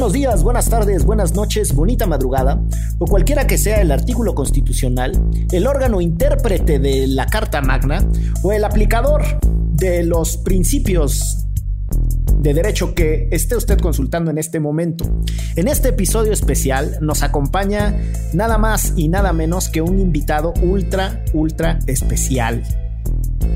Buenos 0.00 0.14
días, 0.14 0.42
buenas 0.42 0.70
tardes, 0.70 1.04
buenas 1.04 1.34
noches, 1.34 1.74
bonita 1.74 2.06
madrugada, 2.06 2.58
o 2.98 3.04
cualquiera 3.04 3.46
que 3.46 3.58
sea 3.58 3.82
el 3.82 3.92
artículo 3.92 4.34
constitucional, 4.34 5.12
el 5.52 5.66
órgano 5.66 6.00
intérprete 6.00 6.78
de 6.78 7.06
la 7.06 7.26
Carta 7.26 7.60
Magna 7.60 8.02
o 8.42 8.50
el 8.50 8.64
aplicador 8.64 9.22
de 9.42 10.02
los 10.04 10.38
principios 10.38 11.44
de 12.34 12.54
derecho 12.54 12.94
que 12.94 13.28
esté 13.30 13.56
usted 13.56 13.78
consultando 13.78 14.30
en 14.30 14.38
este 14.38 14.58
momento. 14.58 15.04
En 15.56 15.68
este 15.68 15.90
episodio 15.90 16.32
especial 16.32 16.96
nos 17.02 17.22
acompaña 17.22 17.94
nada 18.32 18.56
más 18.56 18.94
y 18.96 19.08
nada 19.08 19.34
menos 19.34 19.68
que 19.68 19.82
un 19.82 20.00
invitado 20.00 20.54
ultra, 20.62 21.22
ultra 21.34 21.78
especial 21.86 22.62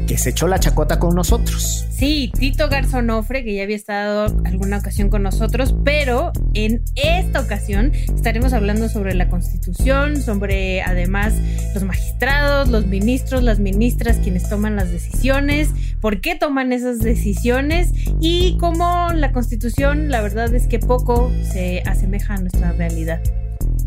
que 0.06 0.18
se 0.18 0.30
echó 0.30 0.46
la 0.46 0.58
chacota 0.58 0.98
con 0.98 1.14
nosotros. 1.14 1.86
Sí, 1.90 2.32
Tito 2.38 2.68
Garzonofre, 2.68 3.44
que 3.44 3.54
ya 3.54 3.62
había 3.62 3.76
estado 3.76 4.26
alguna 4.44 4.78
ocasión 4.78 5.08
con 5.08 5.22
nosotros, 5.22 5.74
pero 5.84 6.32
en 6.52 6.82
esta 6.96 7.40
ocasión 7.40 7.92
estaremos 7.94 8.52
hablando 8.52 8.88
sobre 8.88 9.14
la 9.14 9.28
Constitución, 9.28 10.20
sobre 10.20 10.82
además 10.82 11.34
los 11.72 11.84
magistrados, 11.84 12.68
los 12.68 12.86
ministros, 12.86 13.42
las 13.42 13.60
ministras, 13.60 14.18
quienes 14.18 14.48
toman 14.48 14.76
las 14.76 14.90
decisiones, 14.90 15.70
por 16.00 16.20
qué 16.20 16.34
toman 16.34 16.72
esas 16.72 16.98
decisiones 16.98 17.90
y 18.20 18.58
cómo 18.58 19.10
la 19.14 19.32
Constitución, 19.32 20.10
la 20.10 20.20
verdad 20.20 20.52
es 20.54 20.66
que 20.66 20.78
poco 20.78 21.30
se 21.52 21.82
asemeja 21.86 22.34
a 22.34 22.38
nuestra 22.38 22.72
realidad. 22.72 23.20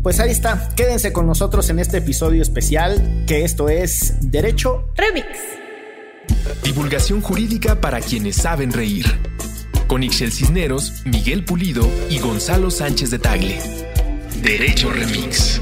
Pues 0.02 0.20
ahí 0.20 0.30
está, 0.30 0.70
quédense 0.76 1.12
con 1.12 1.26
nosotros 1.26 1.68
en 1.70 1.78
este 1.78 1.98
episodio 1.98 2.40
especial, 2.40 3.24
que 3.26 3.44
esto 3.44 3.68
es 3.68 4.14
Derecho 4.30 4.88
Remix. 4.96 5.26
Divulgación 6.62 7.20
jurídica 7.20 7.80
para 7.80 8.00
quienes 8.00 8.36
saben 8.36 8.72
reír. 8.72 9.06
Con 9.86 10.02
Ixel 10.02 10.32
Cisneros, 10.32 11.02
Miguel 11.04 11.44
Pulido 11.44 11.88
y 12.10 12.18
Gonzalo 12.18 12.70
Sánchez 12.70 13.10
de 13.10 13.18
Tagle. 13.18 13.58
Derecho 14.42 14.90
Remix. 14.90 15.60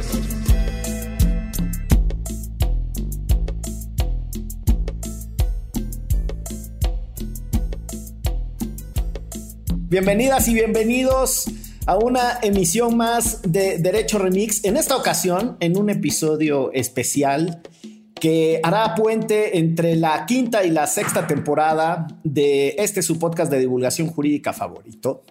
Bienvenidas 9.89 10.49
y 10.49 10.55
bienvenidos 10.55 11.47
a 11.87 11.97
una 11.97 12.41
emisión 12.43 12.97
más 12.97 13.41
de 13.43 13.79
Derecho 13.79 14.19
Remix. 14.19 14.65
En 14.65 14.77
esta 14.77 14.97
ocasión, 14.97 15.57
en 15.61 15.79
un 15.79 15.89
episodio 15.89 16.73
especial 16.73 17.63
que 18.21 18.61
hará 18.63 18.95
puente 18.95 19.59
entre 19.59 19.97
la 19.97 20.27
quinta 20.27 20.65
y 20.65 20.71
la 20.71 20.87
sexta 20.87 21.27
temporada 21.27 22.07
de 22.25 22.75
este 22.79 23.03
su 23.03 23.19
podcast 23.19 23.51
de 23.51 23.59
divulgación 23.59 24.09
jurídica 24.09 24.53
favorito. 24.53 25.23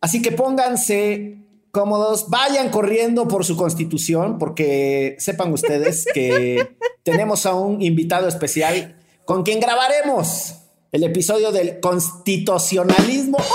Así 0.00 0.22
que 0.22 0.32
pónganse 0.32 1.38
cómodos, 1.70 2.28
vayan 2.28 2.70
corriendo 2.70 3.28
por 3.28 3.44
su 3.44 3.56
constitución, 3.56 4.38
porque 4.38 5.16
sepan 5.18 5.52
ustedes 5.52 6.06
que 6.12 6.76
tenemos 7.02 7.46
a 7.46 7.54
un 7.54 7.82
invitado 7.82 8.28
especial 8.28 8.96
con 9.24 9.42
quien 9.42 9.60
grabaremos 9.60 10.54
el 10.92 11.04
episodio 11.04 11.52
del 11.52 11.80
constitucionalismo. 11.80 13.38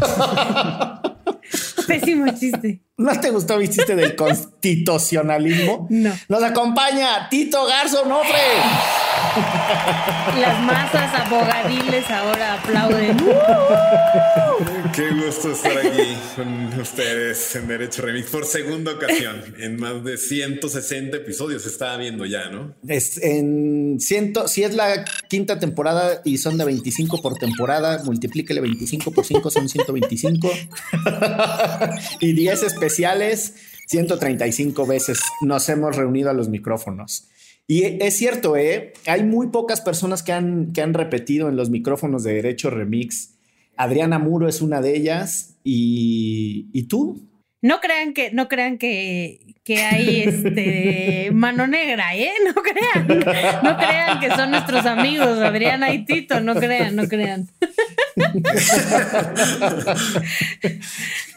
Pésimo 1.88 2.32
chiste. 2.34 2.82
¿No 2.96 3.18
te 3.20 3.30
gustó 3.30 3.58
mi 3.58 3.68
chiste 3.68 3.94
del 3.96 4.16
constitucionalismo? 4.16 5.86
No. 5.90 6.12
Nos 6.28 6.42
acompaña 6.42 7.28
Tito 7.28 7.66
Garzo 7.66 8.04
Nofre. 8.06 8.38
Las 10.40 10.60
masas 10.62 11.12
abogadiles 11.26 12.08
ahora 12.08 12.54
aplauden. 12.54 13.16
Qué 14.94 15.10
gusto 15.10 15.50
estar 15.50 15.76
aquí 15.76 16.16
con 16.36 16.80
ustedes 16.80 17.56
en 17.56 17.66
Derecho 17.66 18.02
Remix 18.02 18.30
por 18.30 18.44
segunda 18.46 18.92
ocasión. 18.92 19.42
En 19.58 19.76
más 19.80 20.04
de 20.04 20.18
160 20.18 21.16
episodios 21.16 21.62
se 21.62 21.68
estaba 21.68 21.96
viendo 21.96 22.24
ya, 22.26 22.48
¿no? 22.50 22.74
Es 22.86 23.20
en 23.22 23.98
ciento, 23.98 24.46
si 24.46 24.62
es 24.62 24.74
la 24.74 25.04
quinta 25.28 25.58
temporada 25.58 26.20
y 26.24 26.38
son 26.38 26.56
de 26.56 26.64
25 26.64 27.20
por 27.20 27.34
temporada, 27.34 28.02
multiplíquele 28.04 28.60
25 28.60 29.10
por 29.10 29.24
5 29.24 29.50
son 29.50 29.68
125. 29.68 30.48
y 32.20 32.32
10 32.34 32.62
especiales, 32.62 33.54
135 33.88 34.86
veces 34.86 35.18
nos 35.40 35.68
hemos 35.68 35.96
reunido 35.96 36.30
a 36.30 36.34
los 36.34 36.48
micrófonos. 36.48 37.28
Y 37.66 37.82
es 38.02 38.16
cierto, 38.16 38.56
¿eh? 38.56 38.92
hay 39.06 39.24
muy 39.24 39.48
pocas 39.48 39.80
personas 39.80 40.22
que 40.22 40.32
han, 40.32 40.72
que 40.72 40.82
han 40.82 40.92
repetido 40.92 41.48
en 41.48 41.56
los 41.56 41.70
micrófonos 41.70 42.22
de 42.22 42.34
Derecho 42.34 42.70
Remix. 42.70 43.34
Adriana 43.76 44.18
Muro 44.18 44.48
es 44.48 44.60
una 44.60 44.80
de 44.82 44.96
ellas. 44.96 45.56
¿Y, 45.64 46.68
¿y 46.72 46.84
tú? 46.84 47.22
No 47.64 47.80
crean 47.80 48.12
que, 48.12 48.30
no 48.30 48.46
crean 48.46 48.76
que, 48.76 49.40
que 49.64 49.78
hay 49.82 50.20
este 50.20 51.30
mano 51.32 51.66
negra, 51.66 52.14
¿eh? 52.14 52.30
No 52.44 52.62
crean. 52.62 53.08
No 53.62 53.76
crean 53.78 54.20
que 54.20 54.28
son 54.36 54.50
nuestros 54.50 54.84
amigos, 54.84 55.38
Adriana 55.38 55.94
y 55.94 56.04
Tito. 56.04 56.40
No 56.42 56.54
crean, 56.56 56.94
no 56.94 57.08
crean. 57.08 57.48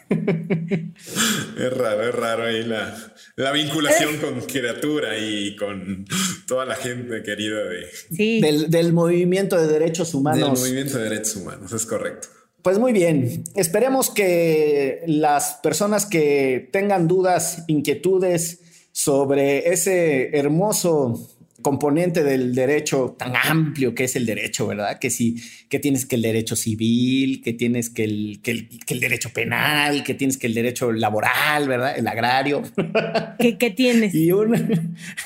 Es 0.09 1.73
raro, 1.73 2.09
es 2.09 2.15
raro 2.15 2.43
ahí 2.45 2.63
la, 2.63 2.95
la 3.35 3.51
vinculación 3.51 4.17
con 4.17 4.41
criatura 4.41 5.17
y 5.17 5.55
con 5.55 6.05
toda 6.47 6.65
la 6.65 6.75
gente 6.75 7.23
querida 7.23 7.63
de, 7.63 7.87
Sí. 8.15 8.41
Del, 8.41 8.69
del 8.69 8.93
movimiento 8.93 9.59
de 9.59 9.67
derechos 9.67 10.11
del 10.11 10.19
humanos. 10.19 10.59
movimiento 10.59 10.97
de 10.97 11.03
derechos 11.09 11.35
humanos, 11.37 11.71
es 11.73 11.85
correcto. 11.85 12.27
Pues 12.61 12.79
muy 12.79 12.91
bien, 12.91 13.43
esperemos 13.55 14.09
que 14.09 15.03
las 15.07 15.59
personas 15.63 16.05
que 16.05 16.69
tengan 16.71 17.07
dudas, 17.07 17.63
inquietudes 17.67 18.61
sobre 18.91 19.69
ese 19.69 20.35
hermoso 20.37 21.37
componente 21.61 22.23
del 22.23 22.53
derecho 22.55 23.15
tan 23.17 23.33
amplio 23.35 23.93
que 23.93 24.05
es 24.05 24.15
el 24.15 24.25
derecho, 24.25 24.67
¿verdad? 24.67 24.99
Que 24.99 25.09
si 25.09 25.35
que 25.69 25.79
tienes 25.79 26.05
que 26.05 26.15
el 26.15 26.21
derecho 26.21 26.55
civil, 26.55 27.41
que 27.41 27.53
tienes 27.53 27.89
que 27.89 28.03
el, 28.03 28.39
que 28.41 28.51
el, 28.51 28.69
que 28.85 28.93
el 28.93 28.99
derecho 28.99 29.31
penal, 29.33 30.03
que 30.03 30.13
tienes 30.13 30.37
que 30.37 30.47
el 30.47 30.53
derecho 30.53 30.91
laboral, 30.91 31.67
¿verdad? 31.67 31.97
El 31.97 32.07
agrario. 32.07 32.63
¿Qué, 33.39 33.57
qué 33.57 33.71
tienes? 33.71 34.13
Y 34.15 34.31
una, 34.31 34.67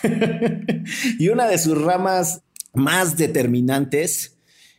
y 1.20 1.30
una 1.30 1.48
de 1.48 1.58
sus 1.58 1.80
ramas 1.80 2.42
más 2.74 3.18
determinantes, 3.18 4.38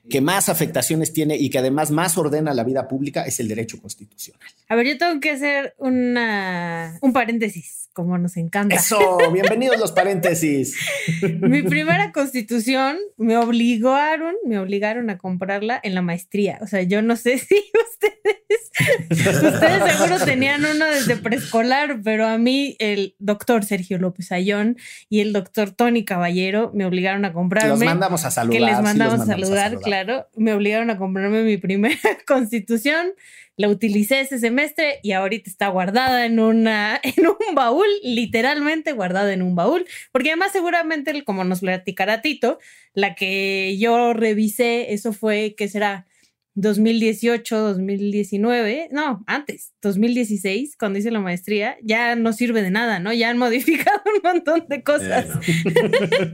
que 0.09 0.21
más 0.21 0.49
afectaciones 0.49 1.13
tiene 1.13 1.37
y 1.37 1.51
que 1.51 1.59
además 1.59 1.91
más 1.91 2.19
ordena 2.19 2.55
la 2.55 2.65
vida 2.65 2.89
pública 2.89 3.23
es 3.23 3.39
el 3.41 3.49
derecho 3.49 3.81
constitucional. 3.81 4.49
A 4.69 4.75
ver, 4.75 4.87
yo 4.87 4.99
tengo 4.99 5.21
que 5.21 5.31
hacer 5.31 5.75
una, 5.79 6.99
un 7.03 7.13
paréntesis, 7.13 7.89
como 7.93 8.19
nos 8.19 8.37
encanta. 8.37 8.75
Eso, 8.75 9.19
bienvenidos 9.33 9.79
los 9.79 9.93
paréntesis. 9.93 10.77
Mi 11.41 11.63
primera 11.63 12.11
constitución 12.11 12.97
me 13.17 13.37
obligaron, 13.37 14.35
me 14.45 14.59
obligaron 14.59 15.11
a 15.11 15.19
comprarla 15.19 15.79
en 15.83 15.95
la 15.95 16.03
maestría. 16.03 16.59
O 16.63 16.67
sea, 16.67 16.83
yo 16.83 17.03
no 17.03 17.17
sé 17.17 17.39
si 17.39 17.63
ustedes, 17.93 19.43
ustedes 19.43 19.93
seguro 19.93 20.25
tenían 20.25 20.65
uno 20.65 20.87
desde 20.87 21.17
preescolar, 21.17 22.01
pero 22.03 22.27
a 22.27 22.39
mí 22.39 22.77
el 22.79 23.15
doctor 23.19 23.65
Sergio 23.65 23.99
López 23.99 24.33
Ayón 24.33 24.79
y 25.09 25.21
el 25.21 25.33
doctor 25.33 25.71
Tony 25.71 26.05
Caballero 26.05 26.73
me 26.75 26.87
obligaron 26.87 27.25
a 27.25 27.33
comprarme. 27.33 27.71
Los 27.71 27.81
mandamos 27.81 28.25
a 28.25 28.31
saludar. 28.31 28.59
que 28.59 28.65
les 28.65 28.77
sí, 28.77 28.83
mandamos, 28.83 29.15
a 29.15 29.19
mandamos 29.19 29.49
saludar, 29.49 29.79
claro. 29.93 30.27
Me 30.37 30.55
obligaron 30.55 30.89
a 30.89 30.97
comprarme 30.97 31.43
mi 31.43 31.59
primera 31.59 31.99
constitución. 32.27 33.13
La 33.59 33.69
utilicé 33.69 34.21
ese 34.21 34.39
semestre 34.39 35.01
y 35.03 35.13
ahorita 35.13 35.51
está 35.51 35.69
guardada 35.69 36.25
en 36.25 36.41
una 36.41 36.99
en 37.03 37.27
un 37.27 37.55
baúl, 37.55 37.87
literalmente 38.03 38.93
guardada 38.93 39.35
en 39.35 39.43
un 39.43 39.55
baúl, 39.55 39.85
porque 40.11 40.31
además 40.31 40.53
seguramente 40.53 41.23
como 41.25 41.45
nos 41.45 41.61
platicará 41.61 42.23
Tito, 42.23 42.59
la 42.95 43.15
que 43.15 43.77
yo 43.79 44.15
revisé, 44.15 44.95
eso 44.95 45.13
fue 45.13 45.55
que 45.55 45.69
será 45.69 46.07
2018, 46.55 47.59
2019, 47.59 48.89
no, 48.91 49.23
antes, 49.27 49.73
2016, 49.83 50.77
cuando 50.79 50.99
hice 50.99 51.11
la 51.11 51.21
maestría, 51.21 51.77
ya 51.83 52.17
no 52.17 52.33
sirve 52.33 52.63
de 52.63 52.71
nada, 52.71 52.99
¿no? 52.99 53.13
Ya 53.13 53.29
han 53.29 53.39
modificado 53.47 54.01
un 54.17 54.23
montón 54.23 54.65
de 54.69 54.83
cosas. 54.83 55.27
Eh, 55.27 56.33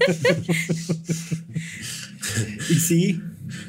Y 2.71 2.75
sí, 2.75 3.21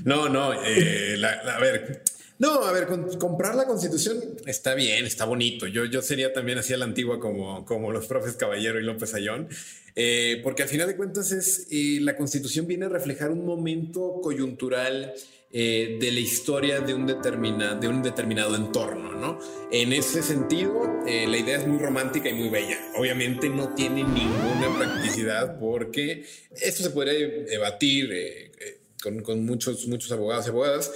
No, 0.05 0.29
no, 0.29 0.53
eh, 0.63 1.15
la- 1.17 1.33
a 1.55 1.59
ver. 1.59 2.03
No, 2.37 2.63
a 2.63 2.71
ver, 2.71 2.87
comprar 3.19 3.53
la 3.55 3.65
constitución 3.65 4.17
está 4.45 4.73
bien, 4.73 5.05
está 5.05 5.25
bonito. 5.25 5.67
Yo, 5.67 5.83
yo 5.83 6.01
sería 6.01 6.31
también 6.31 6.57
así 6.57 6.73
a 6.73 6.77
la 6.77 6.85
antigua 6.85 7.19
como, 7.19 7.65
como 7.65 7.91
los 7.91 8.05
profes 8.07 8.35
Caballero 8.35 8.79
y 8.79 8.83
López 8.83 9.13
Ayón, 9.13 9.49
eh, 9.97 10.39
porque 10.41 10.63
al 10.63 10.69
final 10.69 10.87
de 10.87 10.95
cuentas 10.95 11.33
es, 11.33 11.67
eh, 11.69 11.97
la 11.99 12.15
constitución 12.15 12.65
viene 12.65 12.85
a 12.85 12.89
reflejar 12.89 13.31
un 13.31 13.45
momento 13.45 14.21
coyuntural 14.23 15.13
eh, 15.51 15.97
de 15.99 16.11
la 16.13 16.19
historia 16.21 16.79
de 16.79 16.93
un, 16.93 17.07
determina- 17.07 17.73
de 17.75 17.87
un 17.89 18.03
determinado 18.03 18.55
entorno, 18.55 19.11
¿no? 19.15 19.39
En 19.71 19.91
ese 19.91 20.21
sentido, 20.23 21.01
la 21.05 21.37
idea 21.37 21.57
es 21.57 21.67
muy 21.67 21.79
romántica 21.79 22.29
y 22.29 22.33
muy 22.35 22.49
bella. 22.49 22.77
Obviamente 22.95 23.49
no 23.49 23.73
tiene 23.73 24.03
ninguna 24.03 24.77
practicidad 24.77 25.59
porque 25.59 26.23
esto 26.51 26.83
se 26.83 26.91
podría 26.91 27.13
debatir 27.45 28.11
eh, 28.13 28.48
con, 29.01 29.21
con 29.21 29.45
muchos, 29.45 29.87
muchos 29.87 30.11
abogados 30.11 30.45
y 30.47 30.49
abogadas, 30.49 30.91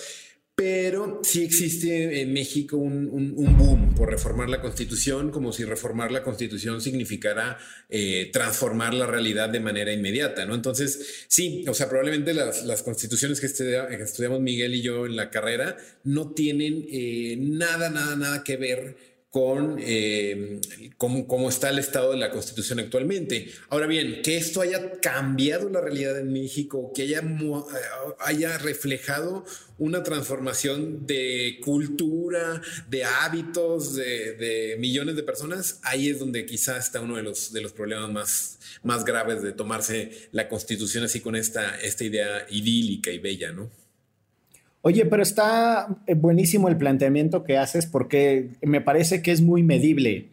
pero 0.56 1.22
sí 1.24 1.44
existe 1.44 2.22
en 2.22 2.32
México 2.32 2.78
un, 2.78 3.34
boom 3.58 3.96
por 3.96 4.12
reformar 4.12 4.50
la 4.50 4.62
constitución, 4.62 5.32
como 5.32 5.52
si 5.52 5.64
reformar 5.66 6.12
la 6.12 6.22
constitución 6.22 6.80
significara 6.80 7.58
eh, 7.90 8.30
transformar 8.32 8.94
la 8.94 9.08
realidad 9.08 9.50
de 9.50 9.60
manera 9.60 9.92
inmediata, 9.92 10.46
¿no? 10.46 10.54
Entonces, 10.54 11.26
sí, 11.28 11.66
o 11.68 11.74
sea, 11.74 11.90
probablemente 11.90 12.36
las, 12.36 12.84
constituciones 12.84 13.40
que, 13.40 13.48
estudiamos 13.48 14.42
Miguel 14.42 14.76
y 14.76 14.84
yo 14.84 15.08
en 15.08 15.16
la 15.16 15.32
carrera 15.32 15.76
no 16.04 16.34
tienen 16.34 16.86
eh, 16.92 17.36
nada, 17.40 17.90
nada, 17.90 18.16
nada 18.16 18.44
que 18.44 18.58
ver 18.58 19.13
con 19.34 19.78
eh, 19.80 20.62
cómo, 20.98 21.50
está 21.50 21.72
el 21.72 21.80
estado 21.80 22.12
de 22.12 22.18
la 22.18 22.30
constitución 22.30 22.80
actualmente. 22.80 23.52
Ahora 23.70 23.88
bien, 23.88 24.22
que 24.22 24.38
esto 24.38 24.62
haya 24.62 25.00
cambiado 25.02 25.72
la 25.72 25.82
realidad 25.82 26.20
en 26.20 26.32
México, 26.32 26.92
que 26.94 27.02
haya, 27.02 27.24
eh, 27.24 28.58
reflejado 28.60 29.44
una 29.80 30.04
transformación 30.04 31.08
de 31.08 31.58
cultura, 31.64 32.62
de 32.88 33.06
hábitos 33.06 33.96
de, 33.96 34.76
millones 34.78 35.16
de 35.16 35.24
personas, 35.24 35.80
ahí 35.82 36.10
es 36.10 36.20
donde 36.20 36.46
quizás 36.46 36.86
está 36.86 37.02
uno 37.02 37.16
de 37.16 37.24
los, 37.24 37.52
de 37.52 37.62
los 37.62 37.74
problemas 37.74 38.12
más, 38.12 38.60
más 38.84 39.04
graves 39.04 39.42
de 39.42 39.52
tomarse 39.52 40.30
la 40.32 40.48
constitución 40.48 41.06
así 41.06 41.22
con 41.22 41.36
esta, 41.36 41.82
esta 41.82 42.04
idea 42.04 42.46
idílica 42.52 43.10
y 43.10 43.18
bella, 43.18 43.52
¿no? 43.52 43.72
Oye, 44.86 45.06
pero 45.06 45.24
está 45.24 45.88
eh, 46.08 46.14
buenísimo 46.14 46.68
el 46.68 46.76
planteamiento 46.76 47.46
que 47.46 47.58
haces 47.58 47.86
porque 47.86 48.58
me 48.62 48.82
parece 48.82 49.22
que 49.22 49.32
es 49.32 49.40
muy 49.42 49.64
medible. 49.64 50.32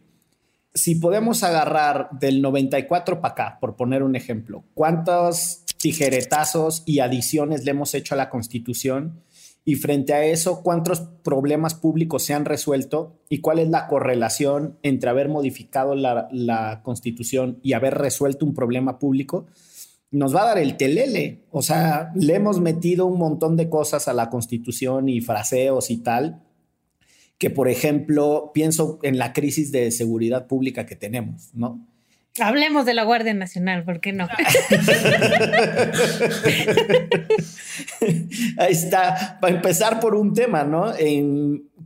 Si 0.74 0.96
podemos 0.96 1.44
agarrar 1.44 2.08
del 2.18 2.42
94 2.42 3.20
para 3.20 3.32
acá, 3.32 3.58
por 3.60 3.76
poner 3.76 4.02
un 4.02 4.16
ejemplo, 4.16 4.64
¿cuántos 4.74 5.62
tijeretazos 5.76 6.82
y 6.84 6.98
adiciones 6.98 7.64
le 7.64 7.70
hemos 7.70 7.94
hecho 7.94 8.14
a 8.14 8.18
la 8.18 8.28
Constitución? 8.28 9.22
Y 9.64 9.76
frente 9.76 10.14
a 10.14 10.24
eso, 10.24 10.64
¿cuántos 10.64 10.98
problemas 10.98 11.74
públicos 11.74 12.24
se 12.24 12.34
han 12.34 12.44
resuelto? 12.44 13.20
¿Y 13.28 13.38
cuál 13.38 13.60
es 13.60 13.68
la 13.68 13.86
correlación 13.86 14.78
entre 14.82 15.10
haber 15.10 15.28
modificado 15.28 15.94
la, 15.94 16.28
la 16.32 16.80
Constitución 16.82 17.60
y 17.62 17.74
haber 17.74 17.94
resuelto 17.94 18.44
un 18.44 18.54
problema 18.54 18.98
público? 18.98 19.46
Nos 20.10 20.34
va 20.34 20.42
a 20.42 20.46
dar 20.46 20.58
el 20.58 20.76
telele. 20.76 21.44
O 21.50 21.62
sea, 21.62 22.12
le 22.14 22.34
hemos 22.34 22.60
metido 22.60 23.06
un 23.06 23.18
montón 23.18 23.56
de 23.56 23.68
cosas 23.68 24.08
a 24.08 24.12
la 24.12 24.30
constitución 24.30 25.08
y 25.08 25.20
fraseos 25.20 25.90
y 25.90 25.98
tal, 25.98 26.42
que 27.38 27.50
por 27.50 27.68
ejemplo, 27.68 28.50
pienso 28.52 28.98
en 29.02 29.18
la 29.18 29.32
crisis 29.32 29.72
de 29.72 29.90
seguridad 29.90 30.46
pública 30.46 30.86
que 30.86 30.96
tenemos, 30.96 31.50
¿no? 31.54 31.86
Hablemos 32.38 32.86
de 32.86 32.94
la 32.94 33.02
Guardia 33.02 33.34
Nacional, 33.34 33.82
¿por 33.84 34.00
qué 34.00 34.12
no? 34.12 34.28
Ahí 38.58 38.72
está, 38.72 39.38
para 39.40 39.56
empezar 39.56 39.98
por 39.98 40.14
un 40.14 40.32
tema, 40.32 40.62
¿no? 40.62 40.92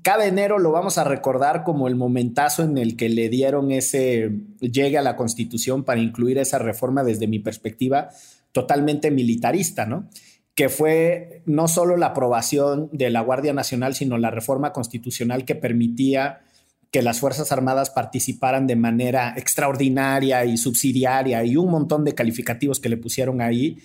Cada 0.02 0.26
enero 0.26 0.58
lo 0.58 0.70
vamos 0.70 0.99
a 0.99 1.05
recordar 1.05 1.64
como 1.64 1.88
el 1.88 1.96
momentazo 1.96 2.62
en 2.62 2.76
el 2.76 2.94
que 2.96 3.08
le 3.08 3.31
dieron 3.31 3.73
ese 3.73 4.32
llegue 4.61 4.99
a 4.99 5.02
la 5.02 5.17
Constitución 5.17 5.82
para 5.82 6.00
incluir 6.00 6.37
esa 6.37 6.58
reforma 6.58 7.05
desde 7.05 7.26
mi 7.26 7.38
perspectiva 7.38 8.11
totalmente 8.52 9.11
militarista, 9.11 9.87
¿no? 9.87 10.11
Que 10.55 10.69
fue 10.69 11.43
no 11.46 11.69
solo 11.69 11.96
la 11.96 12.08
aprobación 12.08 12.91
de 12.93 13.08
la 13.08 13.23
Guardia 13.23 13.55
Nacional, 13.55 13.94
sino 13.94 14.19
la 14.19 14.31
reforma 14.31 14.75
constitucional 14.75 15.46
que 15.46 15.55
permitía 15.55 16.43
que 16.94 17.02
las 17.02 17.19
Fuerzas 17.19 17.50
Armadas 17.50 17.91
participaran 17.91 18.69
de 18.69 18.76
manera 18.76 19.35
extraordinaria 19.37 20.44
y 20.44 20.56
subsidiaria 20.56 21.43
y 21.43 21.56
un 21.56 21.69
montón 21.69 22.05
de 22.05 22.14
calificativos 22.14 22.79
que 22.79 22.88
le 22.88 22.96
pusieron 22.96 23.41
ahí. 23.41 23.79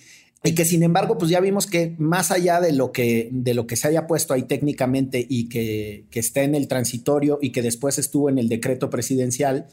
Y 0.44 0.54
que 0.54 0.64
sin 0.64 0.84
embargo 0.84 1.18
pues 1.18 1.32
ya 1.32 1.40
vimos 1.40 1.66
que 1.66 1.96
más 1.98 2.30
allá 2.30 2.62
de 2.62 2.72
lo 2.72 2.92
que, 2.92 3.30
de 3.32 3.56
lo 3.56 3.66
que 3.66 3.78
se 3.78 3.88
haya 3.88 4.06
puesto 4.06 4.36
ahí 4.36 4.44
técnicamente 4.44 5.26
y 5.28 5.50
que, 5.50 6.06
que 6.12 6.20
está 6.20 6.44
en 6.44 6.54
el 6.54 6.68
transitorio 6.68 7.40
y 7.42 7.52
que 7.52 7.64
después 7.64 7.98
estuvo 7.98 8.30
en 8.30 8.38
el 8.38 8.48
decreto 8.48 8.92
presidencial, 8.92 9.66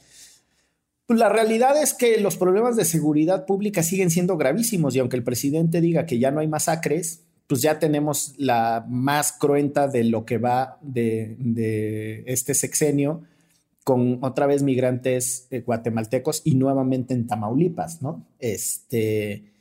pues 1.05 1.21
la 1.21 1.29
realidad 1.29 1.79
es 1.79 1.93
que 1.93 2.19
los 2.19 2.39
problemas 2.39 2.75
de 2.75 2.87
seguridad 2.87 3.45
pública 3.45 3.83
siguen 3.83 4.09
siendo 4.09 4.39
gravísimos. 4.39 4.97
Y 4.97 5.01
aunque 5.01 5.17
el 5.17 5.25
presidente 5.25 5.83
diga 5.83 6.07
que 6.07 6.19
ya 6.19 6.31
no 6.31 6.41
hay 6.41 6.49
masacres, 6.49 7.26
pues 7.47 7.63
ya 7.63 7.79
tenemos 7.79 8.35
la 8.39 8.85
más 8.89 9.33
cruenta 9.33 9.89
de 9.89 10.05
lo 10.05 10.25
que 10.25 10.39
va 10.39 10.79
de, 10.83 12.25
este 12.27 12.55
sexenio 12.55 13.23
con 13.85 14.19
otra 14.23 14.47
vez 14.47 14.63
migrantes 14.63 15.47
eh, 15.51 15.61
guatemaltecos 15.61 16.43
y 16.45 16.57
nuevamente 16.57 17.15
en 17.15 17.29
Tamaulipas, 17.29 18.03
¿no? 18.03 18.27
Este, 18.41 19.53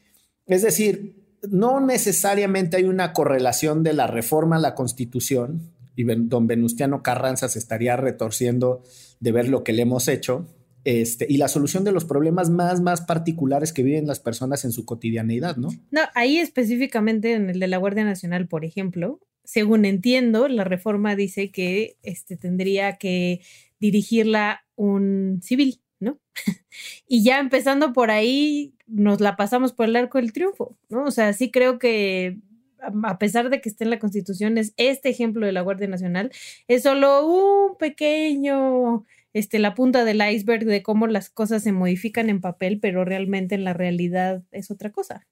es 0.47 0.63
decir, 0.63 1.23
no 1.49 1.79
necesariamente 1.79 2.77
hay 2.77 2.85
una 2.85 3.13
correlación 3.13 3.83
de 3.83 3.93
la 3.93 4.07
reforma 4.07 4.55
a 4.55 4.59
la 4.59 4.73
constitución 4.73 5.71
y 5.95 6.03
don 6.03 6.47
Venustiano 6.47 7.03
Carranza 7.03 7.49
se 7.49 7.59
estaría 7.59 7.95
retorciendo 7.95 8.83
de 9.19 9.31
ver 9.31 9.47
lo 9.47 9.63
que 9.63 9.73
le 9.73 9.83
hemos 9.83 10.07
hecho, 10.07 10.47
este, 10.85 11.25
y 11.27 11.37
la 11.37 11.47
solución 11.47 11.83
de 11.83 11.91
los 11.91 12.05
problemas 12.05 12.51
más, 12.51 12.79
más 12.79 13.01
particulares 13.01 13.73
que 13.73 13.81
viven 13.81 14.05
las 14.05 14.19
personas 14.19 14.63
en 14.65 14.71
su 14.71 14.85
cotidianeidad, 14.85 15.57
¿no? 15.57 15.69
No, 15.89 16.01
ahí 16.13 16.37
específicamente 16.37 17.33
en 17.33 17.49
el 17.49 17.59
de 17.59 17.67
la 17.67 17.77
Guardia 17.77 18.05
Nacional, 18.05 18.47
por 18.47 18.63
ejemplo, 18.63 19.19
según 19.43 19.85
entiendo, 19.85 20.47
la 20.47 20.63
reforma 20.63 21.15
dice 21.15 21.49
que 21.49 21.97
este, 22.03 22.37
tendría 22.37 22.97
que 22.97 23.41
dirigirla 23.79 24.63
un 24.75 25.39
civil, 25.41 25.81
¿no? 25.99 26.19
y 27.07 27.23
ya 27.23 27.39
empezando 27.39 27.91
por 27.91 28.11
ahí, 28.11 28.75
nos 28.85 29.21
la 29.21 29.35
pasamos 29.35 29.73
por 29.73 29.87
el 29.87 29.95
arco 29.95 30.19
del 30.19 30.33
triunfo, 30.33 30.77
¿no? 30.89 31.05
O 31.05 31.11
sea, 31.11 31.33
sí 31.33 31.49
creo 31.49 31.79
que 31.79 32.37
a 33.03 33.17
pesar 33.17 33.49
de 33.49 33.59
que 33.59 33.69
esté 33.69 33.85
en 33.85 33.89
la 33.89 33.97
Constitución, 33.97 34.59
es 34.59 34.75
este 34.77 35.09
ejemplo 35.09 35.47
de 35.47 35.51
la 35.51 35.61
Guardia 35.61 35.87
Nacional, 35.87 36.31
es 36.67 36.83
solo 36.83 37.25
un 37.25 37.75
pequeño 37.77 39.03
este, 39.35 39.59
la 39.59 39.75
punta 39.75 40.05
del 40.05 40.21
iceberg 40.21 40.65
de 40.65 40.81
cómo 40.81 41.07
las 41.07 41.29
cosas 41.29 41.61
se 41.63 41.73
modifican 41.73 42.29
en 42.29 42.39
papel, 42.39 42.79
pero 42.79 43.03
realmente 43.03 43.55
en 43.55 43.65
la 43.65 43.73
realidad 43.73 44.43
es 44.51 44.71
otra 44.71 44.91
cosa. 44.91 45.27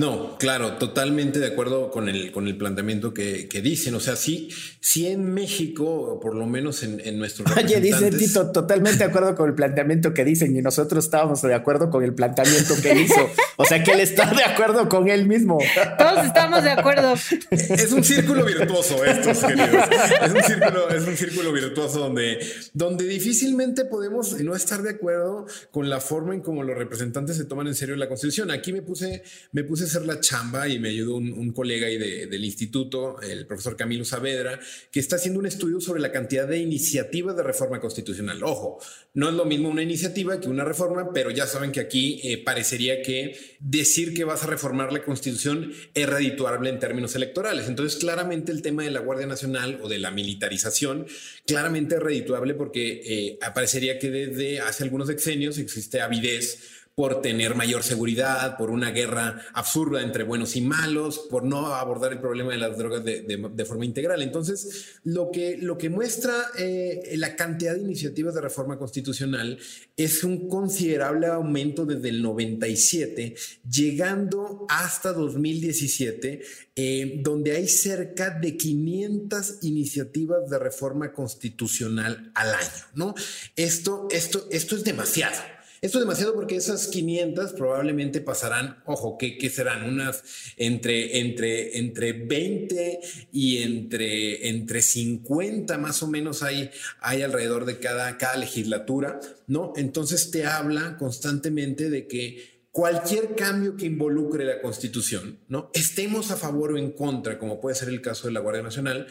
No, 0.00 0.38
claro, 0.38 0.78
totalmente 0.78 1.40
de 1.40 1.48
acuerdo 1.48 1.90
con 1.90 2.08
el, 2.08 2.32
con 2.32 2.46
el 2.46 2.56
planteamiento 2.56 3.12
que, 3.12 3.46
dicen. 3.62 3.94
O 3.94 4.00
sea, 4.00 4.16
sí, 4.16 4.48
sí 4.80 5.06
en 5.08 5.30
México, 5.34 6.18
por 6.22 6.34
lo 6.34 6.46
menos 6.46 6.82
en, 6.82 7.02
en 7.04 7.18
nuestro 7.18 7.44
Oye, 7.54 7.82
dice 7.82 8.10
Tito, 8.10 8.50
totalmente 8.50 8.96
de 8.96 9.04
acuerdo 9.04 9.34
con 9.34 9.50
el 9.50 9.54
planteamiento 9.54 10.14
que 10.14 10.24
dicen 10.24 10.56
y 10.56 10.62
nosotros 10.62 11.04
estábamos 11.04 11.42
de 11.42 11.52
acuerdo 11.52 11.90
con 11.90 12.02
el 12.02 12.14
planteamiento 12.14 12.76
que 12.80 12.98
hizo. 12.98 13.28
O 13.58 13.66
sea, 13.66 13.84
que 13.84 13.92
él 13.92 14.00
está 14.00 14.32
de 14.32 14.42
acuerdo 14.42 14.88
con 14.88 15.06
él 15.10 15.26
mismo. 15.26 15.58
Todos 15.98 16.24
estamos 16.24 16.64
de 16.64 16.70
acuerdo. 16.70 17.12
Es 17.50 17.92
un 17.92 18.02
círculo 18.02 18.46
virtuoso 18.46 19.04
esto, 19.04 19.46
queridos. 19.46 19.84
Es 20.22 20.32
un 20.32 20.42
círculo, 20.42 20.88
es 20.88 21.06
un 21.06 21.16
círculo 21.18 21.52
virtuoso 21.52 21.98
donde, 21.98 22.38
donde 22.72 23.06
difícilmente 23.06 23.84
podemos 23.84 24.40
no 24.40 24.56
estar 24.56 24.80
de 24.80 24.92
acuerdo 24.92 25.44
con 25.70 25.90
la 25.90 26.00
forma 26.00 26.32
en 26.32 26.40
cómo 26.40 26.62
los 26.62 26.78
representantes 26.78 27.36
se 27.36 27.44
toman 27.44 27.66
en 27.66 27.74
serio 27.74 27.96
la 27.96 28.08
Constitución. 28.08 28.50
Aquí 28.50 28.72
me 28.72 28.80
puse, 28.80 29.22
me 29.52 29.62
puse 29.62 29.89
hacer 29.90 30.06
la 30.06 30.20
chamba 30.20 30.68
y 30.68 30.78
me 30.78 30.88
ayudó 30.90 31.16
un, 31.16 31.52
colega 31.52 31.88
ahí 31.88 31.98
del 31.98 32.44
instituto, 32.44 33.20
el 33.20 33.46
profesor 33.46 33.76
Camilo 33.76 34.04
Saavedra, 34.04 34.58
que 34.90 35.00
está 35.00 35.16
haciendo 35.16 35.40
un 35.40 35.46
estudio 35.46 35.80
sobre 35.80 36.00
la 36.00 36.12
cantidad 36.12 36.46
de 36.46 36.58
iniciativas 36.58 37.36
de 37.36 37.42
reforma 37.42 37.80
constitucional. 37.80 38.42
Ojo, 38.42 38.78
no 39.14 39.28
es 39.28 39.34
lo 39.34 39.44
mismo 39.44 39.68
una 39.68 39.82
iniciativa 39.82 40.40
que 40.40 40.48
una 40.48 40.64
reforma, 40.64 41.12
pero 41.12 41.30
ya 41.30 41.46
saben 41.46 41.72
que 41.72 41.80
aquí 41.80 42.20
eh, 42.22 42.38
parecería 42.38 43.02
que 43.02 43.56
decir 43.58 44.14
que 44.14 44.24
vas 44.24 44.44
a 44.44 44.46
reformar 44.46 44.92
la 44.92 45.02
constitución 45.02 45.72
es 45.94 46.08
redituable 46.08 46.70
en 46.70 46.78
términos 46.78 47.14
electorales. 47.16 47.68
Entonces, 47.68 47.98
claramente 47.98 48.52
el 48.52 48.62
tema 48.62 48.84
de 48.84 48.90
la 48.90 49.00
Guardia 49.00 49.26
Nacional 49.26 49.80
o 49.82 49.88
de 49.88 49.98
la 49.98 50.10
militarización, 50.10 51.06
claramente 51.46 51.96
es 51.96 52.00
redituable 52.00 52.54
porque 52.54 53.02
eh, 53.04 53.38
aparecería 53.42 53.98
que 53.98 54.10
desde 54.10 54.60
hace 54.60 54.84
algunos 54.84 55.08
sexenios 55.08 55.58
existe 55.58 56.00
avidez 56.00 56.79
por 57.00 57.22
tener 57.22 57.54
mayor 57.54 57.82
seguridad, 57.82 58.58
por 58.58 58.70
una 58.70 58.90
guerra 58.90 59.40
absurda 59.54 60.02
entre 60.02 60.22
buenos 60.22 60.54
y 60.54 60.60
malos, 60.60 61.18
por 61.30 61.44
no 61.44 61.68
abordar 61.68 62.12
el 62.12 62.18
problema 62.18 62.52
de 62.52 62.58
las 62.58 62.76
drogas 62.76 63.02
de, 63.02 63.64
forma 63.64 63.86
integral. 63.86 64.20
Entonces, 64.20 64.98
lo 65.04 65.30
que, 65.30 65.56
lo 65.56 65.78
que 65.78 65.88
muestra 65.88 66.34
eh, 66.58 67.14
la 67.16 67.36
cantidad 67.36 67.72
de 67.72 67.80
iniciativas 67.80 68.34
de 68.34 68.42
reforma 68.42 68.76
constitucional 68.76 69.58
es 69.96 70.24
un 70.24 70.46
considerable 70.46 71.28
aumento 71.28 71.86
desde 71.86 72.10
el 72.10 72.20
97, 72.20 73.34
llegando 73.66 74.66
hasta 74.68 75.14
2017, 75.14 76.42
eh, 76.76 77.20
donde 77.22 77.52
hay 77.52 77.66
cerca 77.66 78.28
de 78.28 78.58
500 78.58 79.60
iniciativas 79.62 80.50
de 80.50 80.58
reforma 80.58 81.14
constitucional 81.14 82.30
al 82.34 82.54
año, 82.54 82.84
¿no? 82.94 83.14
Esto, 83.56 84.06
esto, 84.10 84.46
esto 84.50 84.76
es 84.76 84.84
demasiado. 84.84 85.59
Esto 85.82 85.96
es 85.96 86.04
demasiado 86.04 86.34
porque 86.34 86.56
esas 86.56 86.88
500 86.88 87.54
probablemente 87.54 88.20
pasarán, 88.20 88.82
ojo, 88.84 89.16
¿qué, 89.16 89.48
serán? 89.48 89.88
Unas 89.88 90.22
entre, 90.58 91.20
entre, 91.20 91.78
entre 91.78 92.12
20 92.12 93.00
y 93.32 93.62
entre, 93.62 94.50
entre 94.50 94.82
50 94.82 95.78
más 95.78 96.02
o 96.02 96.06
menos 96.06 96.42
hay, 96.42 96.70
hay 97.00 97.22
alrededor 97.22 97.64
de 97.64 97.78
cada, 97.78 98.18
cada 98.18 98.36
legislatura, 98.36 99.20
¿no? 99.46 99.72
Entonces 99.74 100.30
te 100.30 100.44
habla 100.44 100.98
constantemente 100.98 101.88
de 101.88 102.06
que 102.06 102.60
cualquier 102.72 103.34
cambio 103.34 103.74
que 103.74 103.86
involucre 103.86 104.44
la 104.44 104.60
Constitución, 104.60 105.38
¿no? 105.48 105.70
Estemos 105.72 106.30
a 106.30 106.36
favor 106.36 106.72
o 106.72 106.76
en 106.78 106.92
contra, 106.92 107.38
como 107.38 107.58
puede 107.58 107.74
ser 107.74 107.88
el 107.88 108.02
caso 108.02 108.26
de 108.28 108.34
la 108.34 108.40
Guardia 108.40 108.62
Nacional, 108.62 109.06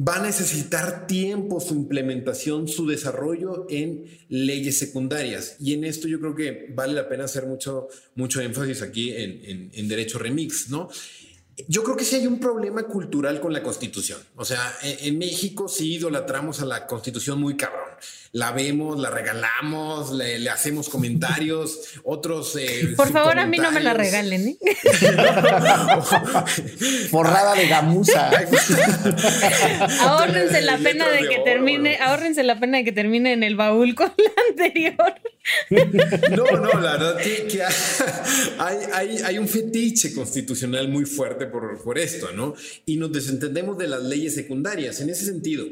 va 0.00 0.16
a 0.16 0.22
necesitar 0.22 1.06
tiempo 1.06 1.60
su 1.60 1.74
implementación, 1.74 2.68
su 2.68 2.86
desarrollo 2.86 3.66
en 3.68 4.04
leyes 4.28 4.78
secundarias. 4.78 5.56
Y 5.58 5.74
en 5.74 5.84
esto 5.84 6.06
yo 6.06 6.20
creo 6.20 6.34
que 6.34 6.66
vale 6.74 6.92
la 6.94 7.08
pena 7.08 7.24
hacer 7.24 7.46
mucho, 7.46 7.88
mucho 8.14 8.40
énfasis 8.40 8.82
aquí 8.82 9.10
en, 9.10 9.70
en 9.72 9.88
derecho 9.88 10.18
remix, 10.18 10.68
¿no? 10.68 10.88
Yo 11.66 11.82
creo 11.82 11.96
que 11.96 12.04
sí 12.04 12.14
hay 12.14 12.26
un 12.26 12.38
problema 12.38 12.84
cultural 12.84 13.40
con 13.40 13.52
la 13.52 13.62
Constitución. 13.62 14.20
O 14.36 14.44
sea, 14.44 14.76
en, 14.82 15.18
México 15.18 15.68
sí 15.68 15.94
idolatramos 15.94 16.60
a 16.60 16.66
la 16.66 16.86
Constitución 16.86 17.40
muy 17.40 17.56
cabrón. 17.56 17.87
La 18.32 18.52
vemos, 18.52 18.98
la 18.98 19.10
regalamos, 19.10 20.12
le, 20.12 20.48
hacemos 20.50 20.88
comentarios, 20.88 21.80
otros. 22.04 22.56
Eh, 22.56 22.94
Por 22.96 23.10
favor, 23.10 23.38
a 23.38 23.46
mí 23.46 23.58
no 23.58 23.70
me 23.70 23.80
la 23.80 23.94
regalen. 23.94 24.48
¿eh? 24.48 24.58
Forrada 27.10 27.54
de 27.54 27.68
gamuza. 27.68 28.30
ahórrense 30.00 30.60
la 30.62 30.78
pena 30.78 31.08
de 31.08 31.28
que 31.28 31.38
termine, 31.38 31.98
ahórrense 31.98 32.42
la 32.42 32.60
pena 32.60 32.78
de 32.78 32.84
que 32.84 32.92
termine 32.92 33.32
en 33.32 33.42
el 33.42 33.56
baúl 33.56 33.94
con 33.94 34.12
la 34.16 34.32
anterior. 34.50 35.14
No, 36.30 36.44
no, 36.44 36.80
la 36.80 36.98
verdad 36.98 37.18
que, 37.18 37.62
hay, 38.58 39.18
hay, 39.24 39.38
un 39.38 39.48
fetiche 39.48 40.14
constitucional 40.14 40.88
muy 40.88 41.06
fuerte 41.06 41.46
por, 41.46 41.82
por 41.82 41.98
esto, 41.98 42.32
¿no? 42.32 42.54
Y 42.84 42.96
nos 42.96 43.12
desentendemos 43.12 43.78
de 43.78 43.88
las 43.88 44.02
leyes 44.02 44.34
secundarias. 44.34 45.00
En 45.00 45.08
ese 45.10 45.24
sentido, 45.24 45.64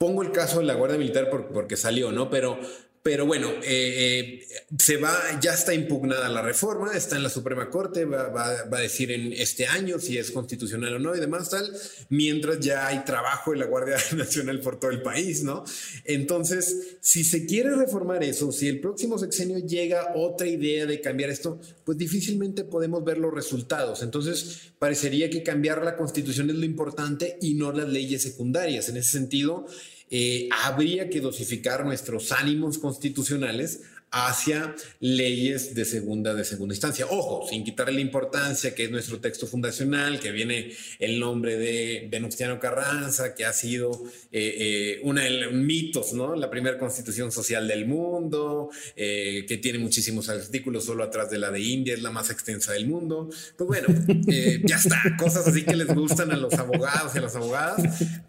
pongo 0.00 0.22
el 0.22 0.32
caso 0.32 0.60
de 0.60 0.64
la 0.64 0.72
Guardia 0.72 0.96
Militar 0.96 1.28
porque 1.28 1.76
salió, 1.76 2.10
¿no? 2.10 2.30
Pero 2.30 2.58
pero 3.02 3.24
bueno, 3.24 3.48
eh, 3.62 3.62
eh, 3.64 4.48
se 4.78 4.98
va, 4.98 5.18
ya 5.40 5.54
está 5.54 5.72
impugnada 5.72 6.28
la 6.28 6.42
reforma, 6.42 6.92
está 6.92 7.16
en 7.16 7.22
la 7.22 7.30
Suprema 7.30 7.70
Corte, 7.70 8.04
va, 8.04 8.60
a 8.60 8.80
decir 8.80 9.10
en 9.10 9.32
este 9.32 9.66
año 9.66 9.98
si 9.98 10.18
es 10.18 10.30
constitucional 10.30 10.96
o 10.96 10.98
no 10.98 11.16
y 11.16 11.20
demás 11.20 11.48
tal, 11.48 11.72
mientras 12.10 12.60
ya 12.60 12.86
hay 12.86 13.02
trabajo 13.06 13.54
en 13.54 13.60
la 13.60 13.66
Guardia 13.66 13.96
Nacional 14.16 14.60
por 14.60 14.78
todo 14.78 14.90
el 14.90 15.00
país, 15.00 15.42
¿no? 15.42 15.64
Entonces, 16.04 16.98
si 17.00 17.24
se 17.24 17.46
quiere 17.46 17.74
reformar 17.74 18.22
eso, 18.22 18.52
si 18.52 18.68
el 18.68 18.80
próximo 18.80 19.16
sexenio 19.16 19.58
llega 19.58 20.12
otra 20.14 20.46
idea 20.46 20.84
de 20.84 21.00
cambiar 21.00 21.30
esto, 21.30 21.58
pues 21.84 21.96
difícilmente 21.96 22.64
podemos 22.64 23.02
ver 23.02 23.16
los 23.16 23.32
resultados. 23.32 24.02
Entonces, 24.02 24.72
parecería 24.78 25.30
que 25.30 25.42
cambiar 25.42 25.82
la 25.82 25.96
constitución 25.96 26.50
es 26.50 26.56
lo 26.56 26.66
importante 26.66 27.38
y 27.40 27.54
no 27.54 27.72
las 27.72 27.88
leyes 27.88 28.22
secundarias. 28.22 28.90
En 28.90 28.98
ese 28.98 29.12
sentido, 29.12 29.64
eh, 30.10 30.48
habría 30.64 31.08
que 31.08 31.20
dosificar 31.20 31.84
nuestros 31.84 32.32
ánimos 32.32 32.78
constitucionales 32.78 33.82
hacia 34.12 34.74
leyes 34.98 35.74
de 35.74 35.84
segunda, 35.84 36.34
de 36.34 36.44
segunda 36.44 36.74
instancia. 36.74 37.06
Ojo, 37.08 37.46
sin 37.48 37.62
quitarle 37.62 37.94
la 37.94 38.00
importancia 38.00 38.74
que 38.74 38.84
es 38.84 38.90
nuestro 38.90 39.20
texto 39.20 39.46
fundacional, 39.46 40.18
que 40.18 40.32
viene 40.32 40.72
el 40.98 41.20
nombre 41.20 41.56
de 41.56 42.08
Venustiano 42.10 42.58
Carranza, 42.58 43.34
que 43.34 43.44
ha 43.44 43.52
sido 43.52 43.92
eh, 44.32 44.56
eh, 44.58 45.00
una 45.04 45.22
de 45.22 45.30
los 45.30 45.52
mitos, 45.52 46.12
¿no? 46.12 46.34
La 46.34 46.50
primera 46.50 46.76
constitución 46.76 47.30
social 47.30 47.68
del 47.68 47.86
mundo, 47.86 48.70
eh, 48.96 49.44
que 49.46 49.58
tiene 49.58 49.78
muchísimos 49.78 50.28
artículos, 50.28 50.84
solo 50.84 51.04
atrás 51.04 51.30
de 51.30 51.38
la 51.38 51.50
de 51.50 51.60
India, 51.60 51.94
es 51.94 52.02
la 52.02 52.10
más 52.10 52.30
extensa 52.30 52.72
del 52.72 52.88
mundo. 52.88 53.30
Pues 53.56 53.68
bueno, 53.68 53.88
ya 54.64 54.76
está, 54.76 55.00
cosas 55.18 55.46
así 55.46 55.62
que 55.62 55.76
les 55.76 55.88
gustan 55.88 56.32
a 56.32 56.36
los 56.36 56.54
abogados 56.54 57.14
y 57.14 57.18
a 57.18 57.22
las 57.22 57.36
abogadas, 57.36 57.80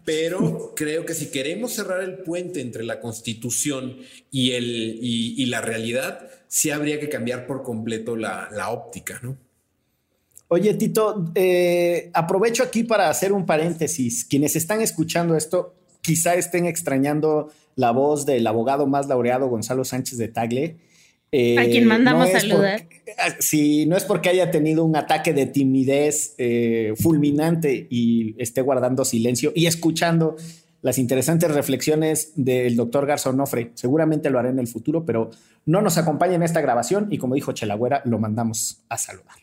pero 0.04 0.74
creo 0.76 1.04
que 1.04 1.14
si 1.14 1.30
queremos 1.30 1.72
cerrar 1.72 2.02
el 2.02 2.18
puente 2.18 2.60
entre 2.60 2.84
la 2.84 3.00
constitución 3.00 3.98
y, 4.30 4.52
el, 4.52 4.98
y, 5.00 5.42
y 5.42 5.46
la 5.46 5.60
realidad, 5.72 6.28
sí 6.48 6.70
habría 6.70 7.00
que 7.00 7.08
cambiar 7.08 7.46
por 7.46 7.62
completo 7.62 8.14
la, 8.16 8.68
óptica, 8.70 9.20
¿no? 9.22 9.36
Oye, 10.48 10.74
Tito, 10.74 11.32
eh, 11.34 12.10
aprovecho 12.12 12.62
aquí 12.62 12.84
para 12.84 13.08
hacer 13.08 13.32
un 13.32 13.46
paréntesis. 13.46 14.26
Quienes 14.26 14.54
están 14.54 14.82
escuchando 14.82 15.34
esto 15.34 15.74
quizá 16.02 16.34
estén 16.34 16.66
extrañando 16.66 17.50
la 17.74 17.90
voz 17.90 18.26
del 18.26 18.46
abogado 18.46 18.86
más 18.86 19.06
laureado 19.06 19.48
Gonzalo 19.48 19.84
Sánchez 19.84 20.18
de 20.18 20.28
Tagle. 20.28 20.76
Eh, 21.34 21.58
a 21.58 21.64
quien 21.64 21.86
mandamos 21.86 22.28
saludar. 22.30 22.86
Ah, 23.16 23.34
si 23.38 23.86
no 23.86 23.96
es 23.96 24.04
porque 24.04 24.28
haya 24.28 24.50
tenido 24.50 24.84
un 24.84 24.94
ataque 24.94 25.32
de 25.32 25.46
timidez 25.46 26.34
eh, 26.36 26.92
fulminante 27.00 27.86
y 27.88 28.34
esté 28.36 28.60
guardando 28.60 29.06
silencio 29.06 29.52
y 29.54 29.64
escuchando 29.64 30.36
las 30.82 30.98
interesantes 30.98 31.50
reflexiones 31.52 32.32
del 32.34 32.76
doctor 32.76 33.06
Garzonofre. 33.06 33.70
Seguramente 33.74 34.30
lo 34.30 34.38
haré 34.38 34.50
en 34.50 34.58
el 34.58 34.66
futuro, 34.66 35.06
pero 35.06 35.30
no 35.64 35.80
nos 35.80 35.96
acompaña 35.96 36.34
en 36.34 36.42
esta 36.42 36.60
grabación 36.60 37.08
y 37.10 37.18
como 37.18 37.36
dijo 37.36 37.52
Chelagüera, 37.52 38.02
lo 38.04 38.18
mandamos 38.18 38.82
a 38.88 38.98
saludar. 38.98 39.36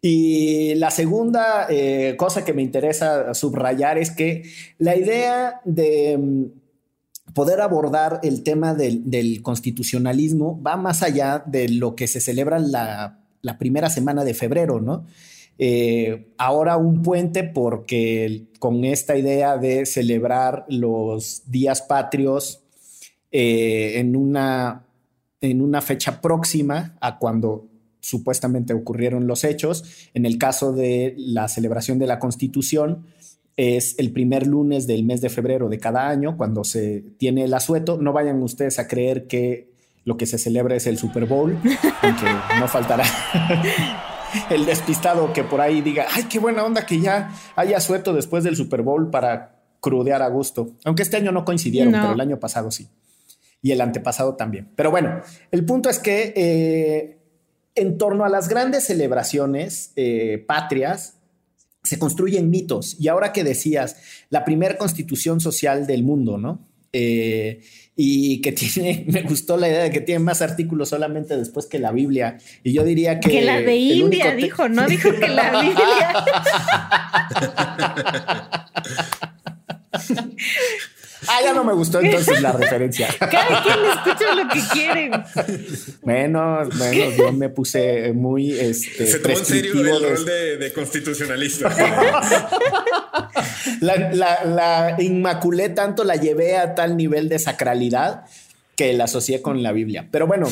Y 0.00 0.74
la 0.74 0.90
segunda 0.90 1.66
eh, 1.70 2.16
cosa 2.16 2.44
que 2.44 2.54
me 2.54 2.62
interesa 2.62 3.34
subrayar 3.34 3.98
es 3.98 4.10
que 4.10 4.42
la 4.78 4.96
idea 4.96 5.60
de 5.64 6.18
mm, 6.18 7.32
poder 7.34 7.60
abordar 7.60 8.18
el 8.24 8.42
tema 8.42 8.74
del, 8.74 9.40
constitucionalismo 9.42 10.60
va 10.60 10.76
más 10.76 11.02
allá 11.02 11.44
de 11.46 11.68
lo 11.68 11.94
que 11.94 12.08
se 12.08 12.20
celebra 12.20 12.58
la, 12.58 13.20
la 13.42 13.58
primera 13.58 13.90
semana 13.90 14.24
de 14.24 14.34
febrero, 14.34 14.80
¿no? 14.80 15.06
Eh, 15.64 16.32
ahora 16.38 16.76
un 16.76 17.02
puente 17.02 17.44
porque 17.44 18.48
con 18.58 18.84
esta 18.84 19.16
idea 19.16 19.58
de 19.58 19.86
celebrar 19.86 20.64
los 20.68 21.42
días 21.52 21.82
patrios 21.82 22.64
eh, 23.30 24.00
en, 24.00 24.16
una, 24.16 24.88
en 25.40 25.60
una 25.60 25.80
fecha 25.80 26.20
próxima 26.20 26.96
a 27.00 27.20
cuando 27.20 27.68
supuestamente 28.00 28.74
ocurrieron 28.74 29.28
los 29.28 29.44
hechos. 29.44 29.84
En 30.14 30.26
el 30.26 30.36
caso 30.36 30.72
de 30.72 31.14
la 31.16 31.46
celebración 31.46 32.00
de 32.00 32.08
la 32.08 32.18
Constitución, 32.18 33.06
es 33.56 33.96
el 34.00 34.10
primer 34.10 34.48
lunes 34.48 34.88
del 34.88 35.04
mes 35.04 35.20
de 35.20 35.30
febrero 35.30 35.68
de 35.68 35.78
cada 35.78 36.08
año, 36.08 36.36
cuando 36.36 36.64
se 36.64 37.04
tiene 37.18 37.44
el 37.44 37.54
asueto. 37.54 37.98
No 37.98 38.12
vayan 38.12 38.42
ustedes 38.42 38.80
a 38.80 38.88
creer 38.88 39.28
que 39.28 39.70
lo 40.04 40.16
que 40.16 40.26
se 40.26 40.38
celebra 40.38 40.74
es 40.74 40.88
el 40.88 40.98
Super 40.98 41.26
Bowl, 41.26 41.56
aunque 42.02 42.26
no 42.58 42.66
faltará 42.66 43.04
el 44.50 44.66
despistado 44.66 45.32
que 45.32 45.44
por 45.44 45.60
ahí 45.60 45.80
diga, 45.80 46.06
ay, 46.10 46.24
qué 46.24 46.38
buena 46.38 46.64
onda 46.64 46.86
que 46.86 47.00
ya 47.00 47.32
haya 47.56 47.80
suelto 47.80 48.12
después 48.12 48.44
del 48.44 48.56
Super 48.56 48.82
Bowl 48.82 49.10
para 49.10 49.60
crudear 49.80 50.22
a 50.22 50.28
gusto. 50.28 50.72
Aunque 50.84 51.02
este 51.02 51.16
año 51.16 51.32
no 51.32 51.44
coincidieron, 51.44 51.92
pero 51.92 52.12
el 52.12 52.20
año 52.20 52.38
pasado 52.38 52.70
sí. 52.70 52.88
Y 53.60 53.72
el 53.72 53.80
antepasado 53.80 54.34
también. 54.34 54.70
Pero 54.76 54.90
bueno, 54.90 55.20
el 55.50 55.64
punto 55.64 55.88
es 55.88 55.98
que 55.98 56.32
eh, 56.36 57.18
en 57.74 57.98
torno 57.98 58.24
a 58.24 58.28
las 58.28 58.48
grandes 58.48 58.84
celebraciones 58.84 59.92
eh, 59.96 60.44
patrias, 60.46 61.16
se 61.82 61.98
construyen 61.98 62.50
mitos. 62.50 62.96
Y 63.00 63.08
ahora 63.08 63.32
que 63.32 63.44
decías, 63.44 63.96
la 64.30 64.44
primera 64.44 64.78
constitución 64.78 65.40
social 65.40 65.86
del 65.86 66.04
mundo, 66.04 66.38
¿no? 66.38 66.68
Eh, 66.92 67.62
y 67.96 68.40
que 68.40 68.52
tiene, 68.52 69.04
me 69.08 69.22
gustó 69.22 69.56
la 69.56 69.68
idea 69.68 69.82
de 69.84 69.90
que 69.90 70.00
tiene 70.00 70.20
más 70.20 70.42
artículos 70.42 70.88
solamente 70.88 71.36
después 71.36 71.66
que 71.66 71.78
la 71.78 71.92
Biblia. 71.92 72.38
Y 72.62 72.72
yo 72.72 72.84
diría 72.84 73.20
que... 73.20 73.30
Que 73.30 73.42
la 73.42 73.60
de 73.60 73.76
India, 73.76 74.34
dijo, 74.34 74.68
no 74.68 74.86
dijo 74.86 75.10
que 75.12 75.28
la 75.28 75.60
Biblia. 75.62 76.24
Ah, 81.34 81.40
ya 81.42 81.54
no 81.54 81.64
me 81.64 81.72
gustó 81.72 81.98
entonces 82.00 82.42
la 82.42 82.52
referencia. 82.58 83.08
Cada 83.18 83.62
quien 83.62 83.78
escucha 83.86 84.34
lo 84.34 84.46
que 84.48 84.60
quiere. 84.70 85.10
Menos, 86.02 86.74
menos, 86.74 87.16
yo 87.16 87.32
me 87.32 87.48
puse 87.48 88.12
muy 88.12 88.52
este, 88.52 89.06
Se 89.06 89.18
tomó 89.18 89.38
en 89.38 89.44
serio 89.44 89.80
el 89.80 90.16
rol 90.16 90.26
de, 90.26 90.72
constitucionalista. 90.74 91.70
la, 93.80 94.96
inmaculé 94.98 95.70
tanto, 95.70 96.04
la 96.04 96.16
llevé 96.16 96.58
a 96.58 96.74
tal 96.74 96.98
nivel 96.98 97.30
de 97.30 97.38
sacralidad 97.38 98.26
que 98.76 98.92
la 98.92 99.04
asocié 99.04 99.40
con 99.40 99.62
la 99.62 99.72
Biblia. 99.72 100.08
Pero 100.10 100.26
bueno, 100.26 100.48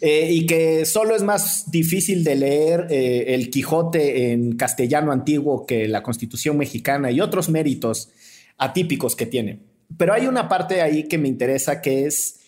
eh, 0.00 0.30
y 0.32 0.46
que 0.46 0.84
solo 0.84 1.14
es 1.14 1.22
más 1.22 1.70
difícil 1.70 2.24
de 2.24 2.34
leer 2.34 2.88
eh, 2.90 3.34
el 3.34 3.50
Quijote 3.50 4.32
en 4.32 4.56
castellano 4.56 5.12
antiguo 5.12 5.64
que 5.64 5.86
la 5.86 6.02
Constitución 6.02 6.56
mexicana 6.56 7.12
y 7.12 7.20
otros 7.20 7.48
méritos 7.48 8.10
atípicos 8.56 9.14
que 9.14 9.26
tiene. 9.26 9.67
Pero 9.96 10.12
hay 10.12 10.26
una 10.26 10.48
parte 10.48 10.80
ahí 10.80 11.08
que 11.08 11.18
me 11.18 11.28
interesa 11.28 11.80
que 11.80 12.06
es 12.06 12.38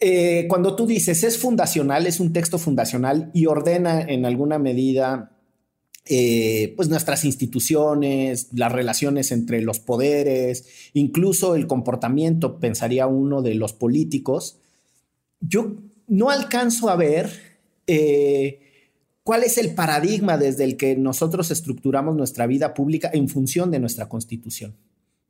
eh, 0.00 0.46
cuando 0.48 0.76
tú 0.76 0.86
dices 0.86 1.24
es 1.24 1.38
fundacional, 1.38 2.06
es 2.06 2.20
un 2.20 2.32
texto 2.32 2.58
fundacional 2.58 3.30
y 3.34 3.46
ordena 3.46 4.00
en 4.00 4.26
alguna 4.26 4.58
medida 4.58 5.32
eh, 6.10 6.72
pues 6.76 6.88
nuestras 6.88 7.24
instituciones, 7.24 8.48
las 8.52 8.72
relaciones 8.72 9.32
entre 9.32 9.60
los 9.60 9.80
poderes, 9.80 10.90
incluso 10.94 11.54
el 11.56 11.66
comportamiento, 11.66 12.60
pensaría 12.60 13.06
uno, 13.06 13.42
de 13.42 13.54
los 13.54 13.72
políticos. 13.72 14.58
Yo 15.40 15.76
no 16.06 16.30
alcanzo 16.30 16.88
a 16.88 16.96
ver 16.96 17.30
eh, 17.86 18.60
cuál 19.24 19.42
es 19.42 19.58
el 19.58 19.74
paradigma 19.74 20.38
desde 20.38 20.64
el 20.64 20.76
que 20.76 20.96
nosotros 20.96 21.50
estructuramos 21.50 22.16
nuestra 22.16 22.46
vida 22.46 22.72
pública 22.72 23.10
en 23.12 23.28
función 23.28 23.70
de 23.70 23.80
nuestra 23.80 24.08
constitución. 24.08 24.76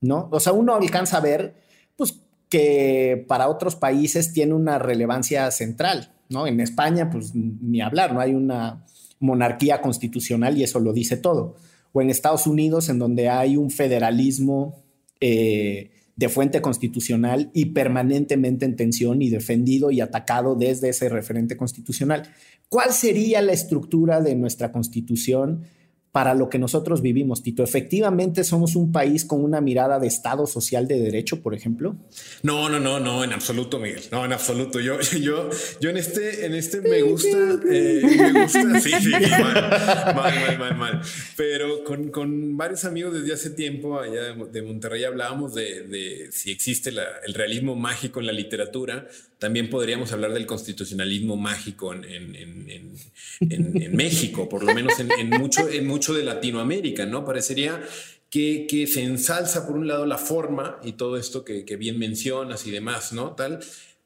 ¿No? 0.01 0.29
O 0.33 0.41
sea, 0.41 0.53
uno 0.53 0.75
alcanza 0.75 1.19
a 1.19 1.21
ver, 1.21 1.55
pues, 1.97 2.21
que 2.49 3.25
para 3.29 3.49
otros 3.49 3.77
países 3.77 4.33
tiene 4.33 4.55
una 4.55 4.79
relevancia 4.79 5.51
central. 5.51 6.15
¿no? 6.29 6.47
En 6.47 6.61
España, 6.61 7.11
pues 7.11 7.35
ni 7.35 7.81
hablar, 7.81 8.13
no 8.13 8.21
hay 8.21 8.35
una 8.35 8.85
monarquía 9.21 9.81
constitucional 9.81 10.57
y 10.57 10.65
eso 10.65 10.81
lo 10.81 10.93
dice 10.93 11.17
todo. 11.17 11.57
O 11.93 12.03
en 12.03 12.11
Estados 12.11 12.47
Unidos, 12.47 12.89
en 12.89 12.99
donde 12.99 13.29
hay 13.29 13.57
un 13.57 13.71
federalismo 13.71 14.85
eh, 15.21 15.91
de 16.17 16.29
fuente 16.29 16.61
constitucional 16.61 17.51
y 17.55 17.67
permanentemente 17.67 18.65
en 18.65 18.77
tensión 18.77 19.23
y 19.23 19.31
defendido 19.31 19.91
y 19.91 20.01
atacado 20.01 20.55
desde 20.55 20.91
ese 20.91 21.09
referente 21.09 21.57
constitucional. 21.57 22.29
¿Cuál 22.69 22.93
sería 22.93 23.41
la 23.41 23.53
estructura 23.53 24.21
de 24.21 24.35
nuestra 24.35 24.71
constitución? 24.73 25.65
Para 26.13 26.35
lo 26.35 26.49
que 26.49 26.59
nosotros 26.59 27.03
vivimos, 27.03 27.43
Tito. 27.43 27.63
¿Efectivamente 27.63 28.43
somos 28.43 28.77
un 28.77 28.93
país 28.93 29.25
con 29.25 29.45
una 29.45 29.61
mirada 29.61 29.99
de 29.99 30.07
Estado 30.07 30.47
social 30.47 30.89
de 30.89 31.01
derecho, 31.01 31.43
por 31.43 31.55
ejemplo? 31.55 31.97
No, 32.43 32.69
no, 32.69 32.81
no, 32.81 32.99
no, 32.99 33.23
en 33.25 33.33
absoluto, 33.33 33.79
Miguel. 33.79 34.03
No, 34.11 34.25
en 34.25 34.33
absoluto. 34.33 34.81
Yo, 34.81 34.99
yo, 35.21 35.51
yo 35.81 35.91
en 35.91 35.97
este, 35.99 36.47
en 36.47 36.55
este 36.55 36.81
me 36.81 37.03
gusta, 37.03 37.37
eh, 37.71 38.03
me 38.03 38.43
gusta, 38.43 38.81
sí, 38.81 38.91
sí, 39.01 39.11
mal, 39.11 40.15
mal, 40.15 40.59
mal, 40.59 40.77
mal, 40.77 41.03
Pero 41.37 41.85
con, 41.85 42.11
con, 42.11 42.57
varios 42.57 42.85
amigos 42.85 43.15
desde 43.15 43.33
hace 43.35 43.51
tiempo 43.51 44.01
allá 44.01 44.35
de 44.35 44.63
Monterrey 44.63 45.05
hablábamos 45.05 45.55
de, 45.55 45.83
de 45.83 46.33
si 46.33 46.51
existe 46.51 46.91
la, 46.91 47.05
el 47.27 47.35
realismo 47.35 47.77
mágico 47.77 48.21
en 48.21 48.27
la 48.27 48.33
literatura. 48.33 49.07
También 49.39 49.71
podríamos 49.71 50.11
hablar 50.13 50.33
del 50.33 50.47
constitucionalismo 50.47 51.37
mágico 51.37 51.95
en, 51.95 52.05
en, 52.05 52.35
en, 52.35 53.83
en 53.83 53.97
México, 53.97 54.49
por 54.49 54.65
lo 54.65 54.75
menos 54.75 54.99
en, 54.99 55.31
mucho, 55.31 55.69
en 55.69 55.87
mucho 55.87 55.98
de 55.99 56.25
Latinoamérica, 56.25 57.07
¿no? 57.07 57.25
Parecería 57.25 57.83
que, 58.31 58.67
que, 58.69 58.87
se 58.87 59.03
ensalza 59.03 59.67
por 59.67 59.77
un 59.77 59.89
lado 59.89 60.07
la 60.07 60.19
forma 60.19 60.81
y 60.83 60.93
todo 60.93 61.17
esto 61.17 61.45
que, 61.45 61.65
que, 61.65 61.77
bien 61.77 61.99
mencionas 61.99 62.67
y 62.67 62.71
demás, 62.71 63.13
¿no? 63.13 63.35
Tal, 63.35 63.61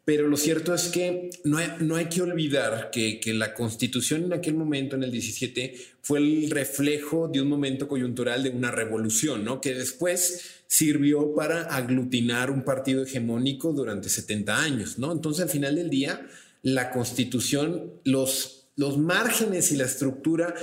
pero 0.04 0.26
lo 0.26 0.36
cierto 0.36 0.74
es 0.74 0.88
que 0.88 1.30
no 1.44 1.58
hay, 1.58 1.68
no 1.80 1.94
hay 1.94 2.06
que 2.06 2.22
olvidar 2.22 2.90
que, 2.90 3.20
que, 3.20 3.34
la 3.34 3.54
constitución 3.54 4.24
en 4.24 4.32
aquel 4.32 4.54
momento, 4.54 4.96
en 4.96 5.04
el 5.04 5.12
17, 5.12 5.74
fue 6.02 6.18
el 6.18 6.50
reflejo 6.50 7.28
de 7.28 7.40
un 7.40 7.48
momento 7.48 7.86
coyuntural 7.86 8.42
de 8.42 8.50
una 8.50 8.72
revolución, 8.72 9.44
¿no? 9.44 9.60
Que 9.60 9.74
después 9.74 10.62
sirvió 10.66 11.34
para 11.34 11.62
aglutinar 11.64 12.50
un 12.50 12.64
partido 12.64 13.04
hegemónico 13.04 13.72
durante 13.72 14.08
70 14.08 14.60
años, 14.60 14.98
¿no? 14.98 15.12
Entonces, 15.12 15.44
al 15.44 15.50
final 15.50 15.76
del 15.76 15.90
día, 15.90 16.26
la 16.62 16.90
constitución, 16.90 17.92
los, 18.04 18.68
los 18.74 18.98
márgenes 18.98 19.70
y 19.70 19.76
la 19.76 19.84
estructura 19.84 20.54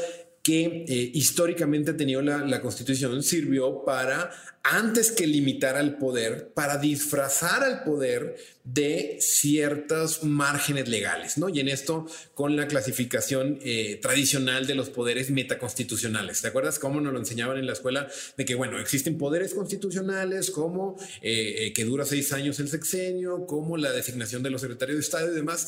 que 0.43 0.85
eh, 0.87 1.11
históricamente 1.13 1.91
ha 1.91 1.97
tenido 1.97 2.21
la, 2.21 2.39
la, 2.39 2.61
Constitución 2.61 3.21
sirvió 3.23 3.83
para, 3.83 4.31
antes 4.63 5.11
que 5.11 5.25
limitar 5.25 5.77
al 5.77 5.97
poder, 5.97 6.51
para 6.53 6.77
disfrazar 6.77 7.63
al 7.63 7.83
poder 7.83 8.35
de 8.63 9.17
ciertos 9.19 10.23
márgenes 10.23 10.87
legales, 10.87 11.37
¿no? 11.37 11.49
Y 11.49 11.59
en 11.59 11.69
esto 11.69 12.05
con 12.35 12.55
la 12.55 12.67
clasificación 12.67 13.59
eh, 13.63 13.99
tradicional 14.01 14.67
de 14.67 14.75
los 14.75 14.89
poderes 14.89 15.31
metaconstitucionales. 15.31 16.41
¿Te 16.41 16.49
acuerdas 16.49 16.77
cómo 16.77 17.01
nos 17.01 17.13
lo 17.13 17.19
enseñaban 17.19 17.57
en 17.57 17.65
la 17.65 17.73
escuela? 17.73 18.07
De 18.37 18.45
que, 18.45 18.55
bueno, 18.55 18.79
existen 18.79 19.17
poderes 19.17 19.53
constitucionales 19.53 20.51
como 20.51 20.97
eh, 21.21 21.71
que 21.73 21.85
dura 21.85 22.05
seis 22.05 22.31
años 22.33 22.59
el 22.59 22.67
sexenio, 22.67 23.47
como 23.47 23.77
la 23.77 23.91
designación 23.91 24.43
de 24.43 24.51
los 24.51 24.61
secretarios 24.61 24.97
de 24.97 25.01
Estado 25.01 25.31
y 25.31 25.35
demás, 25.35 25.67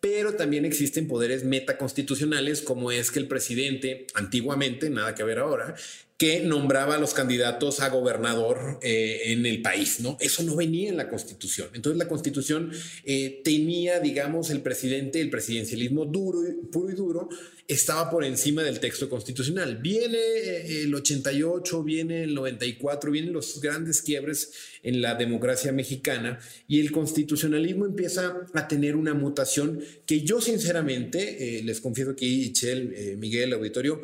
pero 0.00 0.34
también 0.34 0.66
existen 0.66 1.08
poderes 1.08 1.44
metaconstitucionales 1.44 2.60
como 2.60 2.90
es 2.90 3.10
que 3.10 3.20
el 3.20 3.26
presidente, 3.26 4.06
antiguamente, 4.12 4.90
nada 4.90 5.14
que 5.14 5.24
ver 5.24 5.38
ahora, 5.38 5.74
que 6.16 6.40
nombraba 6.40 6.94
a 6.94 6.98
los 6.98 7.12
candidatos 7.12 7.80
a 7.80 7.88
gobernador 7.88 8.78
eh, 8.82 9.32
en 9.32 9.46
el 9.46 9.62
país, 9.62 9.98
¿no? 9.98 10.16
Eso 10.20 10.44
no 10.44 10.54
venía 10.54 10.88
en 10.88 10.96
la 10.96 11.08
Constitución. 11.08 11.68
Entonces 11.74 11.98
la 11.98 12.06
Constitución 12.06 12.70
eh, 13.04 13.40
tenía, 13.42 13.98
digamos, 13.98 14.50
el 14.50 14.60
presidente, 14.62 15.20
el 15.20 15.30
presidencialismo 15.30 16.04
duro, 16.04 16.38
puro 16.70 16.92
y 16.92 16.94
duro, 16.94 17.28
estaba 17.66 18.10
por 18.10 18.24
encima 18.24 18.62
del 18.62 18.78
texto 18.78 19.08
constitucional. 19.08 19.78
Viene 19.78 20.18
eh, 20.18 20.82
el 20.82 20.94
88, 20.94 21.82
viene 21.82 22.22
el 22.22 22.34
94, 22.34 23.10
vienen 23.10 23.32
los 23.32 23.60
grandes 23.60 24.00
quiebres 24.00 24.52
en 24.84 25.02
la 25.02 25.16
democracia 25.16 25.72
mexicana 25.72 26.38
y 26.68 26.78
el 26.78 26.92
constitucionalismo 26.92 27.86
empieza 27.86 28.46
a 28.52 28.68
tener 28.68 28.94
una 28.94 29.14
mutación 29.14 29.82
que 30.06 30.20
yo 30.20 30.40
sinceramente, 30.40 31.62
les 31.64 31.80
confieso 31.80 32.14
que 32.14 32.26
Ichel, 32.26 33.16
Miguel, 33.18 33.54
auditorio, 33.54 34.00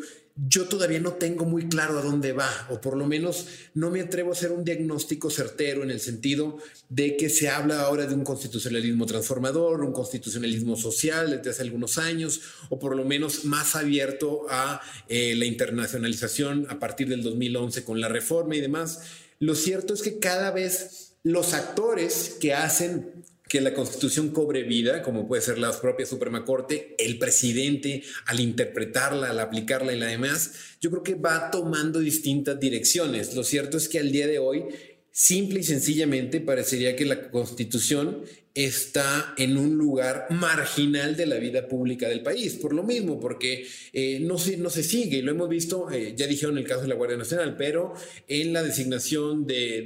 yo 0.48 0.66
todavía 0.66 1.00
no 1.00 1.14
tengo 1.14 1.44
muy 1.44 1.68
claro 1.68 1.98
a 1.98 2.03
dónde 2.03 2.33
va, 2.33 2.50
o 2.70 2.81
por 2.81 2.96
lo 2.96 3.07
menos 3.07 3.46
no 3.74 3.90
me 3.90 4.00
atrevo 4.00 4.31
a 4.31 4.33
hacer 4.33 4.53
un 4.53 4.64
diagnóstico 4.64 5.29
certero 5.29 5.83
en 5.83 5.90
el 5.90 6.00
sentido 6.00 6.59
de 6.88 7.16
que 7.16 7.29
se 7.29 7.48
habla 7.50 7.83
ahora 7.83 8.07
de 8.07 8.14
un 8.14 8.24
constitucionalismo 8.24 9.05
transformador, 9.07 9.83
un 9.83 9.92
constitucionalismo 9.92 10.76
social 10.76 11.31
desde 11.31 11.50
hace 11.50 11.62
algunos 11.62 11.98
años, 11.98 12.40
o 12.70 12.79
por 12.79 12.96
lo 12.96 13.05
menos 13.05 13.44
más 13.44 13.76
abierto 13.76 14.46
a 14.48 14.81
eh, 15.09 15.35
la 15.37 15.44
internacionalización 15.44 16.66
a 16.70 16.79
partir 16.79 17.09
del 17.09 17.22
2011 17.22 17.85
con 17.85 18.00
la 18.00 18.09
reforma 18.09 18.57
y 18.57 18.61
demás. 18.61 19.00
Lo 19.40 19.55
cierto 19.55 19.92
es 19.94 20.03
que 20.03 20.18
cada 20.18 20.53
vez 20.53 21.16
los 21.22 21.53
actores 21.53 22.37
que 22.40 22.55
hacen 22.55 23.24
que 23.51 23.61
la 23.61 23.75
Constitución 23.75 24.29
cobre 24.29 24.63
vida, 24.63 25.03
como 25.03 25.27
puede 25.27 25.43
ser 25.43 25.59
la 25.59 25.79
propia 25.81 26.07
Suprema 26.07 26.45
Corte, 26.45 26.95
el 27.01 27.19
presidente 27.19 28.05
al 28.27 28.39
interpretarla, 28.39 29.31
al 29.31 29.41
aplicarla 29.41 29.93
y 29.93 29.99
la 29.99 30.07
demás, 30.07 30.53
yo 30.81 30.89
creo 30.91 31.03
que 31.03 31.17
va 31.17 31.51
tomando 31.51 31.99
distintas 31.99 32.61
direcciones. 32.61 33.35
Lo 33.35 33.43
cierto 33.43 33.77
es 33.77 33.89
que 33.89 33.99
al 33.99 34.13
día 34.13 34.29
de 34.29 34.39
hoy, 34.39 34.67
simple 35.11 35.61
y 35.61 35.65
sencillamente, 35.65 36.41
parecería 36.41 36.95
que 36.95 37.05
la 37.05 37.29
Constitución 37.29 38.23
está 38.55 39.35
en 39.37 39.57
un 39.57 39.77
lugar 39.77 40.27
marginal 40.31 41.17
de 41.17 41.27
la 41.27 41.37
vida 41.37 41.69
pública 41.69 42.09
del 42.09 42.23
país, 42.23 42.55
por 42.55 42.73
lo 42.73 42.83
mismo, 42.83 43.21
porque 43.21 43.67
eh, 43.93 44.19
no, 44.21 44.39
se, 44.39 44.57
no 44.57 44.71
se 44.71 44.83
sigue, 44.83 45.19
y 45.19 45.23
lo 45.23 45.31
hemos 45.31 45.49
visto, 45.49 45.91
eh, 45.91 46.15
ya 46.17 46.27
dijeron 46.27 46.59
en 46.59 46.65
el 46.65 46.69
caso 46.69 46.83
de 46.83 46.89
la 46.89 46.97
Guardia 46.97 47.17
Nacional, 47.17 47.57
pero 47.57 47.95
en 48.27 48.53
la 48.53 48.63
designación 48.63 49.47
de, 49.47 49.83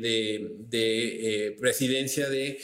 de, 0.71 1.47
eh, 1.47 1.51
presidencia 1.61 2.29
de 2.29 2.59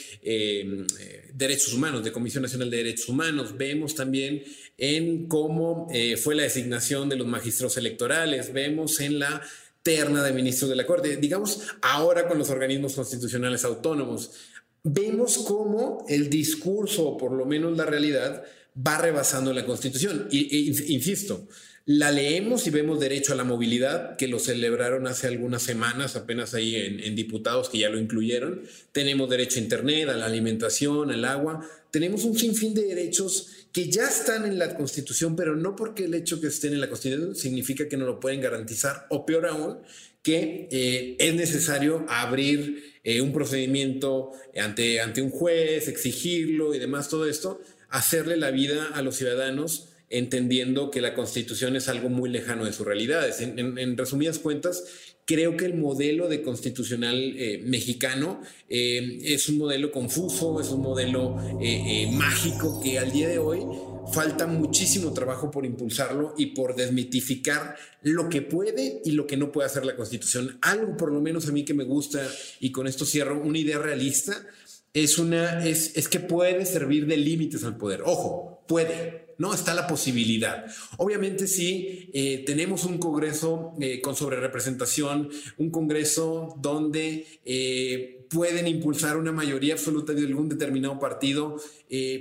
derechos 1.34 1.74
humanos, 1.74 2.02
de 2.02 2.12
Comisión 2.12 2.42
Nacional 2.42 2.70
de 2.70 2.78
Derechos 2.78 3.08
Humanos, 3.08 3.56
vemos 3.56 3.94
también 3.94 4.42
en 4.78 5.28
cómo 5.28 5.88
fue 6.22 6.34
la 6.34 6.44
designación 6.44 7.08
de 7.08 7.16
los 7.16 7.26
magistrados 7.26 7.76
electorales, 7.76 8.52
vemos 8.52 9.00
en 9.00 9.18
la 9.18 9.42
terna 9.82 10.22
de 10.22 10.32
ministros 10.32 10.68
de 10.68 10.76
la 10.76 10.86
Corte, 10.86 11.16
digamos 11.16 11.60
ahora 11.82 12.28
con 12.28 12.38
los 12.38 12.50
organismos 12.50 12.94
constitucionales 12.94 13.64
autónomos 13.64 14.30
vemos 14.82 15.38
cómo 15.38 16.04
el 16.08 16.30
discurso, 16.30 17.08
o 17.08 17.18
por 17.18 17.32
lo 17.32 17.46
menos 17.46 17.76
la 17.76 17.84
realidad, 17.84 18.44
va 18.76 18.98
rebasando 18.98 19.52
la 19.52 19.66
Constitución. 19.66 20.28
Y, 20.30 20.92
insisto, 20.94 21.48
la 21.86 22.10
leemos 22.12 22.66
y 22.66 22.70
vemos 22.70 23.00
derecho 23.00 23.32
a 23.32 23.36
la 23.36 23.44
movilidad, 23.44 24.16
que 24.16 24.28
lo 24.28 24.38
celebraron 24.38 25.06
hace 25.06 25.26
algunas 25.26 25.62
semanas, 25.62 26.16
apenas 26.16 26.54
ahí 26.54 26.76
en, 26.76 27.14
diputados 27.16 27.68
que 27.68 27.78
ya 27.78 27.88
lo 27.88 27.98
incluyeron. 27.98 28.62
Tenemos 28.92 29.28
derecho 29.28 29.58
a 29.58 29.62
Internet, 29.62 30.08
a 30.08 30.16
la 30.16 30.26
alimentación, 30.26 31.10
al 31.10 31.24
agua. 31.24 31.68
Tenemos 31.90 32.24
un 32.24 32.38
sinfín 32.38 32.74
de 32.74 32.84
derechos 32.84 33.48
que 33.72 33.90
ya 33.90 34.08
están 34.08 34.46
en 34.46 34.58
la 34.58 34.76
Constitución, 34.76 35.36
pero 35.36 35.56
no 35.56 35.76
porque 35.76 36.04
el 36.04 36.14
hecho 36.14 36.40
que 36.40 36.48
estén 36.48 36.72
en 36.72 36.80
la 36.80 36.88
Constitución 36.88 37.34
significa 37.34 37.88
que 37.88 37.96
no 37.96 38.06
lo 38.06 38.20
pueden 38.20 38.40
garantizar, 38.40 39.06
o 39.10 39.26
peor 39.26 39.46
aún, 39.46 39.78
que 40.22 40.68
eh, 40.70 41.16
es 41.18 41.34
necesario 41.34 42.04
abrir 42.08 42.89
eh, 43.04 43.20
un 43.20 43.32
procedimiento 43.32 44.32
ante, 44.56 45.00
ante 45.00 45.22
un 45.22 45.30
juez, 45.30 45.88
exigirlo 45.88 46.74
y 46.74 46.78
demás, 46.78 47.08
todo 47.08 47.28
esto, 47.28 47.60
hacerle 47.88 48.36
la 48.36 48.50
vida 48.50 48.88
a 48.94 49.02
los 49.02 49.16
ciudadanos 49.16 49.88
entendiendo 50.08 50.90
que 50.90 51.00
la 51.00 51.14
constitución 51.14 51.76
es 51.76 51.88
algo 51.88 52.08
muy 52.08 52.30
lejano 52.30 52.64
de 52.64 52.72
sus 52.72 52.84
realidades. 52.84 53.40
En, 53.40 53.96
resumidas 53.96 54.40
cuentas, 54.40 54.84
creo 55.24 55.56
que 55.56 55.66
el 55.66 55.74
modelo 55.74 56.28
de 56.28 56.42
constitucional 56.42 57.16
eh, 57.36 57.62
mexicano 57.64 58.42
es 58.68 59.48
un 59.48 59.58
modelo 59.58 59.92
confuso, 59.92 60.60
es 60.60 60.68
un 60.70 60.82
modelo 60.82 61.36
mágico 62.10 62.80
que 62.82 62.98
al 62.98 63.12
día 63.12 63.28
de 63.28 63.38
hoy 63.38 63.60
falta 64.12 64.46
muchísimo 64.46 65.12
trabajo 65.12 65.50
por 65.50 65.64
impulsarlo 65.64 66.34
y 66.36 66.46
por 66.46 66.74
desmitificar 66.74 67.76
lo 68.02 68.28
que 68.28 68.42
puede 68.42 69.00
y 69.04 69.12
lo 69.12 69.26
que 69.26 69.36
no 69.36 69.52
puede 69.52 69.66
hacer 69.66 69.84
la 69.84 69.96
Constitución. 69.96 70.58
Algo 70.62 70.96
por 70.96 71.12
lo 71.12 71.20
menos 71.20 71.48
a 71.48 71.52
mí 71.52 71.64
que 71.64 71.74
me 71.74 71.84
gusta, 71.84 72.20
y 72.60 72.72
con 72.72 72.86
esto 72.86 73.04
cierro, 73.04 73.40
una 73.40 73.58
idea 73.58 73.78
realista, 73.78 74.46
es, 74.92 75.18
una, 75.18 75.64
es, 75.64 75.96
es 75.96 76.08
que 76.08 76.20
puede 76.20 76.66
servir 76.66 77.06
de 77.06 77.16
límites 77.16 77.64
al 77.64 77.76
poder. 77.76 78.02
Ojo, 78.04 78.64
puede, 78.66 79.29
¿no? 79.40 79.54
Está 79.54 79.72
la 79.72 79.86
posibilidad. 79.86 80.66
Obviamente 80.98 81.46
si 81.46 82.10
eh, 82.12 82.44
tenemos 82.44 82.84
un 82.84 82.98
Congreso 82.98 83.72
eh, 83.80 84.02
con 84.02 84.14
sobrerepresentación, 84.14 85.30
un 85.56 85.70
Congreso 85.70 86.56
donde 86.60 87.26
eh, 87.46 88.26
pueden 88.28 88.68
impulsar 88.68 89.16
una 89.16 89.32
mayoría 89.32 89.72
absoluta 89.72 90.12
de 90.12 90.26
algún 90.26 90.50
determinado 90.50 91.00
partido, 91.00 91.56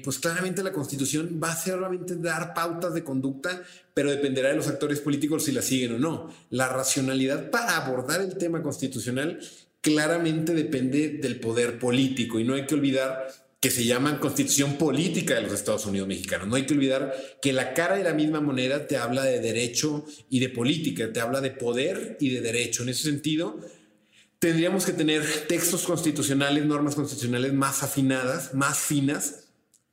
pues 0.04 0.18
claramente 0.18 0.64
la 0.64 0.72
Constitución 0.72 1.40
va 1.44 1.52
a 1.52 1.56
solamente 1.56 2.16
dar 2.16 2.56
pautas 2.56 2.96
de 2.96 3.04
conducta, 3.04 3.62
pero 3.94 4.10
dependerá 4.10 4.50
de 4.50 4.56
los 4.56 4.68
actores 4.68 5.02
políticos 5.02 5.44
si 5.44 5.52
la 5.52 5.62
siguen 5.62 5.96
o 5.96 6.00
no. 6.00 6.34
La 6.50 6.70
racionalidad 6.70 7.52
para 7.52 7.78
abordar 7.78 8.22
el 8.22 8.38
tema 8.38 8.64
constitucional 8.64 9.40
claramente 9.82 10.56
depende 10.56 11.10
del 11.10 11.40
poder 11.40 11.78
político 11.78 12.40
y 12.40 12.44
no 12.44 12.56
hay 12.56 12.66
que 12.66 12.74
olvidar 12.74 13.28
que 13.60 13.72
se 13.72 13.86
llaman 13.86 14.20
Constitución 14.20 14.78
Política 14.78 15.36
de 15.36 15.42
los 15.42 15.54
Estados 15.54 15.86
Unidos 15.86 16.08
Mexicanos. 16.08 16.48
No 16.48 16.56
hay 16.56 16.66
que 16.66 16.74
olvidar 16.74 17.14
que 17.42 17.52
la 17.52 17.74
cara 17.74 17.98
de 17.98 18.04
la 18.04 18.14
misma 18.14 18.40
moneda 18.40 18.88
te 18.88 18.96
habla 18.96 19.24
de 19.24 19.40
derecho 19.40 20.06
y 20.30 20.40
de 20.40 20.50
política, 20.50 21.12
te 21.12 21.20
habla 21.20 21.42
de 21.42 21.52
poder 21.52 22.18
y 22.22 22.30
de 22.30 22.42
derecho. 22.42 22.84
En 22.84 22.90
ese 22.90 23.04
sentido, 23.04 23.60
tendríamos 24.40 24.86
que 24.86 24.94
tener 24.94 25.26
textos 25.48 25.84
constitucionales, 25.84 26.66
normas 26.66 26.96
constitucionales 26.96 27.52
más 27.54 27.84
afinadas, 27.84 28.54
más 28.54 28.80
finas, 28.80 29.48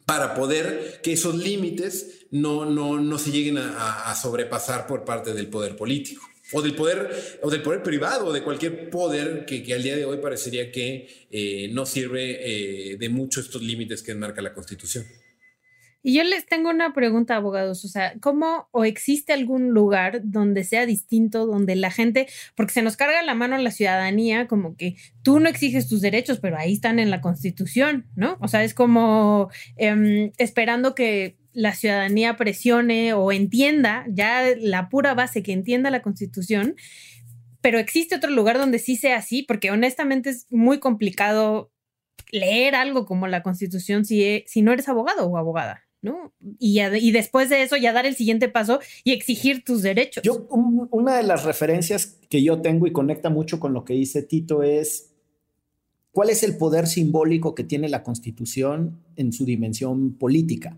para 0.04 0.34
poder 0.34 1.00
que 1.02 1.14
esos 1.14 1.34
límites 1.34 2.26
no, 2.30 2.64
no, 2.66 3.00
no 3.00 3.18
se 3.18 3.32
lleguen 3.32 3.58
a 3.58 4.14
sobrepasar 4.14 4.86
por 4.86 5.04
parte 5.04 5.34
del 5.34 5.48
poder 5.48 5.74
político 5.74 6.22
o 6.52 6.62
del 6.62 6.74
poder 6.74 7.38
o 7.42 7.50
del 7.50 7.62
poder 7.62 7.82
privado 7.82 8.26
o 8.26 8.32
de 8.32 8.42
cualquier 8.42 8.90
poder 8.90 9.44
que, 9.46 9.72
al 9.72 9.82
día 9.82 9.96
de 9.96 10.04
hoy 10.04 10.18
parecería 10.18 10.70
que 10.70 11.08
eh, 11.30 11.68
no 11.72 11.86
sirve 11.86 12.92
eh, 12.92 12.96
de 12.96 13.08
mucho 13.08 13.40
estos 13.40 13.62
límites 13.62 14.02
que 14.02 14.14
marca 14.14 14.42
la 14.42 14.54
Constitución. 14.54 15.04
Y 16.06 16.14
yo 16.14 16.22
les 16.22 16.46
tengo 16.46 16.70
una 16.70 16.94
pregunta, 16.94 17.34
abogados. 17.34 17.84
O 17.84 17.88
sea, 17.88 18.14
¿cómo 18.20 18.68
o 18.70 18.84
existe 18.84 19.32
algún 19.32 19.70
lugar 19.70 20.20
donde 20.22 20.62
sea 20.62 20.86
distinto, 20.86 21.46
donde 21.46 21.74
la 21.74 21.90
gente, 21.90 22.28
porque 22.54 22.74
se 22.74 22.82
nos 22.82 22.96
carga 22.96 23.22
la 23.22 23.34
mano 23.34 23.58
la 23.58 23.72
ciudadanía, 23.72 24.46
como 24.46 24.76
que 24.76 24.94
tú 25.22 25.40
no 25.40 25.48
exiges 25.48 25.88
tus 25.88 26.00
derechos, 26.00 26.38
pero 26.38 26.58
ahí 26.58 26.74
están 26.74 27.00
en 27.00 27.10
la 27.10 27.20
Constitución, 27.20 28.06
¿no? 28.14 28.38
O 28.40 28.46
sea, 28.46 28.62
es 28.62 28.72
como 28.72 29.50
em, 29.74 30.30
esperando 30.38 30.94
que 30.94 31.38
la 31.56 31.74
ciudadanía 31.74 32.36
presione 32.36 33.14
o 33.14 33.32
entienda, 33.32 34.04
ya 34.10 34.44
la 34.60 34.90
pura 34.90 35.14
base 35.14 35.42
que 35.42 35.52
entienda 35.52 35.90
la 35.90 36.02
constitución, 36.02 36.76
pero 37.62 37.78
existe 37.78 38.14
otro 38.14 38.30
lugar 38.30 38.58
donde 38.58 38.78
sí 38.78 38.94
sea 38.94 39.16
así, 39.16 39.42
porque 39.42 39.70
honestamente 39.70 40.28
es 40.28 40.46
muy 40.50 40.80
complicado 40.80 41.72
leer 42.30 42.74
algo 42.74 43.06
como 43.06 43.26
la 43.26 43.42
constitución 43.42 44.04
si, 44.04 44.22
e, 44.22 44.44
si 44.46 44.60
no 44.60 44.70
eres 44.70 44.86
abogado 44.90 45.26
o 45.26 45.38
abogada. 45.38 45.82
¿no? 46.02 46.34
Y, 46.58 46.78
y, 46.80 47.10
después 47.10 47.48
de 47.48 47.62
eso 47.62 47.76
ya 47.78 47.92
dar 47.94 48.04
el 48.04 48.14
siguiente 48.14 48.50
paso 48.50 48.78
y 49.02 49.12
exigir 49.12 49.64
tus 49.64 49.80
derechos. 49.80 50.22
Yo, 50.22 50.46
una 50.50 51.16
de 51.16 51.22
las 51.22 51.44
referencias 51.44 52.18
que 52.28 52.42
yo 52.42 52.60
tengo 52.60 52.86
y 52.86 52.92
conecta 52.92 53.30
mucho 53.30 53.58
con 53.58 53.72
lo 53.72 53.84
que 53.84 53.94
dice 53.94 54.22
Tito 54.22 54.62
es 54.62 55.14
cuál 56.12 56.28
es 56.28 56.42
el 56.42 56.58
poder 56.58 56.86
simbólico 56.86 57.54
que 57.54 57.64
tiene 57.64 57.88
la 57.88 58.02
constitución 58.02 59.02
en 59.16 59.32
su 59.32 59.46
dimensión 59.46 60.12
política. 60.12 60.76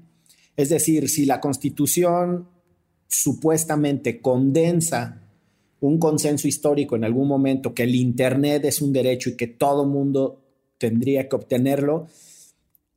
Es 0.59 0.71
decir, 0.71 1.09
si 1.09 1.25
la 1.25 1.41
constitución 1.41 2.49
supuestamente 3.07 4.21
condensa 4.21 5.23
un 5.79 6.01
consenso 6.01 6.49
histórico 6.49 6.97
en 6.97 7.05
algún 7.05 7.29
momento 7.29 7.73
que 7.73 7.85
el 7.85 7.95
Internet 7.95 8.65
es 8.65 8.83
un 8.83 8.93
derecho 8.93 9.31
y 9.31 9.37
que 9.37 9.47
todo 9.47 9.87
mundo 9.87 10.43
tendría 10.77 11.29
que 11.29 11.37
obtenerlo, 11.37 12.09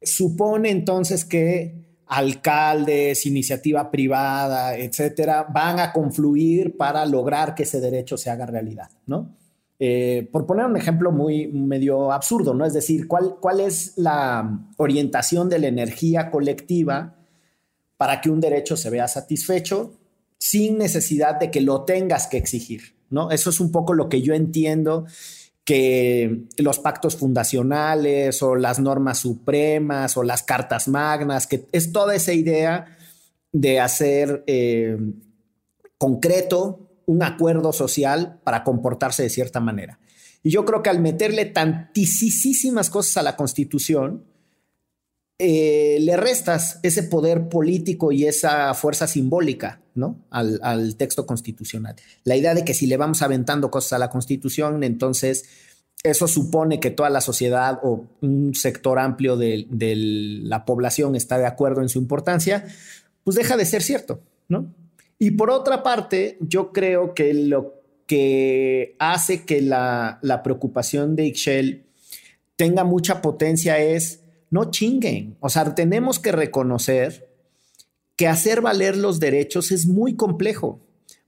supone 0.02 0.72
entonces 0.72 1.24
que 1.24 1.76
alcaldes, 2.08 3.28
iniciativa 3.28 3.92
privada, 3.92 4.76
etcétera, 4.76 5.44
van 5.44 5.80
a 5.80 5.94
confluir 5.94 6.76
para 6.76 7.06
lograr 7.06 7.54
que 7.54 7.62
ese 7.62 7.80
derecho 7.80 8.18
se 8.18 8.32
haga 8.32 8.48
realidad, 8.48 8.90
¿no? 9.06 9.38
Eh, 9.78 10.28
por 10.32 10.48
poner 10.48 10.66
un 10.66 10.78
ejemplo 10.78 11.12
muy 11.12 11.46
medio 11.48 12.12
absurdo, 12.12 12.56
¿no? 12.56 12.66
Es 12.66 12.74
decir, 12.74 13.08
¿cuál, 13.08 13.36
¿cuál 13.40 13.60
es 13.60 13.94
la 13.98 14.68
orientación 14.78 15.48
de 15.48 15.60
la 15.60 15.68
energía 15.68 16.32
colectiva 16.32 17.21
para 18.02 18.20
que 18.20 18.32
un 18.32 18.42
derecho 18.42 18.76
se 18.76 18.90
vea 18.90 19.08
satisfecho 19.08 19.94
sin 20.40 20.80
necesidad 20.80 21.40
de 21.40 21.52
que 21.52 21.62
lo 21.62 21.84
tengas 21.84 22.26
que 22.26 22.38
exigir, 22.38 22.96
¿no? 23.12 23.30
Eso 23.30 23.52
es 23.52 23.60
un 23.60 23.72
poco 23.72 23.94
lo 23.94 24.10
que 24.10 24.24
yo 24.24 24.34
entiendo 24.34 25.06
que 25.64 26.48
los 26.58 26.80
pactos 26.80 27.16
fundacionales 27.16 28.42
o 28.42 28.56
las 28.56 28.80
normas 28.80 29.20
supremas 29.20 30.18
o 30.18 30.24
las 30.24 30.42
cartas 30.42 30.88
magnas, 30.88 31.46
que 31.46 31.68
es 31.72 31.92
toda 31.92 32.16
esa 32.16 32.34
idea 32.34 32.98
de 33.52 33.80
hacer 33.80 34.44
eh, 34.48 34.98
concreto 36.00 37.04
un 37.06 37.22
acuerdo 37.22 37.72
social 37.72 38.40
para 38.44 38.64
comportarse 38.64 39.22
de 39.22 39.30
cierta 39.30 39.60
manera. 39.60 40.00
Y 40.42 40.50
yo 40.50 40.66
creo 40.66 40.82
que 40.82 40.90
al 40.90 41.02
meterle 41.02 41.46
tantísimas 41.46 42.90
cosas 42.90 43.18
a 43.18 43.22
la 43.22 43.36
constitución, 43.36 44.26
eh, 45.44 45.98
le 46.02 46.18
restas 46.18 46.80
ese 46.84 47.02
poder 47.02 47.50
político 47.50 48.12
y 48.12 48.26
esa 48.26 48.76
fuerza 48.76 49.08
simbólica 49.08 49.82
¿no? 49.96 50.24
Al, 50.30 50.96
texto 50.98 51.26
constitucional. 51.26 51.96
La 52.24 52.36
idea 52.36 52.54
de 52.54 52.64
que 52.64 52.76
si 52.76 52.86
le 52.86 52.98
vamos 52.98 53.24
aventando 53.24 53.72
cosas 53.72 53.94
a 53.94 54.00
la 54.00 54.12
constitución, 54.12 54.84
entonces 54.84 55.46
eso 56.04 56.28
supone 56.28 56.80
que 56.80 56.92
toda 56.92 57.10
la 57.10 57.22
sociedad 57.22 57.80
o 57.82 58.06
un 58.22 58.54
sector 58.54 59.00
amplio 59.00 59.36
de, 59.36 59.66
la 60.44 60.64
población 60.64 61.16
está 61.16 61.40
de 61.40 61.48
acuerdo 61.48 61.82
en 61.82 61.90
su 61.90 61.98
importancia, 61.98 62.66
pues 63.24 63.36
deja 63.36 63.58
de 63.58 63.66
ser 63.66 63.82
cierto, 63.82 64.22
¿no? 64.48 64.74
Y 65.18 65.32
por 65.32 65.50
otra 65.50 65.84
parte, 65.84 66.38
yo 66.40 66.72
creo 66.72 67.16
que 67.16 67.34
lo 67.34 67.82
que 68.08 68.96
hace 69.00 69.44
que 69.44 69.62
la, 69.62 70.20
la 70.22 70.44
preocupación 70.44 71.16
de 71.16 71.26
Ixchel 71.26 71.86
tenga 72.56 72.84
mucha 72.84 73.22
potencia 73.22 73.80
es 73.80 74.21
no 74.52 74.70
chinguen. 74.70 75.38
O 75.40 75.50
sea, 75.50 75.74
tenemos 75.74 76.20
que 76.20 76.32
reconocer 76.32 77.32
que 78.16 78.28
hacer 78.28 78.62
valer 78.62 78.96
los 78.98 79.20
derechos 79.20 79.72
es 79.72 79.88
muy 79.88 80.16
complejo, 80.16 80.80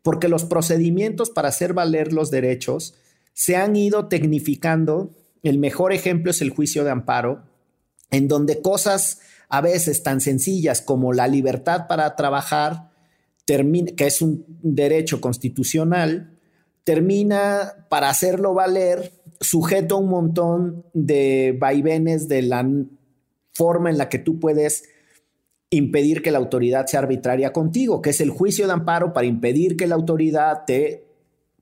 porque 0.04 0.28
los 0.28 0.46
procedimientos 0.46 1.32
para 1.32 1.48
hacer 1.48 1.74
valer 1.74 2.14
los 2.14 2.30
derechos 2.30 2.94
se 3.34 3.56
han 3.56 3.76
ido 3.76 4.08
tecnificando. 4.10 5.10
El 5.42 5.58
mejor 5.58 5.94
ejemplo 5.94 6.30
es 6.30 6.42
el 6.42 6.52
juicio 6.52 6.84
de 6.84 6.92
amparo, 6.92 7.46
en 8.12 8.28
donde 8.28 8.62
cosas 8.62 9.22
a 9.50 9.62
veces 9.62 10.04
tan 10.04 10.22
sencillas 10.22 10.82
como 10.82 11.14
la 11.14 11.28
libertad 11.28 11.88
para 11.88 12.16
trabajar, 12.16 12.92
que 13.46 14.06
es 14.06 14.22
un 14.22 14.46
derecho 14.62 15.22
constitucional, 15.22 16.38
termina 16.84 17.88
para 17.90 18.10
hacerlo 18.10 18.54
valer 18.54 19.14
sujeto 19.40 19.96
a 19.96 20.00
un 20.00 20.10
montón 20.10 20.86
de 20.94 21.56
vaivenes 21.60 22.28
de 22.28 22.42
la 22.42 22.64
forma 23.54 23.90
en 23.90 23.98
la 23.98 24.10
que 24.10 24.20
tú 24.20 24.40
puedes 24.40 24.84
impedir 25.70 26.22
que 26.22 26.32
la 26.32 26.38
autoridad 26.38 26.86
sea 26.86 27.00
arbitraria 27.00 27.52
contigo, 27.52 28.02
que 28.02 28.12
es 28.12 28.22
el 28.22 28.30
juicio 28.30 28.68
de 28.68 28.74
amparo 28.74 29.14
para 29.14 29.28
impedir 29.28 29.76
que 29.76 29.88
la 29.88 29.96
autoridad 29.96 30.66
te 30.66 31.06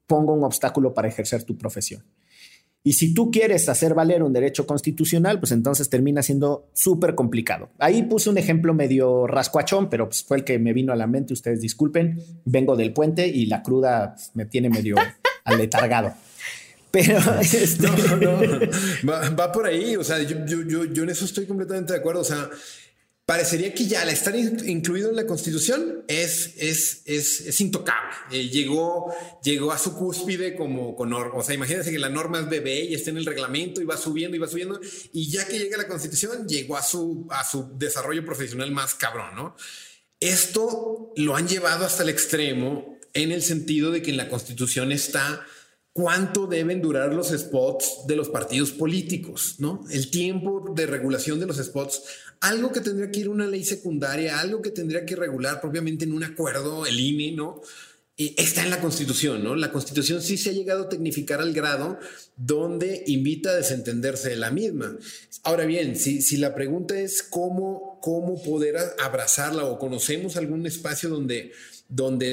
ponga 0.06 0.34
un 0.34 0.44
obstáculo 0.44 0.94
para 0.94 1.08
ejercer 1.08 1.44
tu 1.44 1.58
profesión. 1.58 2.04
Y 2.84 2.94
si 2.94 3.14
tú 3.14 3.30
quieres 3.30 3.70
hacer 3.70 3.94
valer 3.94 4.24
un 4.24 4.34
derecho 4.34 4.66
constitucional, 4.66 5.40
pues 5.40 5.52
entonces 5.52 5.90
termina 5.90 6.24
siendo 6.24 6.70
súper 6.74 7.14
complicado. 7.14 7.70
Ahí 7.78 8.02
puse 8.04 8.30
un 8.30 8.40
ejemplo 8.40 8.74
medio 8.74 9.28
rascuachón, 9.28 9.88
pero 9.88 10.08
pues 10.08 10.24
fue 10.24 10.38
el 10.38 10.44
que 10.44 10.58
me 10.58 10.74
vino 10.74 10.92
a 10.92 10.96
la 10.96 11.06
mente. 11.06 11.34
Ustedes 11.34 11.62
disculpen, 11.62 12.20
vengo 12.44 12.76
del 12.76 12.92
puente 12.92 13.28
y 13.28 13.46
la 13.46 13.62
cruda 13.62 14.16
me 14.34 14.46
tiene 14.46 14.70
medio 14.70 14.96
aletargado. 15.46 16.14
Pero 16.92 17.20
este... 17.42 17.88
no, 17.88 18.18
no, 18.18 19.10
va, 19.38 19.52
por 19.52 19.66
ahí. 19.66 19.96
O 19.96 20.04
sea, 20.04 20.22
yo, 20.22 20.46
yo, 20.46 20.86
yo, 20.86 21.04
en 21.04 21.10
eso 21.10 21.26
estoy 21.26 21.46
completamente 21.48 21.94
de 21.94 22.00
acuerdo. 22.00 22.22
O 22.22 22.26
sea, 22.26 22.50
parecería 23.26 23.74
que 23.74 23.88
ya 23.88 24.02
al 24.02 24.10
estar 24.10 24.36
incluido 24.36 25.10
en 25.10 25.16
la 25.16 25.26
Constitución 25.26 26.04
es, 26.08 26.54
es, 26.58 27.02
es, 27.06 27.42
es 27.42 27.62
intocable. 27.62 28.16
Eh, 28.32 28.50
llegó, 28.50 29.14
llegó 29.42 29.72
a 29.72 29.78
su 29.78 29.96
cúspide 29.96 30.56
como 30.56 30.96
con, 30.96 31.14
o 31.14 31.42
sea, 31.42 31.56
imagínense 31.56 31.92
que 31.92 32.00
la 32.00 32.10
norma 32.10 32.40
es 32.40 32.50
bebé 32.50 32.82
y 32.84 32.94
está 32.94 33.10
en 33.10 33.18
el 33.18 33.26
reglamento 33.26 33.82
y 33.82 33.86
va 33.86 33.96
subiendo 33.96 34.36
y 34.36 34.40
va 34.40 34.48
subiendo 34.48 34.82
y 35.14 35.30
ya 35.30 35.48
que 35.48 35.60
llega 35.60 35.76
a 35.76 35.84
la 35.84 35.88
Constitución 35.88 36.46
llegó 36.46 36.76
a 36.76 36.84
su, 36.84 37.28
a 37.30 37.46
su 37.46 37.78
desarrollo 37.78 38.26
profesional 38.26 38.72
más 38.72 38.96
cabrón, 38.96 39.36
¿no? 39.36 39.56
Esto 40.20 41.14
lo 41.16 41.36
han 41.36 41.48
llevado 41.48 41.86
hasta 41.86 42.04
el 42.04 42.10
extremo 42.10 43.00
en 43.14 43.32
el 43.32 43.42
sentido 43.42 43.92
de 43.92 44.02
que 44.02 44.12
en 44.12 44.18
la 44.18 44.30
Constitución 44.30 44.92
está 44.92 45.46
cuánto 45.94 46.48
deben 46.48 46.82
durar 46.82 47.14
los 47.14 47.30
spots 47.30 48.08
de 48.08 48.16
los 48.16 48.30
partidos 48.30 48.72
políticos, 48.72 49.56
¿no? 49.60 49.84
El 49.92 50.10
tiempo 50.10 50.72
de 50.74 50.86
regulación 50.86 51.40
de 51.40 51.48
los 51.48 51.58
spots, 51.58 52.02
algo 52.40 52.72
que 52.72 52.82
tendría 52.82 53.12
que 53.12 53.20
ir 53.20 53.30
una 53.30 53.48
ley 53.48 53.64
secundaria, 53.64 54.40
algo 54.40 54.62
que 54.62 54.72
tendría 54.72 55.06
que 55.06 55.16
regular 55.16 55.60
propiamente 55.60 56.06
en 56.06 56.14
un 56.14 56.24
acuerdo 56.24 56.86
el 56.86 57.00
INE, 57.00 57.34
¿no? 57.34 57.62
está 58.38 58.64
en 58.64 58.70
la 58.70 58.82
Constitución, 58.82 59.44
¿no? 59.44 59.56
La 59.56 59.72
Constitución 59.72 60.22
sí 60.22 60.38
se 60.38 60.50
ha 60.50 60.54
llegado 60.54 60.84
a 60.84 60.90
tecnificar 60.90 61.42
al 61.42 61.54
grado 61.54 61.98
donde 62.38 63.04
invita 63.08 63.50
a 63.50 63.56
desentenderse 63.56 64.30
de 64.30 64.36
la 64.36 64.52
misma. 64.52 64.96
Ahora 65.44 65.66
bien, 65.66 65.96
si, 65.96 66.22
si 66.22 66.38
la 66.38 66.54
pregunta 66.54 67.00
es 67.00 67.24
cómo, 67.24 68.00
cómo 68.02 68.42
poder 68.44 68.76
abrazarla 69.00 69.66
o 69.66 69.80
conocemos 69.80 70.38
algún 70.38 70.68
espacio 70.68 71.10
donde 71.10 71.52
donde 71.92 72.32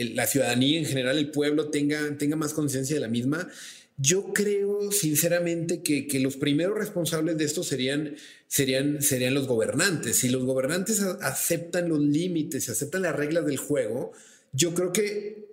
eh, 0.00 0.12
la 0.14 0.26
ciudadanía 0.26 0.78
en 0.78 0.84
general, 0.84 1.18
el 1.18 1.30
pueblo 1.30 1.70
tenga, 1.70 2.16
tenga 2.18 2.36
más 2.36 2.52
conciencia 2.52 2.94
de 2.94 3.00
la 3.00 3.08
misma. 3.08 3.48
Yo 3.96 4.32
creo 4.32 4.92
sinceramente 4.92 5.82
que, 5.82 6.20
los 6.20 6.36
primeros 6.36 6.78
responsables 6.78 7.36
de 7.36 7.44
esto 7.44 7.64
serían, 7.64 8.14
serían, 8.46 9.02
serían 9.02 9.34
los 9.34 9.48
gobernantes. 9.48 10.18
Si 10.18 10.28
los 10.28 10.44
gobernantes 10.44 11.00
aceptan 11.00 11.88
los 11.88 12.00
límites, 12.00 12.68
aceptan 12.68 13.02
las 13.02 13.16
reglas 13.16 13.46
del 13.46 13.56
juego, 13.56 14.12
yo 14.52 14.74
creo 14.74 14.92
que 14.92 15.48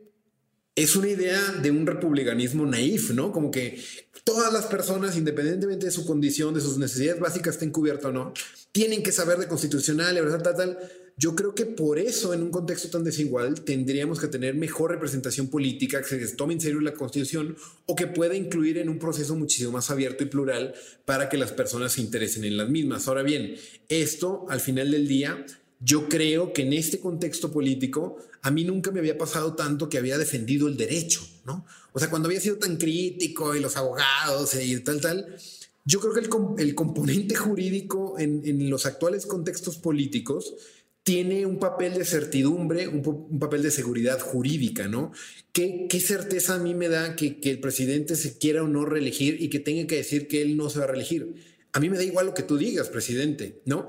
es 0.75 0.95
una 0.97 1.07
idea 1.07 1.41
de 1.63 1.71
un 1.71 1.87
republicanismo 1.87 2.65
naif, 2.65 3.11
¿no? 3.11 3.31
Como 3.31 3.49
que 3.49 3.81
todas 4.25 4.51
las 4.51 4.65
personas, 4.65 5.15
independientemente 5.15 5.85
de 5.85 5.91
su 5.93 6.05
condición, 6.05 6.53
de 6.53 6.61
sus 6.61 6.77
necesidades 6.77 7.21
básicas, 7.21 7.55
estén 7.55 7.71
cubiertas 7.71 8.05
o 8.07 8.11
no, 8.11 8.33
tienen 8.73 9.01
que 9.01 9.13
saber 9.13 9.37
de 9.37 9.47
constitucional, 9.47 10.13
verdad, 10.15 10.43
tal, 10.43 10.55
tal. 10.55 10.77
Yo 11.17 11.33
creo 11.33 11.55
que 11.55 11.65
por 11.65 11.97
eso, 11.97 12.33
en 12.33 12.43
un 12.43 12.51
contexto 12.51 12.89
tan 12.89 13.05
desigual, 13.05 13.61
tendríamos 13.61 14.19
que 14.19 14.27
tener 14.27 14.53
mejor 14.53 14.91
representación 14.91 15.47
política, 15.47 16.01
que 16.01 16.27
se 16.27 16.35
tome 16.35 16.55
en 16.55 16.61
serio 16.61 16.81
la 16.81 16.93
constitución 16.93 17.55
o 17.85 17.95
que 17.95 18.07
pueda 18.07 18.35
incluir 18.35 18.77
en 18.77 18.89
un 18.89 18.99
proceso 18.99 19.35
muchísimo 19.35 19.71
más 19.71 19.89
abierto 19.89 20.23
y 20.23 20.27
plural 20.27 20.73
para 21.05 21.29
que 21.29 21.37
las 21.37 21.53
personas 21.53 21.93
se 21.93 22.01
interesen 22.01 22.43
en 22.43 22.57
las 22.57 22.69
mismas. 22.69 23.07
Ahora 23.07 23.23
bien, 23.23 23.55
esto 23.87 24.45
al 24.49 24.59
final 24.59 24.91
del 24.91 25.07
día 25.07 25.45
yo 25.79 26.09
creo 26.09 26.51
que 26.51 26.63
en 26.63 26.73
este 26.73 26.99
contexto 26.99 27.51
político 27.51 28.17
a 28.41 28.51
mí 28.51 28.63
nunca 28.63 28.91
me 28.91 28.99
había 28.99 29.17
pasado 29.17 29.55
tanto 29.55 29.87
que 29.87 29.97
había 29.97 30.17
defendido 30.17 30.67
el 30.67 30.77
derecho, 30.77 31.21
¿no? 31.45 31.65
O 31.93 31.99
sea, 31.99 32.09
cuando 32.09 32.27
había 32.27 32.41
sido 32.41 32.57
tan 32.57 32.77
crítico 32.77 33.55
y 33.55 33.59
los 33.59 33.77
abogados 33.77 34.53
y 34.55 34.79
tal, 34.81 34.99
tal, 34.99 35.37
yo 35.85 35.99
creo 35.99 36.13
que 36.13 36.19
el, 36.63 36.75
componente 36.75 37.35
jurídico 37.35 38.15
en, 38.17 38.69
los 38.69 38.87
actuales 38.87 39.27
contextos 39.27 39.77
políticos 39.77 40.55
tiene 41.05 41.45
un 41.45 41.59
papel 41.59 41.93
de 41.93 42.03
certidumbre, 42.03 42.89
un, 42.89 43.39
papel 43.39 43.63
de 43.63 43.71
seguridad 43.71 44.19
jurídica, 44.19 44.89
¿no? 44.89 45.13
¿Qué, 45.53 45.87
¿Qué, 45.89 46.01
certeza 46.01 46.55
a 46.55 46.59
mí 46.59 46.73
me 46.73 46.89
da 46.89 47.15
que, 47.15 47.39
que 47.39 47.51
el 47.51 47.61
presidente 47.61 48.17
se 48.17 48.37
quiera 48.37 48.63
o 48.63 48.67
no 48.67 48.83
reelegir 48.83 49.41
y 49.41 49.49
que 49.49 49.59
tenga 49.59 49.87
que 49.87 49.95
decir 49.95 50.27
que 50.27 50.41
él 50.41 50.57
no 50.57 50.69
se 50.69 50.79
va 50.79 50.85
a 50.85 50.87
reelegir? 50.89 51.35
A 51.71 51.79
mí 51.79 51.89
me 51.89 51.97
da 51.97 52.03
igual 52.03 52.25
lo 52.25 52.33
que 52.33 52.43
tú 52.43 52.57
digas, 52.57 52.89
presidente, 52.89 53.61
¿no? 53.65 53.87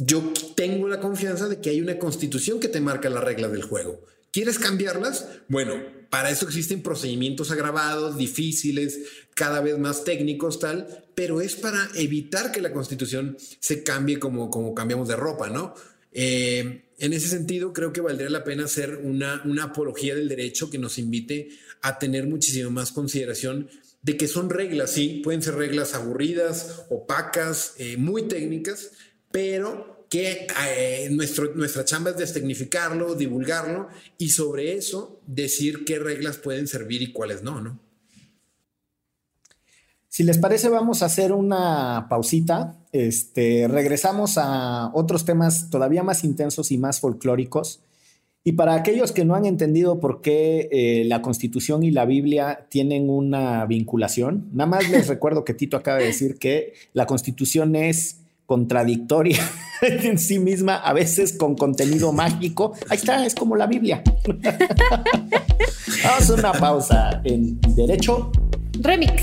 yo 0.00 0.32
tengo 0.54 0.88
la 0.88 1.00
confianza 1.00 1.48
de 1.48 1.60
que 1.60 1.70
hay 1.70 1.80
una 1.80 1.98
constitución 1.98 2.58
que 2.58 2.68
te 2.68 2.80
marca 2.80 3.10
las 3.10 3.22
reglas 3.22 3.52
del 3.52 3.62
juego. 3.62 4.00
¿Quieres 4.32 4.58
cambiarlas? 4.58 5.26
Bueno, 5.48 5.74
para 6.08 6.30
eso 6.30 6.46
existen 6.46 6.82
procedimientos 6.82 7.50
agravados, 7.50 8.16
difíciles, 8.16 8.98
cada 9.34 9.60
vez 9.60 9.78
más 9.78 10.04
técnicos, 10.04 10.58
tal, 10.58 11.04
pero 11.14 11.40
es 11.40 11.56
para 11.56 11.88
evitar 11.94 12.52
que 12.52 12.60
la 12.60 12.72
constitución 12.72 13.36
se 13.58 13.82
cambie 13.82 14.18
como, 14.18 14.50
como 14.50 14.74
cambiamos 14.74 15.08
de 15.08 15.16
ropa, 15.16 15.50
¿no? 15.50 15.74
Eh, 16.12 16.84
en 16.98 17.12
ese 17.12 17.28
sentido, 17.28 17.72
creo 17.72 17.92
que 17.92 18.00
valdría 18.00 18.30
la 18.30 18.44
pena 18.44 18.64
hacer 18.64 18.96
una, 18.96 19.42
una 19.44 19.64
apología 19.64 20.14
del 20.14 20.28
derecho 20.28 20.70
que 20.70 20.78
nos 20.78 20.98
invite 20.98 21.48
a 21.82 21.98
tener 21.98 22.26
muchísima 22.26 22.70
más 22.70 22.92
consideración 22.92 23.68
de 24.02 24.16
que 24.16 24.28
son 24.28 24.50
reglas, 24.50 24.92
sí, 24.92 25.20
pueden 25.22 25.42
ser 25.42 25.54
reglas 25.54 25.94
aburridas, 25.94 26.86
opacas, 26.88 27.74
eh, 27.78 27.96
muy 27.96 28.22
técnicas, 28.28 28.92
pero 29.30 30.06
que 30.08 30.46
eh, 30.68 31.08
nuestro, 31.12 31.54
nuestra 31.54 31.84
chamba 31.84 32.10
es 32.10 32.16
destegnificarlo, 32.16 33.14
divulgarlo 33.14 33.88
y 34.18 34.30
sobre 34.30 34.74
eso 34.74 35.20
decir 35.26 35.84
qué 35.84 35.98
reglas 35.98 36.38
pueden 36.38 36.66
servir 36.66 37.02
y 37.02 37.12
cuáles 37.12 37.42
no, 37.42 37.60
¿no? 37.60 37.78
Si 40.08 40.24
les 40.24 40.38
parece, 40.38 40.68
vamos 40.68 41.02
a 41.02 41.06
hacer 41.06 41.30
una 41.30 42.06
pausita. 42.10 42.79
Este, 42.92 43.68
regresamos 43.68 44.36
a 44.36 44.90
otros 44.94 45.24
temas 45.24 45.70
todavía 45.70 46.02
más 46.02 46.24
intensos 46.24 46.70
y 46.72 46.78
más 46.78 47.00
folclóricos. 47.00 47.80
Y 48.42 48.52
para 48.52 48.74
aquellos 48.74 49.12
que 49.12 49.24
no 49.24 49.34
han 49.34 49.44
entendido 49.44 50.00
por 50.00 50.22
qué 50.22 50.68
eh, 50.72 51.04
la 51.04 51.20
Constitución 51.20 51.82
y 51.82 51.90
la 51.90 52.06
Biblia 52.06 52.66
tienen 52.70 53.10
una 53.10 53.66
vinculación, 53.66 54.48
nada 54.52 54.70
más 54.70 54.88
les 54.88 55.08
recuerdo 55.12 55.44
que 55.44 55.52
Tito 55.54 55.76
acaba 55.76 55.98
de 55.98 56.06
decir 56.06 56.38
que 56.38 56.72
la 56.94 57.06
Constitución 57.06 57.76
es 57.76 58.20
contradictoria 58.46 59.38
en 59.82 60.18
sí 60.18 60.38
misma, 60.40 60.76
a 60.76 60.92
veces 60.92 61.34
con 61.34 61.54
contenido 61.54 62.12
mágico. 62.12 62.72
Ahí 62.88 62.96
está, 62.96 63.24
es 63.24 63.34
como 63.34 63.54
la 63.56 63.66
Biblia. 63.66 64.02
Vamos 66.02 66.30
a 66.30 66.34
una 66.34 66.52
pausa 66.52 67.20
en 67.24 67.60
Derecho 67.76 68.32
Remix. 68.80 69.22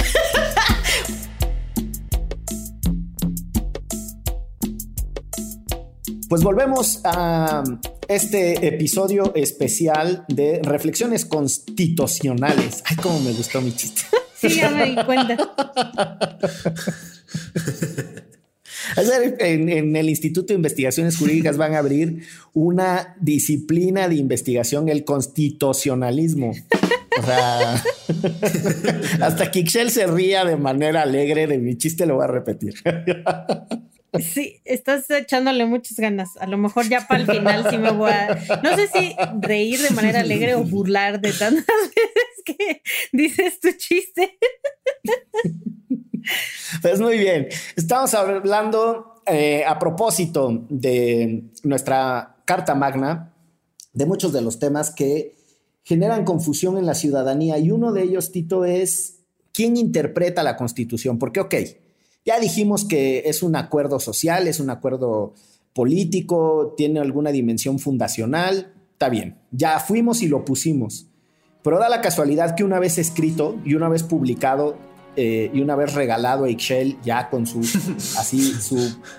Pues 6.31 6.43
volvemos 6.43 7.01
a 7.03 7.61
este 8.07 8.65
episodio 8.65 9.35
especial 9.35 10.23
de 10.29 10.61
reflexiones 10.63 11.25
constitucionales. 11.25 12.83
Ay, 12.85 12.95
cómo 12.95 13.19
me 13.19 13.33
gustó 13.33 13.59
mi 13.59 13.73
chiste. 13.73 14.03
Sí, 14.37 14.47
ya 14.55 14.69
me 14.69 14.91
di 14.91 14.95
cuenta. 15.03 15.37
En, 19.39 19.95
el 19.97 20.09
Instituto 20.09 20.47
de 20.47 20.53
Investigaciones 20.53 21.17
Jurídicas 21.17 21.57
van 21.57 21.75
a 21.75 21.79
abrir 21.79 22.23
una 22.53 23.13
disciplina 23.19 24.07
de 24.07 24.15
investigación, 24.15 24.87
el 24.87 25.03
constitucionalismo. 25.03 26.53
O 27.19 27.25
sea, 27.25 27.83
hasta 29.21 29.51
Ixchel 29.53 29.91
se 29.91 30.07
ría 30.07 30.45
de 30.45 30.55
manera 30.55 31.01
alegre 31.01 31.45
de 31.45 31.57
mi 31.57 31.77
chiste, 31.77 32.05
lo 32.05 32.15
voy 32.15 32.23
a 32.23 32.27
repetir. 32.27 32.75
Sí, 34.19 34.61
estás 34.65 35.09
echándole 35.09 35.65
muchas 35.65 35.97
ganas. 35.97 36.35
A 36.37 36.47
lo 36.47 36.57
mejor 36.57 36.89
ya 36.89 37.07
para 37.07 37.21
el 37.21 37.27
final 37.27 37.67
sí 37.69 37.77
me 37.77 37.91
voy 37.91 38.11
a. 38.11 38.59
No 38.61 38.75
sé 38.75 38.87
si 38.87 39.15
reír 39.39 39.79
de 39.79 39.91
manera 39.91 40.19
alegre 40.19 40.55
o 40.55 40.63
burlar 40.63 41.21
de 41.21 41.31
tantas 41.31 41.65
veces 41.95 42.43
que 42.45 42.81
dices 43.13 43.59
tu 43.61 43.71
chiste. 43.71 44.37
Pues 46.81 46.99
muy 46.99 47.17
bien. 47.17 47.47
Estamos 47.77 48.13
hablando 48.13 49.21
eh, 49.25 49.63
a 49.65 49.79
propósito 49.79 50.65
de 50.69 51.45
nuestra 51.63 52.43
Carta 52.43 52.75
Magna, 52.75 53.33
de 53.93 54.05
muchos 54.05 54.33
de 54.33 54.41
los 54.41 54.59
temas 54.59 54.91
que 54.91 55.35
generan 55.83 56.25
confusión 56.25 56.77
en 56.77 56.85
la 56.85 56.95
ciudadanía. 56.95 57.57
Y 57.59 57.71
uno 57.71 57.93
de 57.93 58.03
ellos, 58.03 58.33
Tito, 58.33 58.65
es 58.65 59.19
quién 59.53 59.77
interpreta 59.77 60.43
la 60.43 60.57
Constitución. 60.57 61.17
Porque, 61.17 61.39
ok 61.39 61.55
ya 62.25 62.39
dijimos 62.39 62.85
que 62.85 63.23
es 63.25 63.43
un 63.43 63.55
acuerdo 63.55 63.99
social, 63.99 64.47
es 64.47 64.59
un 64.59 64.69
acuerdo 64.69 65.33
político, 65.73 66.73
tiene 66.77 66.99
alguna 66.99 67.31
dimensión 67.31 67.79
fundacional, 67.79 68.73
está 68.93 69.09
bien, 69.09 69.37
ya 69.51 69.79
fuimos 69.79 70.21
y 70.21 70.27
lo 70.27 70.45
pusimos. 70.45 71.07
Pero 71.63 71.79
da 71.79 71.89
la 71.89 72.01
casualidad 72.01 72.55
que 72.55 72.63
una 72.63 72.79
vez 72.79 72.97
escrito 72.97 73.59
y 73.63 73.75
una 73.75 73.87
vez 73.87 74.03
publicado 74.03 74.77
eh, 75.15 75.51
y 75.53 75.59
una 75.61 75.75
vez 75.75 75.93
regalado 75.93 76.45
a 76.45 76.49
Excel 76.49 76.97
ya 77.03 77.29
con 77.29 77.45
su 77.45 77.59
así 78.17 78.53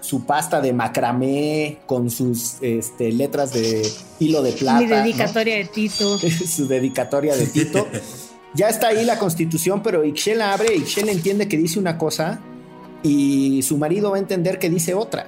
su, 0.01 0.25
pasta 0.25 0.61
de 0.61 0.73
macramé 0.73 1.81
con 1.87 2.11
sus 2.11 2.57
este, 2.63 3.13
letras 3.13 3.53
de 3.53 3.87
hilo 4.19 4.43
de 4.43 4.53
plata. 4.53 4.81
Mi 4.81 4.87
dedicatoria 4.87 5.57
de 5.57 5.65
Tito. 5.67 6.19
su 6.47 6.67
dedicatoria 6.67 7.37
de 7.37 7.47
Tito. 7.47 7.87
ya 8.55 8.69
está 8.69 8.89
ahí 8.89 9.05
la 9.05 9.19
constitución, 9.19 9.83
pero 9.83 10.03
Excel 10.03 10.41
abre, 10.43 10.75
Excel 10.75 11.09
entiende 11.09 11.47
que 11.47 11.59
dice 11.59 11.79
una 11.79 11.99
cosa 11.99 12.41
y 13.03 13.63
su 13.63 13.79
marido 13.79 14.11
va 14.11 14.17
a 14.17 14.21
entender 14.21 14.59
que 14.59 14.71
dice 14.71 14.95
otra. 14.95 15.27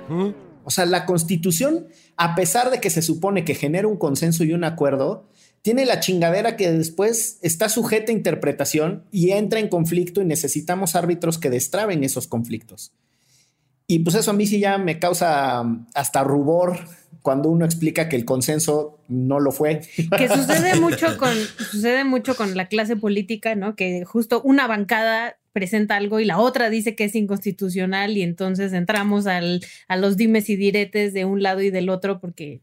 O 0.65 0.71
sea, 0.71 0.87
la 0.87 1.07
constitución, 1.07 1.89
a 2.17 2.35
pesar 2.35 2.71
de 2.71 2.81
que 2.81 2.91
se 2.91 3.03
supone 3.03 3.45
que 3.45 3.55
genera 3.55 3.89
un 3.89 3.97
consenso 3.97 4.45
y 4.45 4.53
un 4.53 4.65
acuerdo, 4.65 5.29
tiene 5.63 5.87
la 5.87 6.01
chingadera 6.01 6.57
que 6.57 6.71
después 6.71 7.39
está 7.43 7.69
sujeta 7.69 8.13
a 8.13 8.15
interpretación 8.15 9.05
y 9.11 9.31
entra 9.31 9.61
en 9.61 9.69
conflicto 9.69 10.21
y 10.21 10.25
necesitamos 10.27 10.95
árbitros 10.95 11.39
que 11.39 11.51
destraben 11.51 12.05
esos 12.05 12.27
conflictos. 12.27 12.93
Y 13.87 14.01
pues 14.01 14.17
eso 14.17 14.31
a 14.31 14.35
mí 14.35 14.47
sí 14.47 14.61
ya 14.61 14.79
me 14.79 14.99
causa 14.99 15.63
hasta 15.95 16.25
rubor 16.25 16.79
cuando 17.23 17.49
uno 17.49 17.65
explica 17.65 18.09
que 18.09 18.17
el 18.17 18.27
consenso 18.27 18.99
no 19.09 19.41
lo 19.41 19.53
fue. 19.53 19.81
Que 20.19 20.29
sucede 20.29 20.79
mucho 20.79 21.17
con, 21.19 21.35
sucede 21.71 22.05
mucho 22.05 22.37
con 22.37 22.55
la 22.57 22.69
clase 22.69 22.97
política, 22.97 23.55
¿no? 23.55 23.75
Que 23.77 24.05
justo 24.05 24.43
una 24.43 24.67
bancada 24.67 25.39
presenta 25.55 25.97
algo 25.97 26.21
y 26.21 26.27
la 26.27 26.39
otra 26.39 26.69
dice 26.69 26.95
que 26.95 27.05
es 27.05 27.15
inconstitucional 27.15 28.17
y 28.19 28.23
entonces 28.23 28.75
entramos 28.75 29.27
al, 29.27 29.65
a 29.89 29.97
los 29.97 30.19
dimes 30.19 30.51
y 30.51 30.57
diretes 30.57 31.15
de 31.15 31.25
un 31.25 31.43
lado 31.43 31.63
y 31.63 31.71
del 31.71 31.89
otro 31.89 32.21
porque 32.21 32.61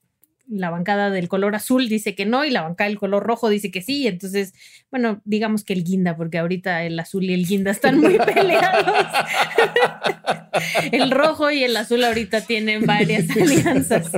la 0.52 0.70
bancada 0.70 1.10
del 1.10 1.30
color 1.30 1.56
azul 1.56 1.88
dice 1.88 2.14
que 2.14 2.26
no 2.26 2.44
y 2.44 2.52
la 2.52 2.62
bancada 2.62 2.90
del 2.90 3.00
color 3.00 3.24
rojo 3.24 3.48
dice 3.48 3.72
que 3.72 3.82
sí. 3.82 4.06
Entonces, 4.06 4.54
bueno, 4.92 5.22
digamos 5.24 5.64
que 5.64 5.72
el 5.74 5.84
guinda, 5.84 6.18
porque 6.18 6.40
ahorita 6.40 6.84
el 6.84 7.00
azul 7.00 7.24
y 7.24 7.34
el 7.34 7.48
guinda 7.48 7.72
están 7.72 8.00
muy 8.00 8.18
peleados. 8.36 9.08
el 10.92 11.10
rojo 11.10 11.50
y 11.52 11.64
el 11.64 11.78
azul 11.78 12.04
ahorita 12.04 12.42
tienen 12.42 12.86
varias 12.86 13.30
alianzas. 13.38 14.12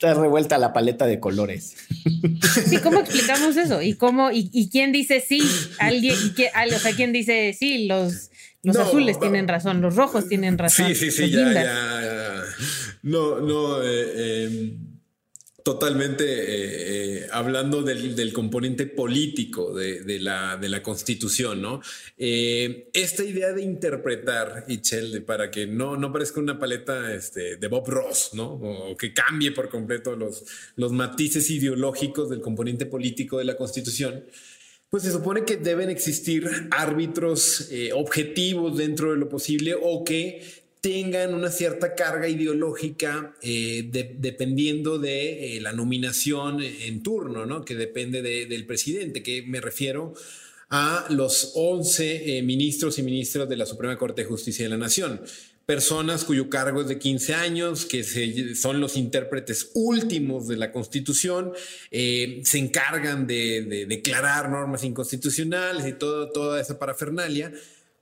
Está 0.00 0.14
revuelta 0.14 0.56
la 0.56 0.72
paleta 0.72 1.04
de 1.04 1.20
colores. 1.20 1.76
Sí, 2.66 2.78
¿cómo 2.78 3.00
explicamos 3.00 3.54
eso? 3.58 3.82
¿Y 3.82 3.96
cómo, 3.96 4.30
y, 4.32 4.70
quién 4.70 4.92
dice 4.92 5.20
sí? 5.20 5.42
¿Alguien, 5.78 6.16
y 6.16 6.74
o 6.74 6.78
sea, 6.78 6.92
quién 6.96 7.12
dice 7.12 7.54
sí? 7.56 7.86
Los, 7.86 8.30
los 8.62 8.76
azules 8.76 9.20
tienen 9.20 9.46
razón, 9.46 9.82
los 9.82 9.96
rojos 9.96 10.26
tienen 10.26 10.56
razón. 10.56 10.86
Sí, 10.86 10.94
sí, 10.94 11.10
sí, 11.10 11.30
ya, 11.30 11.52
ya, 11.52 12.42
No, 13.02 13.40
no, 13.40 13.82
eh, 13.82 14.46
em, 14.46 14.89
Totalmente, 15.62 16.24
eh, 16.24 17.24
eh, 17.24 17.26
hablando 17.32 17.82
del, 17.82 18.32
componente 18.32 18.86
político 18.86 19.74
de, 19.74 20.18
la, 20.20 20.56
de, 20.56 20.68
la, 20.68 20.82
constitución, 20.82 21.60
¿no? 21.60 21.80
Eh, 22.16 22.88
esta 22.92 23.24
idea 23.24 23.52
de 23.52 23.62
interpretar, 23.62 24.64
Ichel, 24.68 25.22
para 25.24 25.50
que 25.50 25.66
no, 25.66 25.96
no 25.96 26.12
parezca 26.12 26.40
una 26.40 26.58
paleta 26.58 27.12
este, 27.14 27.56
de 27.56 27.68
Bob 27.68 27.88
Ross, 27.88 28.30
¿no? 28.34 28.52
O, 28.52 28.96
que 28.96 29.12
cambie 29.12 29.52
por 29.52 29.68
completo 29.68 30.16
los, 30.16 30.44
los 30.76 30.92
matices 30.92 31.50
ideológicos 31.50 32.30
del 32.30 32.40
componente 32.40 32.86
político 32.86 33.38
de 33.38 33.44
la 33.44 33.56
constitución, 33.56 34.24
pues 34.88 35.02
se 35.02 35.12
supone 35.12 35.44
que 35.44 35.56
deben 35.56 35.90
existir 35.90 36.48
árbitros 36.72 37.70
objetivos 37.94 38.76
dentro 38.76 39.12
de 39.12 39.18
lo 39.18 39.28
posible 39.28 39.76
o 39.80 40.02
que 40.02 40.42
tengan 40.80 41.34
una 41.34 41.50
cierta 41.50 41.94
carga 41.94 42.28
ideológica 42.28 43.34
eh, 43.42 43.88
dependiendo 44.18 44.98
de 44.98 45.56
eh, 45.56 45.60
la 45.60 45.72
nominación 45.72 46.62
en 46.62 47.02
turno, 47.02 47.44
¿no? 47.44 47.64
que 47.64 47.74
depende 47.74 48.22
del 48.22 48.66
presidente, 48.66 49.22
que 49.22 49.42
me 49.42 49.60
refiero 49.60 50.14
a 50.70 51.06
los 51.10 51.52
11 51.54 52.38
eh, 52.38 52.42
ministros 52.42 52.98
y 52.98 53.02
ministras 53.02 53.48
de 53.48 53.56
la 53.56 53.66
Suprema 53.66 53.98
Corte 53.98 54.22
de 54.22 54.28
Justicia 54.28 54.64
de 54.64 54.70
la 54.70 54.78
Nación. 54.78 55.20
Personas 55.66 56.24
cuyo 56.24 56.48
cargo 56.48 56.80
es 56.80 56.88
de 56.88 56.98
15 56.98 57.34
años, 57.34 57.84
que 57.84 58.02
son 58.56 58.80
los 58.80 58.96
intérpretes 58.96 59.70
últimos 59.74 60.48
de 60.48 60.56
la 60.56 60.72
Constitución, 60.72 61.52
se 61.92 62.58
encargan 62.58 63.28
de, 63.28 63.86
declarar 63.88 64.50
normas 64.50 64.82
inconstitucionales 64.82 65.86
y 65.86 65.92
toda 65.92 66.60
esa 66.60 66.76
parafernalia 66.76 67.52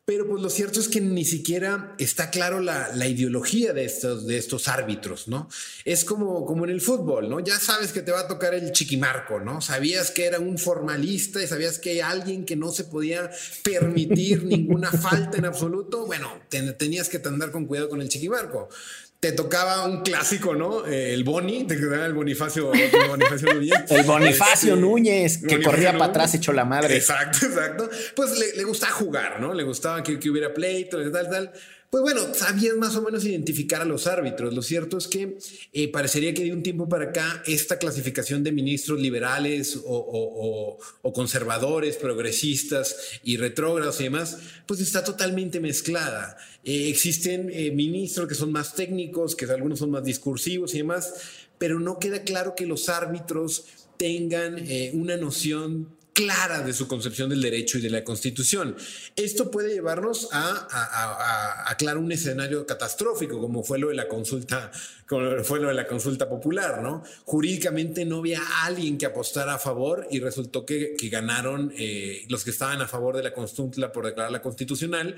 pero 0.08 0.26
pues 0.26 0.42
lo 0.42 0.48
cierto 0.48 0.80
es 0.80 0.88
que 0.88 1.02
ni 1.02 1.26
siquiera 1.26 1.94
está 1.98 2.30
claro 2.30 2.60
la, 2.60 3.06
ideología 3.06 3.74
de 3.74 3.84
estos, 3.84 4.26
de 4.26 4.38
estos 4.38 4.66
árbitros, 4.66 5.28
¿no? 5.28 5.50
Es 5.84 6.06
como, 6.06 6.46
como 6.46 6.64
en 6.64 6.70
el 6.70 6.80
fútbol, 6.80 7.28
¿no? 7.28 7.40
Ya 7.40 7.60
sabes 7.60 7.92
que 7.92 8.00
te 8.00 8.10
va 8.10 8.20
a 8.20 8.26
tocar 8.26 8.54
el 8.54 8.72
chiquimarco, 8.72 9.38
¿no? 9.38 9.60
Sabías 9.60 10.10
que 10.10 10.24
era 10.24 10.38
un 10.38 10.56
formalista 10.56 11.42
y 11.42 11.46
sabías 11.46 11.78
que 11.78 11.90
hay 11.90 12.00
alguien 12.00 12.46
que 12.46 12.56
no 12.56 12.70
se 12.70 12.84
podía 12.84 13.30
permitir 13.62 14.44
ninguna 14.44 14.90
falta 14.92 15.36
en 15.36 15.44
absoluto. 15.44 16.06
Bueno, 16.06 16.40
tenías 16.48 17.10
que 17.10 17.20
andar 17.26 17.50
con 17.50 17.66
cuidado 17.66 17.90
con 17.90 18.00
el 18.00 18.08
chiquimarco 18.08 18.70
te 19.20 19.32
tocaba 19.32 19.84
un 19.84 20.02
clásico, 20.02 20.54
¿no? 20.54 20.86
Eh, 20.86 21.12
el 21.12 21.24
Boni, 21.24 21.64
te 21.64 21.76
quedaba 21.76 22.06
el 22.06 22.14
Bonifacio, 22.14 22.70
Bonifacio 23.08 23.52
Núñez. 23.52 23.90
El 23.90 24.04
Bonifacio 24.04 24.74
este, 24.74 24.80
Núñez, 24.80 25.38
que 25.46 25.60
corría 25.60 25.92
para 25.92 26.06
atrás 26.06 26.34
hecho 26.34 26.52
la 26.52 26.64
madre. 26.64 26.96
Exacto, 26.96 27.46
exacto. 27.46 27.90
Pues 28.14 28.38
le, 28.38 28.56
le 28.56 28.64
gustaba 28.64 28.92
jugar, 28.92 29.40
¿no? 29.40 29.54
Le 29.54 29.64
gustaba 29.64 30.04
que, 30.04 30.20
que 30.20 30.30
hubiera 30.30 30.54
pleito, 30.54 30.98
tal, 31.10 31.28
tal. 31.28 31.52
Pues 31.90 32.02
bueno, 32.02 32.34
sabías 32.34 32.76
más 32.76 32.96
o 32.96 33.02
menos 33.02 33.24
identificar 33.24 33.80
a 33.80 33.86
los 33.86 34.06
árbitros. 34.06 34.52
Lo 34.52 34.60
cierto 34.60 34.98
es 34.98 35.08
que 35.08 35.38
eh, 35.72 35.90
parecería 35.90 36.34
que 36.34 36.44
de 36.44 36.52
un 36.52 36.62
tiempo 36.62 36.86
para 36.86 37.06
acá 37.06 37.42
esta 37.46 37.78
clasificación 37.78 38.44
de 38.44 38.52
ministros 38.52 39.00
liberales 39.00 39.80
o, 39.86 40.78
conservadores, 41.14 41.96
progresistas 41.96 43.20
y 43.24 43.38
retrógrados 43.38 44.00
y 44.00 44.04
demás, 44.04 44.36
pues 44.66 44.80
está 44.80 45.02
totalmente 45.02 45.60
mezclada. 45.60 46.36
Eh, 46.62 46.90
existen 46.90 47.48
eh, 47.50 47.70
ministros 47.70 48.28
que 48.28 48.34
son 48.34 48.52
más 48.52 48.74
técnicos, 48.74 49.34
que 49.34 49.46
algunos 49.46 49.78
son 49.78 49.90
más 49.90 50.04
discursivos 50.04 50.74
y 50.74 50.78
demás, 50.78 51.14
pero 51.56 51.80
no 51.80 51.98
queda 51.98 52.22
claro 52.22 52.54
que 52.54 52.66
los 52.66 52.90
árbitros 52.90 53.64
tengan 53.96 54.62
una 54.92 55.16
noción 55.16 55.88
clara 56.18 56.62
de 56.62 56.72
su 56.72 56.88
concepción 56.88 57.30
del 57.30 57.40
derecho 57.40 57.78
y 57.78 57.80
de 57.80 57.90
la 57.90 58.02
constitución. 58.02 58.74
Esto 59.14 59.52
puede 59.52 59.72
llevarnos 59.72 60.28
a, 60.32 61.70
aclarar 61.70 61.96
un 61.96 62.10
escenario 62.10 62.66
catastrófico, 62.66 63.40
como 63.40 63.62
fue 63.62 63.78
lo 63.78 63.90
de 63.90 63.94
la 63.94 64.08
consulta, 64.08 64.72
como 65.06 65.44
fue 65.44 65.60
lo 65.60 65.68
de 65.68 65.74
la 65.74 65.86
consulta 65.86 66.28
popular, 66.28 66.82
¿no? 66.82 67.04
Jurídicamente 67.24 68.04
no 68.04 68.18
había 68.18 68.42
alguien 68.64 68.98
que 68.98 69.06
apostara 69.06 69.54
a 69.54 69.58
favor 69.60 70.08
y 70.10 70.18
resultó 70.18 70.66
que, 70.66 70.96
ganaron 71.08 71.72
eh, 71.78 72.24
los 72.28 72.42
que 72.42 72.50
estaban 72.50 72.82
a 72.82 72.88
favor 72.88 73.16
de 73.16 73.22
la 73.22 73.32
consulta 73.32 73.92
por 73.92 74.04
declararla 74.04 74.42
constitucional 74.42 75.14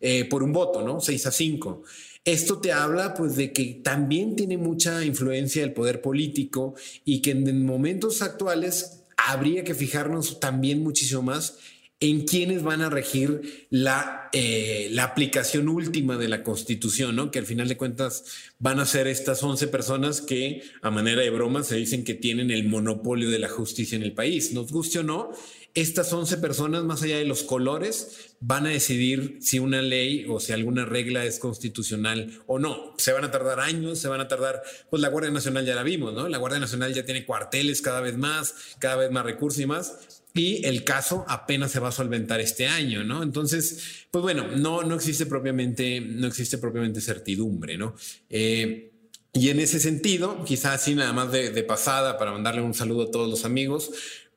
eh, 0.00 0.24
por 0.24 0.42
un 0.42 0.52
voto, 0.52 0.82
¿no? 0.82 1.00
6 1.00 1.26
a 1.26 1.30
5. 1.30 1.84
Esto 2.24 2.60
te 2.60 2.72
habla 2.72 3.14
pues 3.14 3.36
de 3.36 3.52
que 3.52 3.80
también 3.84 4.34
tiene 4.34 4.58
mucha 4.58 5.04
influencia 5.04 5.62
el 5.62 5.72
poder 5.72 6.02
político 6.02 6.74
y 7.04 7.22
que 7.22 7.30
en 7.30 7.64
momentos 7.64 8.20
actuales 8.20 8.99
habría 9.28 9.64
que 9.64 9.74
fijarnos 9.74 10.40
también 10.40 10.82
muchísimo 10.82 11.22
más 11.22 11.58
en 12.00 12.24
quiénes 12.24 12.62
van 12.62 12.80
a 12.80 12.88
regir 12.88 13.66
la, 13.68 14.30
eh, 14.32 14.88
la 14.90 15.04
aplicación 15.04 15.68
última 15.68 16.16
de 16.16 16.28
la 16.28 16.42
Constitución, 16.42 17.14
¿no? 17.14 17.30
Que 17.30 17.38
al 17.38 17.44
final 17.44 17.68
de 17.68 17.76
cuentas 17.76 18.24
van 18.58 18.80
a 18.80 18.86
ser 18.86 19.06
estas 19.06 19.42
11 19.42 19.68
personas 19.68 20.22
que, 20.22 20.62
a 20.80 20.90
manera 20.90 21.20
de 21.20 21.28
broma, 21.28 21.62
se 21.62 21.76
dicen 21.76 22.02
que 22.02 22.14
tienen 22.14 22.50
el 22.50 22.66
monopolio 22.66 23.28
de 23.28 23.38
la 23.38 23.50
justicia 23.50 23.96
en 23.96 24.02
el 24.02 24.14
país. 24.14 24.54
Nos 24.54 24.72
guste 24.72 25.00
o 25.00 25.02
no, 25.02 25.30
estas 25.74 26.12
11 26.12 26.38
personas, 26.38 26.84
más 26.84 27.02
allá 27.02 27.18
de 27.18 27.24
los 27.24 27.42
colores, 27.42 28.34
van 28.40 28.66
a 28.66 28.70
decidir 28.70 29.38
si 29.40 29.58
una 29.58 29.82
ley 29.82 30.26
o 30.28 30.40
si 30.40 30.52
alguna 30.52 30.84
regla 30.84 31.24
es 31.24 31.38
constitucional 31.38 32.40
o 32.46 32.58
no. 32.58 32.94
Se 32.98 33.12
van 33.12 33.24
a 33.24 33.30
tardar 33.30 33.60
años, 33.60 33.98
se 33.98 34.08
van 34.08 34.20
a 34.20 34.28
tardar, 34.28 34.62
pues 34.90 35.00
la 35.00 35.08
Guardia 35.08 35.30
Nacional 35.30 35.64
ya 35.64 35.74
la 35.74 35.82
vimos, 35.82 36.12
¿no? 36.14 36.28
La 36.28 36.38
Guardia 36.38 36.60
Nacional 36.60 36.92
ya 36.92 37.04
tiene 37.04 37.24
cuarteles 37.24 37.82
cada 37.82 38.00
vez 38.00 38.16
más, 38.16 38.54
cada 38.78 38.96
vez 38.96 39.10
más 39.10 39.24
recursos 39.24 39.60
y 39.60 39.66
más 39.66 40.20
y 40.34 40.64
el 40.66 40.84
caso 40.84 41.24
apenas 41.28 41.72
se 41.72 41.80
va 41.80 41.88
a 41.88 41.92
solventar 41.92 42.40
este 42.40 42.66
año, 42.66 43.02
¿no? 43.02 43.22
Entonces, 43.22 44.06
pues 44.10 44.22
bueno, 44.22 44.46
no, 44.56 44.82
no 44.82 44.94
existe 44.94 45.26
propiamente, 45.26 46.00
no 46.00 46.26
existe 46.26 46.58
propiamente 46.58 47.00
certidumbre, 47.00 47.76
¿no? 47.76 47.94
Eh, 48.28 48.92
y 49.32 49.48
en 49.50 49.60
ese 49.60 49.78
sentido, 49.78 50.44
quizás 50.44 50.82
así 50.82 50.94
nada 50.94 51.12
más 51.12 51.30
de, 51.30 51.50
de, 51.50 51.62
pasada 51.62 52.18
para 52.18 52.32
mandarle 52.32 52.62
un 52.62 52.74
saludo 52.74 53.04
a 53.04 53.10
todos 53.10 53.28
los 53.28 53.44
amigos, 53.44 53.90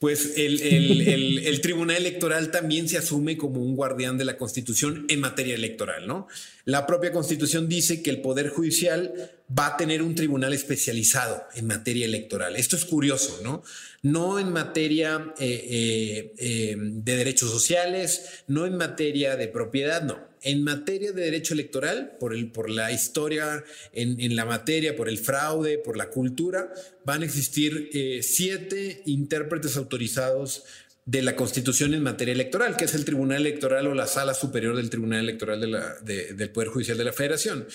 pues 0.04 0.34
el, 0.36 1.62
Tribunal 1.62 1.96
Electoral 1.96 2.52
también 2.52 2.90
se 2.90 2.98
asume 2.98 3.38
como 3.38 3.62
un 3.62 3.74
guardián 3.74 4.18
de 4.18 4.26
la 4.26 4.36
Constitución 4.36 5.06
en 5.08 5.22
materia 5.22 5.56
electoral, 5.56 6.08
¿no? 6.08 6.28
La 6.66 6.86
propia 6.86 7.14
Constitución 7.14 7.70
dice 7.70 8.04
que 8.04 8.10
el 8.10 8.20
Poder 8.20 8.50
Judicial 8.50 9.32
va 9.58 9.68
a 9.68 9.78
tener 9.78 10.02
un 10.02 10.14
tribunal 10.14 10.52
especializado 10.52 11.44
en 11.56 11.68
materia 11.68 12.04
electoral. 12.04 12.58
Esto 12.58 12.76
es 12.76 12.84
curioso, 12.84 13.40
¿no? 13.46 13.64
No 14.02 14.40
en 14.40 14.52
materia 14.52 15.34
eh, 15.40 15.68
eh, 15.70 16.34
eh, 16.38 16.76
de 16.78 17.16
derechos 17.16 17.50
sociales, 17.50 18.44
no 18.48 18.66
en 18.66 18.76
materia 18.76 19.38
de 19.38 19.48
propiedad, 19.48 20.04
no 20.04 20.33
en 20.44 20.64
materia 20.64 21.12
de 21.12 21.24
derecho 21.24 21.54
electoral, 21.54 22.18
por, 22.20 22.34
el, 22.34 22.52
por 22.52 22.70
la 22.70 22.92
historia 22.92 23.64
en, 23.94 24.36
la 24.36 24.46
materia, 24.46 24.96
por 24.96 25.10
el 25.10 25.18
fraude, 25.18 25.78
por 25.78 25.98
la 25.98 26.10
cultura, 26.10 26.72
van 27.06 27.22
a 27.22 27.26
existir 27.26 27.90
eh, 27.94 28.22
siete 28.22 29.02
intérpretes 29.06 29.78
autorizados 29.78 30.64
de 31.06 31.22
la 31.22 31.36
Constitución 31.36 31.94
en 31.94 32.04
materia 32.04 32.34
electoral, 32.34 32.78
que 32.78 32.86
es 32.86 32.94
el 32.94 33.06
Tribunal 33.06 33.42
Electoral 33.42 33.88
o 33.88 33.94
la 33.94 34.08
Sala 34.08 34.34
Superior 34.34 34.76
del 34.76 34.90
Tribunal 34.90 35.20
Electoral 35.20 35.60
del 36.04 36.50
Poder 36.52 36.70
Judicial 36.70 36.98
de 36.98 37.04
la 37.04 37.14
Federación. 37.14 37.68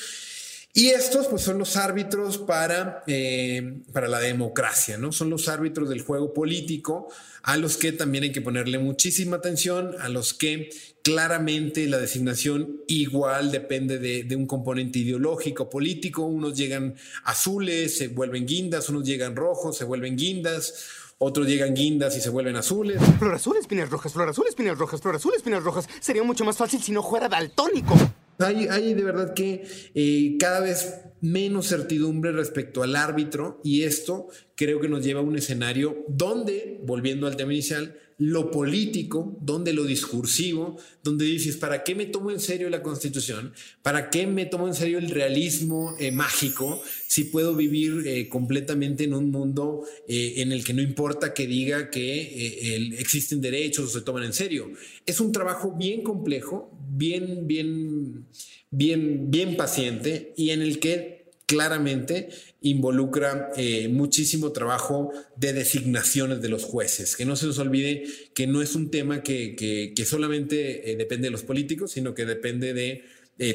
Y 0.75 0.91
estos 0.91 1.27
pues 1.27 1.43
son 1.43 1.59
los 1.59 1.77
árbitros 1.77 2.39
para, 2.39 3.03
eh, 3.07 3.81
para 3.93 4.07
la 4.07 4.21
democracia, 4.21 4.97
¿no? 4.97 5.13
Son 5.13 5.29
los 5.31 5.49
árbitros 5.49 5.89
del 5.89 6.03
juego 6.03 6.33
político 6.33 7.09
a 7.43 7.57
los 7.57 7.77
que 7.79 7.93
también 7.93 8.25
hay 8.25 8.33
que 8.33 8.43
ponerle 8.43 8.79
muchísima 8.79 9.39
atención, 9.39 9.97
a 9.99 10.09
los 10.09 10.35
que 10.35 10.71
claramente 11.09 11.87
la 11.87 11.97
designación 11.97 12.83
igual 12.87 13.51
depende 13.51 13.99
de, 13.99 14.37
un 14.37 14.47
componente 14.47 14.99
ideológico, 14.99 15.71
político. 15.71 16.27
Unos 16.27 16.55
llegan 16.55 16.97
azules, 17.25 17.97
se 17.97 18.09
vuelven 18.09 18.47
guindas, 18.47 18.91
unos 18.91 19.05
llegan 19.05 19.35
rojos, 19.35 19.79
se 19.79 19.85
vuelven 19.85 20.19
guindas. 20.19 20.85
Otros 21.17 21.47
llegan 21.47 21.75
guindas 21.75 22.15
y 22.19 22.21
se 22.21 22.29
vuelven 22.29 22.57
azules. 22.57 23.01
Flor 23.19 23.35
azul, 23.35 23.57
espinas 23.57 23.89
rojas, 23.89 24.13
flor 24.13 24.29
azul, 24.29 24.45
espinas 24.51 24.77
rojas, 24.77 25.01
flor 25.01 25.17
azul, 25.17 25.33
espinas 25.35 25.65
rojas. 25.65 25.89
Sería 25.99 26.23
mucho 26.23 26.45
más 26.45 26.59
fácil 26.59 26.83
si 26.83 26.93
no 26.93 27.03
fuera 27.03 27.27
daltónico. 27.27 27.97
Hay, 28.39 28.93
de 28.93 29.03
verdad 29.03 29.33
que 29.33 29.67
eh, 29.95 30.37
cada 30.39 30.61
vez 30.61 30.95
menos 31.23 31.69
certidumbre 31.69 32.33
respecto 32.33 32.83
al 32.83 32.97
árbitro 32.97 33.63
y 33.65 33.85
esto 33.85 34.29
creo 34.55 34.79
que 34.79 34.89
nos 34.89 35.03
lleva 35.03 35.21
a 35.21 35.25
un 35.25 35.37
escenario 35.39 36.05
donde, 36.07 36.81
volviendo 36.85 37.27
al 37.27 37.37
tema 37.37 37.55
inicial, 37.55 37.97
lo 38.19 38.51
político, 38.51 39.39
donde 39.41 39.73
lo 39.73 39.85
discursivo, 39.85 40.77
donde 41.05 41.25
dices, 41.25 41.57
¿para 41.57 41.85
qué 41.85 41.95
me 41.95 42.07
tomo 42.07 42.33
en 42.33 42.41
serio 42.41 42.69
la 42.69 42.83
constitución? 42.83 43.53
¿Para 43.81 44.11
qué 44.11 44.27
me 44.27 44.45
tomo 44.45 44.67
en 44.67 44.75
serio 44.75 44.99
el 44.99 45.11
realismo 45.11 45.95
eh, 46.01 46.11
mágico 46.11 46.83
si 47.07 47.25
puedo 47.25 47.55
vivir 47.55 48.03
eh, 48.07 48.29
completamente 48.29 49.05
en 49.05 49.15
un 49.15 49.31
mundo 49.31 49.85
eh, 50.09 50.35
en 50.39 50.51
el 50.51 50.65
que 50.65 50.75
no 50.75 50.83
importa 50.83 51.33
que 51.33 51.47
diga 51.47 51.91
que 51.91 52.97
existen 52.99 53.41
derechos 53.41 53.85
o 53.87 53.99
se 53.99 54.05
toman 54.05 54.25
en 54.25 54.33
serio? 54.33 54.73
Es 55.07 55.21
un 55.21 55.31
trabajo 55.31 55.77
bien 55.79 56.03
complejo, 56.03 56.77
bien, 56.91 57.47
bien, 57.47 58.27
bien, 58.71 59.31
bien 59.31 59.57
paciente 59.57 60.35
y 60.37 60.51
en 60.51 60.63
el 60.63 60.81
que 60.81 61.19
claramente 61.47 62.29
involucra 62.61 63.51
eh, 63.57 63.89
muchísimo 63.89 64.51
trabajo 64.53 65.13
de 65.37 65.53
designaciones 65.53 66.41
de 66.41 66.49
los 66.49 66.65
jueces. 66.65 67.17
Que 67.17 67.25
no 67.25 67.37
se 67.37 67.47
nos 67.47 67.59
olvide 67.59 68.05
que 68.35 68.47
no 68.47 68.63
es 68.63 68.75
un 68.75 68.91
tema 68.91 69.23
que, 69.23 69.93
solamente 70.07 70.91
eh, 70.91 70.97
depende 70.97 71.27
de 71.27 71.31
los 71.31 71.43
políticos, 71.43 71.93
sino 71.93 72.15
que 72.15 72.25
depende 72.25 72.75
de 72.75 73.05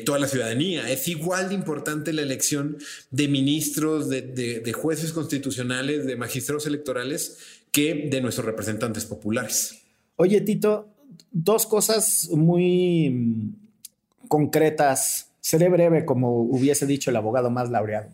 toda 0.05 0.17
la 0.19 0.27
ciudadanía. 0.27 0.89
Es 0.89 1.09
igual 1.09 1.49
de 1.49 1.55
importante 1.55 2.13
la 2.13 2.21
elección 2.21 2.77
de 3.11 3.27
ministros, 3.27 4.07
de, 4.09 4.73
jueces 4.73 5.11
constitucionales, 5.11 6.05
de 6.05 6.15
magistrados 6.15 6.65
electorales, 6.65 7.37
que 7.71 8.07
de 8.09 8.21
nuestros 8.21 8.45
representantes 8.45 9.03
populares. 9.05 9.79
Oye, 10.15 10.39
Tito, 10.41 10.87
dos 11.31 11.65
cosas 11.65 12.29
muy 12.31 13.09
mm, 13.09 14.27
concretas. 14.27 15.31
Seré 15.41 15.67
breve, 15.67 16.05
como 16.05 16.43
hubiese 16.43 16.85
dicho 16.85 17.09
el 17.09 17.17
abogado 17.17 17.49
más 17.49 17.69
laureado. 17.69 18.09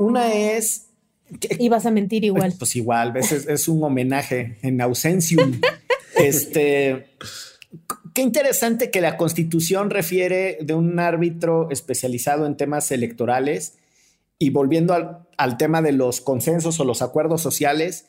Una 0.00 0.32
es... 0.32 0.86
Ibas 1.58 1.84
a 1.84 1.90
mentir 1.90 2.24
igual. 2.24 2.54
Pues, 2.58 2.74
igual, 2.74 3.14
es, 3.18 3.32
es 3.32 3.68
un 3.68 3.84
homenaje 3.84 4.56
en 4.62 4.80
ausencium. 4.80 5.60
este... 6.16 7.06
Qué 8.14 8.22
interesante 8.22 8.90
que 8.90 9.02
la 9.02 9.18
Constitución 9.18 9.90
refiere 9.90 10.58
de 10.62 10.72
un 10.72 10.98
árbitro 10.98 11.70
especializado 11.70 12.46
en 12.46 12.56
temas 12.56 12.90
electorales 12.90 13.78
y 14.38 14.48
volviendo 14.48 15.26
al, 15.36 15.56
tema 15.58 15.82
de 15.82 15.92
los 15.92 16.22
consensos 16.22 16.80
o 16.80 16.84
los 16.84 17.02
acuerdos 17.02 17.42
sociales, 17.42 18.06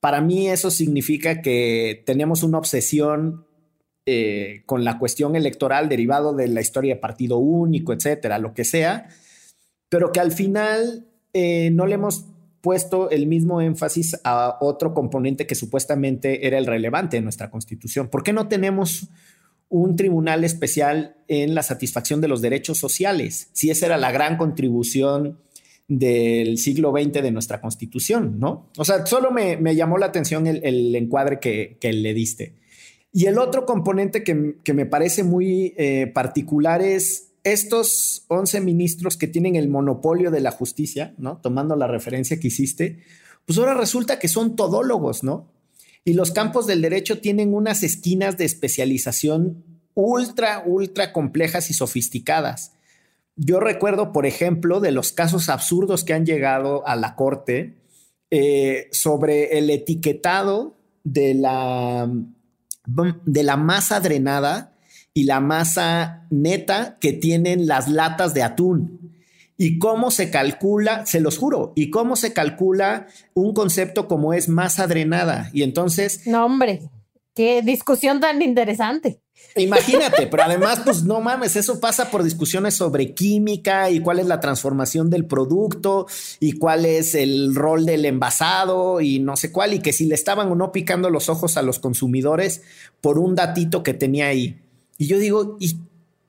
para 0.00 0.22
mí 0.22 0.48
eso 0.48 0.70
significa 0.70 1.42
que 1.42 2.02
tenemos 2.06 2.42
una 2.42 2.58
obsesión 2.58 3.46
eh, 4.06 4.62
con 4.64 4.84
la 4.84 4.98
cuestión 4.98 5.36
electoral 5.36 5.90
derivado 5.90 6.34
de 6.34 6.48
la 6.48 6.62
historia 6.62 6.94
de 6.94 7.00
partido 7.00 7.36
único, 7.36 7.92
etcétera, 7.92 8.38
lo 8.38 8.54
que 8.54 8.64
sea, 8.64 9.08
pero 9.90 10.12
que 10.12 10.20
al 10.20 10.32
final 10.32 11.06
eh, 11.32 11.70
no 11.72 11.86
le 11.86 11.94
hemos 11.94 12.26
puesto 12.60 13.10
el 13.10 13.26
mismo 13.26 13.60
énfasis 13.60 14.18
a 14.24 14.58
otro 14.60 14.92
componente 14.92 15.46
que 15.46 15.54
supuestamente 15.54 16.46
era 16.46 16.58
el 16.58 16.66
relevante 16.66 17.16
en 17.16 17.24
nuestra 17.24 17.50
constitución. 17.50 18.08
¿Por 18.08 18.22
qué 18.22 18.32
no 18.32 18.48
tenemos 18.48 19.08
un 19.68 19.96
tribunal 19.96 20.44
especial 20.44 21.16
en 21.28 21.54
la 21.54 21.62
satisfacción 21.62 22.20
de 22.20 22.28
los 22.28 22.40
derechos 22.40 22.78
sociales, 22.78 23.50
si 23.52 23.70
esa 23.70 23.86
era 23.86 23.96
la 23.96 24.12
gran 24.12 24.36
contribución 24.36 25.38
del 25.88 26.58
siglo 26.58 26.92
XX 26.92 27.22
de 27.22 27.30
nuestra 27.30 27.60
constitución, 27.60 28.38
¿no? 28.38 28.70
O 28.76 28.84
sea, 28.84 29.06
solo 29.06 29.30
me, 29.30 29.74
llamó 29.74 29.98
la 29.98 30.06
atención 30.06 30.46
el, 30.46 30.94
encuadre 30.94 31.38
que, 31.38 31.92
le 31.92 32.14
diste. 32.14 32.54
Y 33.12 33.26
el 33.26 33.38
otro 33.38 33.64
componente 33.66 34.24
que, 34.24 34.74
me 34.74 34.86
parece 34.86 35.22
muy 35.22 35.74
eh, 35.76 36.08
particular 36.08 36.82
es 36.82 37.32
estos 37.46 38.24
11 38.26 38.60
ministros 38.60 39.16
que 39.16 39.28
tienen 39.28 39.54
el 39.54 39.68
monopolio 39.68 40.32
de 40.32 40.40
la 40.40 40.50
justicia, 40.50 41.14
¿no? 41.16 41.38
Tomando 41.38 41.76
la 41.76 41.86
referencia 41.86 42.40
que 42.40 42.48
hiciste, 42.48 43.04
pues 43.44 43.56
ahora 43.58 43.74
resulta 43.74 44.18
que 44.18 44.26
son 44.26 44.56
todólogos, 44.56 45.22
¿no? 45.22 45.52
Y 46.04 46.14
los 46.14 46.32
campos 46.32 46.66
del 46.66 46.82
derecho 46.82 47.20
tienen 47.20 47.54
unas 47.54 47.84
esquinas 47.84 48.36
de 48.36 48.46
especialización 48.46 49.64
ultra, 49.94 50.64
ultra 50.66 51.12
complejas 51.12 51.70
y 51.70 51.74
sofisticadas. 51.74 52.72
Yo 53.36 53.60
recuerdo, 53.60 54.12
por 54.12 54.26
ejemplo, 54.26 54.80
de 54.80 54.90
los 54.90 55.12
casos 55.12 55.48
absurdos 55.48 56.02
que 56.02 56.14
han 56.14 56.26
llegado 56.26 56.86
a 56.88 56.96
la 56.96 57.14
corte 57.14 57.76
eh, 58.32 58.88
sobre 58.90 59.56
el 59.58 59.70
etiquetado 59.70 60.76
de 61.04 61.34
la, 61.34 62.10
de 63.24 63.42
la 63.44 63.56
masa 63.56 64.00
drenada 64.00 64.75
y 65.16 65.24
la 65.24 65.40
masa 65.40 66.26
neta 66.28 66.98
que 67.00 67.14
tienen 67.14 67.66
las 67.66 67.88
latas 67.88 68.34
de 68.34 68.42
atún 68.42 69.14
y 69.56 69.78
cómo 69.78 70.10
se 70.10 70.30
calcula, 70.30 71.06
se 71.06 71.20
los 71.20 71.38
juro, 71.38 71.72
y 71.74 71.88
cómo 71.88 72.16
se 72.16 72.34
calcula 72.34 73.06
un 73.32 73.54
concepto 73.54 74.08
como 74.08 74.34
es 74.34 74.50
masa 74.50 74.86
drenada. 74.86 75.48
Y 75.54 75.62
entonces... 75.62 76.26
No, 76.26 76.44
hombre, 76.44 76.90
qué 77.34 77.62
discusión 77.62 78.20
tan 78.20 78.42
interesante. 78.42 79.22
Imagínate, 79.54 80.26
pero 80.30 80.42
además, 80.42 80.82
pues 80.84 81.02
no 81.02 81.22
mames, 81.22 81.56
eso 81.56 81.80
pasa 81.80 82.10
por 82.10 82.22
discusiones 82.22 82.74
sobre 82.74 83.14
química 83.14 83.88
y 83.88 84.00
cuál 84.00 84.18
es 84.18 84.26
la 84.26 84.40
transformación 84.40 85.08
del 85.08 85.24
producto 85.24 86.06
y 86.40 86.58
cuál 86.58 86.84
es 86.84 87.14
el 87.14 87.54
rol 87.54 87.86
del 87.86 88.04
envasado 88.04 89.00
y 89.00 89.20
no 89.20 89.38
sé 89.38 89.50
cuál, 89.50 89.72
y 89.72 89.78
que 89.78 89.94
si 89.94 90.04
le 90.04 90.14
estaban 90.14 90.52
o 90.52 90.54
no 90.54 90.72
picando 90.72 91.08
los 91.08 91.30
ojos 91.30 91.56
a 91.56 91.62
los 91.62 91.78
consumidores 91.78 92.60
por 93.00 93.18
un 93.18 93.34
datito 93.34 93.82
que 93.82 93.94
tenía 93.94 94.26
ahí. 94.26 94.60
Y 94.98 95.06
yo 95.06 95.18
digo, 95.18 95.56
¿y 95.60 95.76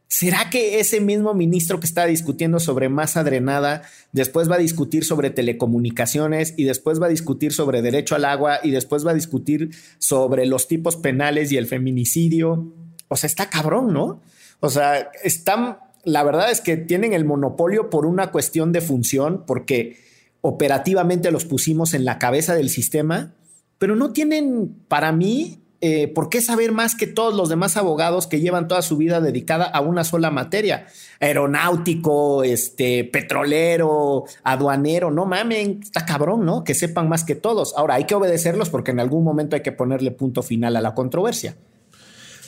¿Será 0.09 0.49
que 0.49 0.79
ese 0.79 1.01
mismo 1.01 1.33
ministro 1.33 1.81
que 1.81 1.85
está 1.85 2.05
discutiendo 2.05 2.59
sobre 2.59 2.87
masa 2.87 3.25
drenada 3.25 3.81
después 4.13 4.49
va 4.49 4.55
a 4.55 4.59
discutir 4.59 5.03
sobre 5.03 5.31
telecomunicaciones 5.31 6.53
y 6.55 6.63
después 6.63 7.01
va 7.01 7.07
a 7.07 7.09
discutir 7.09 7.51
sobre 7.51 7.81
derecho 7.81 8.15
al 8.15 8.23
agua 8.23 8.59
y 8.63 8.71
después 8.71 9.05
va 9.05 9.11
a 9.11 9.15
discutir 9.15 9.71
sobre 9.97 10.45
los 10.45 10.69
tipos 10.69 10.95
penales 10.95 11.51
y 11.51 11.57
el 11.57 11.67
feminicidio? 11.67 12.73
O 13.09 13.17
sea, 13.17 13.27
está 13.27 13.49
cabrón, 13.49 13.91
¿no? 13.91 14.21
O 14.61 14.69
sea, 14.69 15.11
están, 15.25 15.79
la 16.05 16.23
verdad 16.23 16.51
es 16.51 16.61
que 16.61 16.77
tienen 16.77 17.11
el 17.11 17.25
monopolio 17.25 17.89
por 17.89 18.05
una 18.05 18.31
cuestión 18.31 18.71
de 18.71 18.79
función, 18.79 19.43
porque 19.45 19.97
operativamente 20.39 21.31
los 21.31 21.43
pusimos 21.43 21.93
en 21.93 22.05
la 22.05 22.17
cabeza 22.17 22.55
del 22.55 22.69
sistema, 22.69 23.35
pero 23.77 23.97
no 23.97 24.13
tienen, 24.13 24.73
para 24.87 25.11
mí, 25.11 25.59
eh, 25.79 26.07
¿por 26.07 26.29
qué 26.29 26.41
saber 26.41 26.71
más 26.71 26.95
que 26.95 27.05
todos 27.05 27.35
los 27.35 27.49
demás 27.49 27.77
abogados 27.77 28.25
que 28.25 28.39
llevan 28.39 28.67
toda 28.67 28.81
su 28.81 28.97
vida 28.97 29.21
dedicada 29.21 29.65
a 29.65 29.79
una 29.79 30.03
sola 30.03 30.31
materia? 30.31 30.87
Aeronáutico, 31.19 32.43
este, 32.43 33.03
petrolero, 33.03 34.25
aduanero, 34.43 35.11
no 35.11 35.25
mamen, 35.25 35.81
está 35.83 36.03
cabrón, 36.05 36.45
¿no? 36.45 36.63
Que 36.63 36.73
sepan 36.73 37.07
más 37.07 37.23
que 37.23 37.35
todos. 37.35 37.75
Ahora, 37.77 37.95
hay 37.95 38.05
que 38.05 38.15
obedecerlos 38.15 38.69
porque 38.69 38.91
en 38.91 38.99
algún 38.99 39.23
momento 39.23 39.55
hay 39.55 39.61
que 39.61 39.71
ponerle 39.71 40.09
punto 40.09 40.41
final 40.41 40.75
a 40.75 40.81
la 40.81 40.95
controversia. 40.95 41.55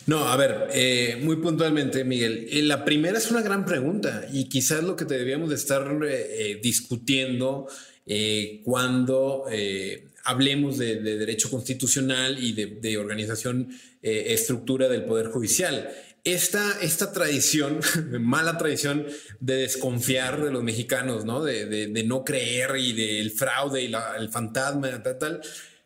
No, 0.07 0.27
a 0.27 0.35
ver, 0.35 0.69
eh, 0.73 1.19
muy 1.23 1.35
puntualmente, 1.35 2.03
Miguel. 2.03 2.47
Eh, 2.51 2.63
la 2.63 2.83
primera 2.83 3.19
es 3.19 3.29
una 3.29 3.43
gran 3.43 3.63
pregunta 3.63 4.23
y 4.33 4.49
quizás 4.49 4.83
lo 4.83 4.95
que 4.95 5.05
debíamos 5.05 5.49
de 5.49 5.55
estar 5.55 5.87
discutiendo 6.63 7.67
cuando 8.63 9.45
hablemos 10.23 10.77
de, 10.77 11.01
derecho 11.01 11.49
constitucional 11.49 12.41
y 12.43 12.53
de, 12.53 12.97
organización, 12.97 13.69
eh, 14.01 14.27
estructura 14.29 14.87
del 14.87 15.05
Poder 15.05 15.27
Judicial. 15.27 15.89
Esta, 16.23 16.79
esta 16.81 17.11
tradición, 17.11 17.79
mala 18.19 18.57
tradición 18.57 19.05
de 19.39 19.55
desconfiar 19.55 20.43
de 20.43 20.51
los 20.51 20.63
mexicanos, 20.63 21.25
¿no? 21.25 21.43
De, 21.43 22.03
no 22.05 22.23
creer 22.23 22.77
y 22.77 22.93
del 22.93 23.31
fraude 23.31 23.83
y 23.83 23.93
el 24.17 24.29
fantasma, 24.29 25.01
tal, 25.03 25.41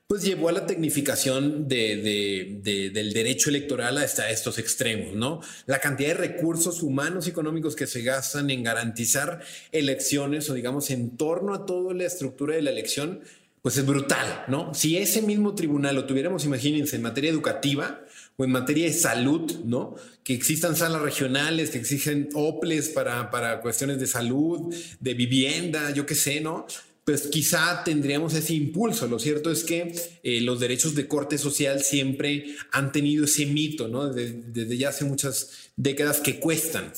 pues 0.07 0.23
llevó 0.23 0.49
a 0.49 0.51
la 0.51 0.65
tecnificación 0.65 1.67
del 1.67 2.61
derecho 2.63 3.49
electoral 3.49 3.97
hasta 3.97 4.29
estos 4.29 4.59
extremos, 4.59 5.15
¿no? 5.15 5.41
La 5.65 5.79
cantidad 5.79 6.09
de 6.09 6.13
recursos 6.15 6.83
humanos 6.83 7.25
y 7.25 7.31
económicos 7.31 7.75
que 7.75 7.87
se 7.87 8.01
gastan 8.01 8.49
en 8.49 8.63
garantizar 8.63 9.41
elecciones 9.71 10.49
o 10.49 10.53
digamos 10.53 10.91
en 10.91 11.17
torno 11.17 11.53
a 11.53 11.65
toda 11.65 11.93
la 11.93 12.05
estructura 12.05 12.55
de 12.55 12.61
la 12.61 12.71
elección 12.71 13.21
pues 13.63 13.77
es 13.77 13.85
brutal, 13.85 14.43
¿no? 14.49 14.73
Si 14.73 14.97
ese 14.97 15.21
mismo 15.21 15.55
tribunal 15.55 15.95
lo 15.95 16.05
tuviéramos, 16.05 16.43
imagínense, 16.43 16.97
en 16.97 17.01
materia 17.01 17.31
educativa 17.31 18.03
o 18.35 18.43
en 18.43 18.51
materia 18.51 18.87
de 18.87 18.93
salud, 18.93 19.49
¿no? 19.63 19.95
Que 20.21 20.33
existan 20.33 20.75
salas 20.75 21.01
regionales, 21.01 21.69
que 21.69 21.77
exigen 21.77 22.27
OPLES 22.33 22.89
para, 22.89 23.31
para 23.31 23.61
cuestiones 23.61 24.01
de 24.01 24.07
salud, 24.07 24.75
de 24.99 25.13
vivienda, 25.13 25.91
yo 25.91 26.05
qué 26.05 26.13
sé, 26.13 26.41
¿no? 26.41 26.67
Pues 27.05 27.27
quizá 27.27 27.85
tendríamos 27.85 28.33
ese 28.33 28.53
impulso. 28.53 29.07
Lo 29.07 29.17
cierto 29.17 29.49
es 29.49 29.63
que 29.63 29.95
eh, 30.23 30.41
los 30.41 30.59
derechos 30.59 30.93
de 30.93 31.07
corte 31.07 31.37
social 31.37 31.83
siempre 31.83 32.57
han 32.71 32.91
tenido 32.91 33.23
ese 33.23 33.45
mito, 33.45 33.87
¿no? 33.87 34.09
desde 34.09 34.77
ya 34.77 34.89
hace 34.89 35.05
muchas 35.05 35.71
décadas 35.77 36.19
que 36.19 36.39
cuestan 36.39 36.91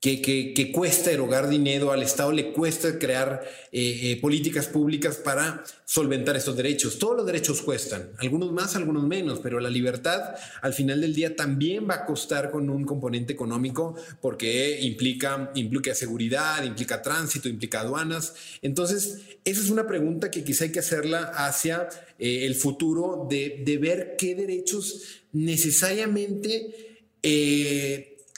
que, 0.00 0.72
cuesta 0.74 1.10
erogar 1.12 1.50
dinero, 1.50 1.92
al 1.92 2.02
Estado 2.02 2.32
le 2.32 2.52
cuesta 2.52 2.98
crear 2.98 3.42
eh, 3.70 4.12
eh, 4.12 4.20
políticas 4.20 4.66
públicas 4.66 5.16
para 5.16 5.62
solventar 5.84 6.36
estos 6.36 6.56
derechos. 6.56 6.98
Todos 6.98 7.18
los 7.18 7.26
derechos 7.26 7.60
cuestan, 7.60 8.10
algunos 8.16 8.50
más, 8.50 8.76
algunos 8.76 9.06
menos, 9.06 9.40
pero 9.40 9.60
la 9.60 9.68
libertad 9.68 10.36
al 10.62 10.72
final 10.72 11.02
del 11.02 11.14
día 11.14 11.36
también 11.36 11.86
va 11.88 11.96
a 11.96 12.06
costar 12.06 12.50
con 12.50 12.70
un 12.70 12.84
componente 12.84 13.34
económico 13.34 13.94
porque 14.22 14.80
implica, 14.80 15.52
implica 15.54 15.94
seguridad, 15.94 16.64
implica 16.64 17.02
tránsito, 17.02 17.50
implica 17.50 17.80
aduanas. 17.80 18.34
Entonces, 18.62 19.18
esa 19.44 19.60
es 19.60 19.68
una 19.68 19.86
pregunta 19.86 20.30
que 20.30 20.44
quizá 20.44 20.64
hay 20.64 20.72
que 20.72 20.78
hacerla 20.78 21.24
hacia 21.34 21.90
eh, 22.18 22.46
el 22.46 22.54
futuro 22.54 23.26
de, 23.28 23.62
de, 23.66 23.76
ver 23.76 24.14
qué 24.16 24.34
derechos 24.34 25.20
necesariamente 25.32 26.88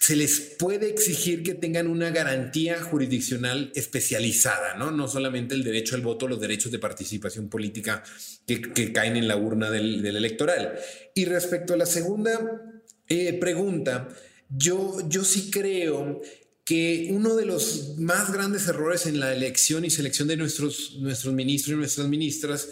se 0.02 0.16
les 0.16 0.40
puede 0.58 0.88
exigir 0.88 1.44
que 1.44 1.54
tengan 1.54 1.86
una 1.86 2.10
garantía 2.10 2.82
jurisdiccional 2.82 3.70
especializada, 3.76 4.74
¿no? 4.76 4.90
No 4.90 5.06
solamente 5.06 5.54
el 5.54 5.62
derecho 5.62 5.94
al 5.94 6.00
voto, 6.00 6.26
los 6.26 6.40
derechos 6.40 6.72
de 6.72 6.80
participación 6.80 7.48
política 7.48 8.02
que, 8.44 8.92
caen 8.92 9.14
en 9.14 9.28
la 9.28 9.36
urna 9.36 9.70
del, 9.70 10.04
electoral. 10.04 10.74
Y 11.14 11.24
respecto 11.26 11.74
a 11.74 11.76
la 11.76 11.86
segunda 11.86 12.82
eh, 13.06 13.32
pregunta, 13.34 14.08
yo, 14.48 15.08
yo 15.08 15.22
sí 15.22 15.52
creo 15.52 16.20
que 16.64 17.06
uno 17.12 17.36
de 17.36 17.46
los 17.46 17.96
más 17.98 18.32
grandes 18.32 18.66
errores 18.66 19.06
en 19.06 19.20
la 19.20 19.32
elección 19.32 19.84
y 19.84 19.90
selección 19.90 20.26
de 20.26 20.36
nuestros, 20.36 20.96
nuestros 20.98 21.32
ministros 21.32 21.76
y 21.76 21.78
nuestras 21.78 22.08
ministras 22.08 22.68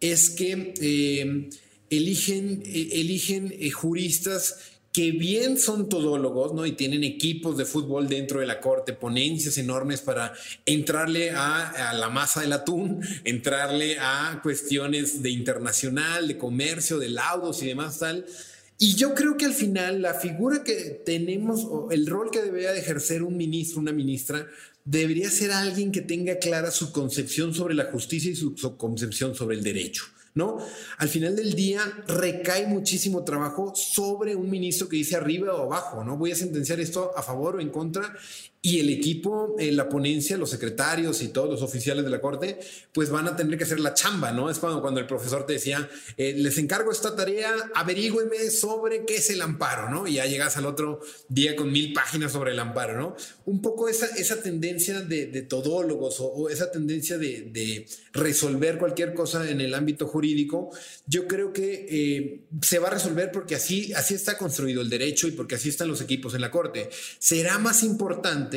es 0.00 0.30
que 0.30 0.72
eh, 0.80 1.50
eligen, 1.90 2.62
eh, 2.64 2.88
eligen 2.92 3.52
juristas 3.70 4.79
que 4.92 5.12
bien 5.12 5.56
son 5.56 5.88
todólogos, 5.88 6.52
¿no? 6.52 6.66
Y 6.66 6.72
tienen 6.72 7.04
equipos 7.04 7.56
de 7.56 7.64
fútbol 7.64 8.08
dentro 8.08 8.40
de 8.40 8.46
la 8.46 8.60
corte, 8.60 8.92
ponencias 8.92 9.56
enormes 9.56 10.00
para 10.00 10.32
entrarle 10.66 11.30
a, 11.30 11.92
la 11.94 12.08
masa 12.08 12.40
del 12.40 12.52
atún, 12.52 13.00
entrarle 13.24 13.98
a 14.00 14.40
cuestiones 14.42 15.22
de 15.22 15.30
internacional, 15.30 16.26
de 16.26 16.36
comercio, 16.36 16.98
de 16.98 17.08
laudos 17.08 17.62
y 17.62 17.68
demás 17.68 18.00
tal. 18.00 18.26
Y 18.78 18.96
yo 18.96 19.14
creo 19.14 19.36
que 19.36 19.44
al 19.44 19.54
final 19.54 20.02
la 20.02 20.14
figura 20.14 20.64
que 20.64 21.02
tenemos, 21.04 21.64
o 21.64 21.90
el 21.92 22.06
rol 22.06 22.30
que 22.32 22.42
debería 22.42 22.72
de 22.72 22.80
ejercer 22.80 23.22
un 23.22 23.36
ministro, 23.36 23.78
una 23.78 23.92
ministra, 23.92 24.46
debería 24.84 25.30
ser 25.30 25.52
alguien 25.52 25.92
que 25.92 26.00
tenga 26.00 26.38
clara 26.38 26.70
su 26.72 26.90
concepción 26.90 27.54
sobre 27.54 27.74
la 27.74 27.84
justicia 27.84 28.30
y 28.30 28.34
su 28.34 28.54
concepción 28.76 29.36
sobre 29.36 29.56
el 29.56 29.62
derecho. 29.62 30.04
¿No? 30.34 30.58
Al 30.98 31.08
final 31.08 31.36
del 31.36 31.54
día 31.54 31.82
recae 32.06 32.66
muchísimo 32.66 33.24
trabajo 33.24 33.72
sobre 33.74 34.36
un 34.36 34.48
ministro 34.50 34.88
que 34.88 34.96
dice 34.96 35.16
arriba 35.16 35.54
o 35.54 35.64
abajo, 35.64 36.04
¿no? 36.04 36.16
Voy 36.16 36.32
a 36.32 36.36
sentenciar 36.36 36.80
esto 36.80 37.12
a 37.16 37.22
favor 37.22 37.56
o 37.56 37.60
en 37.60 37.70
contra 37.70 38.14
y 38.62 38.78
el 38.78 38.90
equipo, 38.90 39.56
eh, 39.58 39.72
la 39.72 39.88
ponencia, 39.88 40.36
los 40.36 40.50
secretarios 40.50 41.22
y 41.22 41.28
todos 41.28 41.48
los 41.48 41.62
oficiales 41.62 42.04
de 42.04 42.10
la 42.10 42.20
corte, 42.20 42.60
pues 42.92 43.08
van 43.08 43.26
a 43.26 43.34
tener 43.34 43.56
que 43.56 43.64
hacer 43.64 43.80
la 43.80 43.94
chamba, 43.94 44.32
¿no? 44.32 44.50
Es 44.50 44.58
cuando, 44.58 44.82
cuando 44.82 45.00
el 45.00 45.06
profesor 45.06 45.46
te 45.46 45.54
decía, 45.54 45.88
eh, 46.18 46.34
les 46.36 46.58
encargo 46.58 46.92
esta 46.92 47.16
tarea, 47.16 47.50
averígüenme 47.74 48.50
sobre 48.50 49.06
qué 49.06 49.16
es 49.16 49.30
el 49.30 49.40
amparo, 49.40 49.88
¿no? 49.88 50.06
Y 50.06 50.14
ya 50.14 50.26
llegas 50.26 50.58
al 50.58 50.66
otro 50.66 51.00
día 51.30 51.56
con 51.56 51.72
mil 51.72 51.94
páginas 51.94 52.32
sobre 52.32 52.52
el 52.52 52.58
amparo, 52.58 52.98
¿no? 52.98 53.16
Un 53.46 53.62
poco 53.62 53.88
esa, 53.88 54.06
esa 54.16 54.42
tendencia 54.42 55.00
de, 55.00 55.26
de 55.26 55.40
todólogos 55.40 56.20
o, 56.20 56.26
o, 56.26 56.48
esa 56.50 56.70
tendencia 56.70 57.16
de, 57.16 57.48
de, 57.50 57.86
resolver 58.12 58.76
cualquier 58.76 59.14
cosa 59.14 59.48
en 59.48 59.60
el 59.60 59.72
ámbito 59.72 60.06
jurídico, 60.06 60.70
yo 61.06 61.28
creo 61.28 61.52
que 61.52 61.86
eh, 61.88 62.40
se 62.60 62.78
va 62.78 62.88
a 62.88 62.90
resolver 62.90 63.30
porque 63.32 63.54
así, 63.54 63.92
así 63.94 64.14
está 64.14 64.36
construido 64.36 64.82
el 64.82 64.90
derecho 64.90 65.28
y 65.28 65.30
porque 65.30 65.54
así 65.54 65.68
están 65.68 65.88
los 65.88 66.00
equipos 66.00 66.34
en 66.34 66.40
la 66.40 66.50
corte. 66.50 66.90
Será 67.20 67.58
más 67.58 67.84
importante 67.84 68.49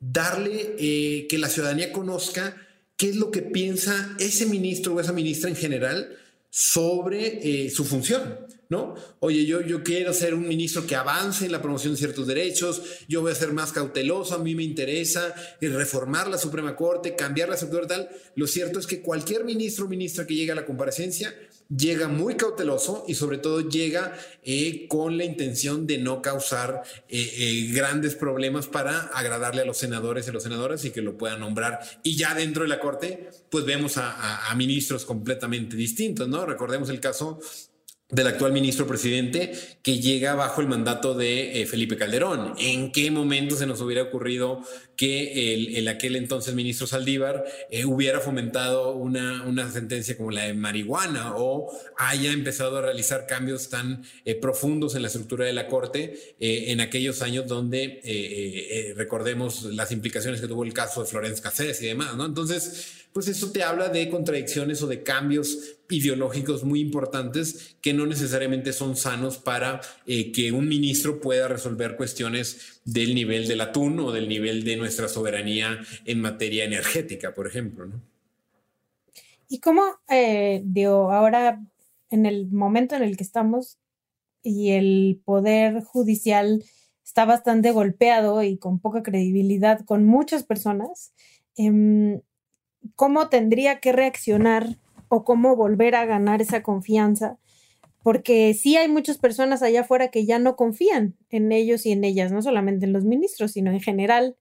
darle 0.00 0.76
eh, 0.78 1.26
que 1.28 1.38
la 1.38 1.48
ciudadanía 1.48 1.92
conozca 1.92 2.56
qué 2.96 3.10
es 3.10 3.16
lo 3.16 3.30
que 3.30 3.42
piensa 3.42 4.16
ese 4.18 4.46
ministro 4.46 4.94
o 4.94 5.00
esa 5.00 5.12
ministra 5.12 5.48
en 5.48 5.56
general 5.56 6.16
sobre 6.50 7.66
eh, 7.66 7.70
su 7.70 7.84
función, 7.84 8.40
¿no? 8.68 8.94
Oye, 9.20 9.46
yo, 9.46 9.60
yo 9.60 9.84
quiero 9.84 10.12
ser 10.12 10.34
un 10.34 10.48
ministro 10.48 10.84
que 10.84 10.96
avance 10.96 11.46
en 11.46 11.52
la 11.52 11.62
promoción 11.62 11.94
de 11.94 11.98
ciertos 11.98 12.26
derechos, 12.26 12.82
yo 13.08 13.20
voy 13.20 13.30
a 13.30 13.36
ser 13.36 13.52
más 13.52 13.72
cauteloso, 13.72 14.34
a 14.34 14.38
mí 14.38 14.56
me 14.56 14.64
interesa 14.64 15.34
eh, 15.60 15.68
reformar 15.68 16.28
la 16.28 16.38
Suprema 16.38 16.74
Corte, 16.74 17.14
cambiar 17.14 17.48
la 17.48 17.54
estructura 17.54 17.86
tal. 17.86 18.08
Lo 18.34 18.46
cierto 18.48 18.80
es 18.80 18.86
que 18.86 19.00
cualquier 19.00 19.44
ministro 19.44 19.84
o 19.84 19.88
ministra 19.88 20.26
que 20.26 20.34
llegue 20.34 20.52
a 20.52 20.56
la 20.56 20.66
comparecencia 20.66 21.32
llega 21.74 22.08
muy 22.08 22.36
cauteloso 22.36 23.04
y 23.06 23.14
sobre 23.14 23.38
todo 23.38 23.68
llega 23.68 24.14
eh, 24.42 24.86
con 24.88 25.16
la 25.16 25.24
intención 25.24 25.86
de 25.86 25.98
no 25.98 26.20
causar 26.20 26.82
eh, 27.08 27.32
eh, 27.38 27.72
grandes 27.72 28.14
problemas 28.14 28.66
para 28.66 29.00
agradarle 29.08 29.62
a 29.62 29.64
los 29.64 29.78
senadores 29.78 30.26
y 30.26 30.32
los 30.32 30.42
senadoras 30.42 30.84
y 30.84 30.90
que 30.90 31.02
lo 31.02 31.16
puedan 31.16 31.40
nombrar. 31.40 31.80
Y 32.02 32.16
ya 32.16 32.34
dentro 32.34 32.62
de 32.62 32.68
la 32.68 32.80
Corte, 32.80 33.30
pues 33.50 33.64
vemos 33.64 33.96
a, 33.96 34.10
a, 34.10 34.50
a 34.50 34.54
ministros 34.56 35.04
completamente 35.04 35.76
distintos, 35.76 36.28
¿no? 36.28 36.44
Recordemos 36.44 36.90
el 36.90 37.00
caso 37.00 37.38
del 38.10 38.26
actual 38.26 38.52
ministro 38.52 38.86
presidente 38.86 39.52
que 39.82 40.00
llega 40.00 40.34
bajo 40.34 40.60
el 40.60 40.68
mandato 40.68 41.14
de 41.14 41.62
eh, 41.62 41.66
Felipe 41.66 41.96
Calderón. 41.96 42.54
¿En 42.58 42.92
qué 42.92 43.10
momento 43.10 43.56
se 43.56 43.66
nos 43.66 43.80
hubiera 43.80 44.02
ocurrido 44.02 44.60
que 44.96 45.54
el, 45.54 45.76
el 45.76 45.88
aquel 45.88 46.16
entonces 46.16 46.54
ministro 46.54 46.86
Saldívar 46.86 47.44
eh, 47.70 47.84
hubiera 47.84 48.20
fomentado 48.20 48.94
una, 48.94 49.44
una, 49.44 49.70
sentencia 49.70 50.16
como 50.16 50.30
la 50.30 50.44
de 50.44 50.54
marihuana 50.54 51.36
o 51.36 51.70
haya 51.96 52.32
empezado 52.32 52.78
a 52.78 52.82
realizar 52.82 53.26
cambios 53.26 53.68
tan 53.68 54.02
eh, 54.24 54.34
profundos 54.34 54.94
en 54.94 55.02
la 55.02 55.08
estructura 55.08 55.46
de 55.46 55.52
la 55.52 55.68
Corte 55.68 56.34
en 56.40 56.80
aquellos 56.80 57.22
años 57.22 57.46
donde 57.46 58.94
recordemos 58.96 59.64
las 59.64 59.92
implicaciones 59.92 60.40
que 60.40 60.48
tuvo 60.48 60.64
el 60.64 60.72
caso 60.72 61.02
de 61.02 61.06
Florence 61.06 61.40
Cassés 61.40 61.80
y 61.82 61.86
demás, 61.86 62.16
¿no? 62.16 62.26
Entonces, 62.26 62.99
pues 63.12 63.28
eso 63.28 63.50
te 63.50 63.62
habla 63.62 63.88
de 63.88 64.08
contradicciones 64.08 64.82
o 64.82 64.86
de 64.86 65.02
cambios 65.02 65.76
ideológicos 65.88 66.64
muy 66.64 66.80
importantes 66.80 67.76
que 67.80 67.92
no 67.92 68.06
necesariamente 68.06 68.72
son 68.72 68.96
sanos 68.96 69.38
para 69.38 69.80
eh, 70.06 70.30
que 70.32 70.52
un 70.52 70.68
ministro 70.68 71.20
pueda 71.20 71.48
resolver 71.48 71.96
cuestiones 71.96 72.80
del 72.84 73.14
nivel 73.14 73.48
del 73.48 73.60
atún 73.60 73.98
o 73.98 74.12
del 74.12 74.28
nivel 74.28 74.62
de 74.64 74.76
nuestra 74.76 75.08
soberanía 75.08 75.80
en 76.04 76.20
materia 76.20 76.64
energética, 76.64 77.34
por 77.34 77.46
ejemplo. 77.46 77.86
¿no? 77.86 78.00
¿Y 79.48 79.58
cómo, 79.58 79.82
eh, 80.08 80.62
digo, 80.64 81.10
ahora 81.10 81.60
en 82.10 82.26
el 82.26 82.48
momento 82.50 82.94
en 82.94 83.02
el 83.02 83.16
que 83.16 83.24
estamos 83.24 83.78
y 84.42 84.70
el 84.70 85.20
poder 85.24 85.82
judicial 85.82 86.64
está 87.04 87.24
bastante 87.24 87.72
golpeado 87.72 88.42
y 88.44 88.56
con 88.56 88.78
poca 88.78 89.02
credibilidad 89.02 89.84
con 89.84 90.06
muchas 90.06 90.44
personas, 90.44 91.12
eh, 91.56 92.20
¿cómo 93.00 93.30
tendría 93.30 93.80
que 93.80 93.92
reaccionar 93.92 94.76
o 95.08 95.24
cómo 95.24 95.56
volver 95.56 95.94
a 95.94 96.04
ganar 96.04 96.42
esa 96.42 96.62
confianza? 96.62 97.38
Porque 98.02 98.52
sí 98.52 98.76
hay 98.76 98.88
muchas 98.88 99.16
personas 99.16 99.62
allá 99.62 99.80
afuera 99.80 100.08
que 100.08 100.26
ya 100.26 100.38
no 100.38 100.54
confían 100.54 101.16
en 101.30 101.50
ellos 101.50 101.86
y 101.86 101.92
en 101.92 102.04
ellas, 102.04 102.30
no 102.30 102.42
solamente 102.42 102.84
en 102.84 102.92
los 102.92 103.04
ministros, 103.04 103.52
sino 103.52 103.70
en 103.70 103.80
general 103.80 104.36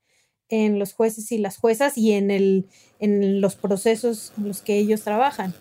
en 0.50 0.78
los 0.78 0.92
jueces 0.92 1.32
y 1.32 1.38
las 1.38 1.56
juezas 1.56 1.98
y 1.98 2.12
en, 2.12 2.32
el, 2.32 2.66
en 3.00 3.40
los 3.40 3.56
procesos 3.56 4.34
en 4.38 4.50
los 4.50 4.60
que 4.62 4.78
ellos 4.78 5.04
trabajan. 5.04 5.54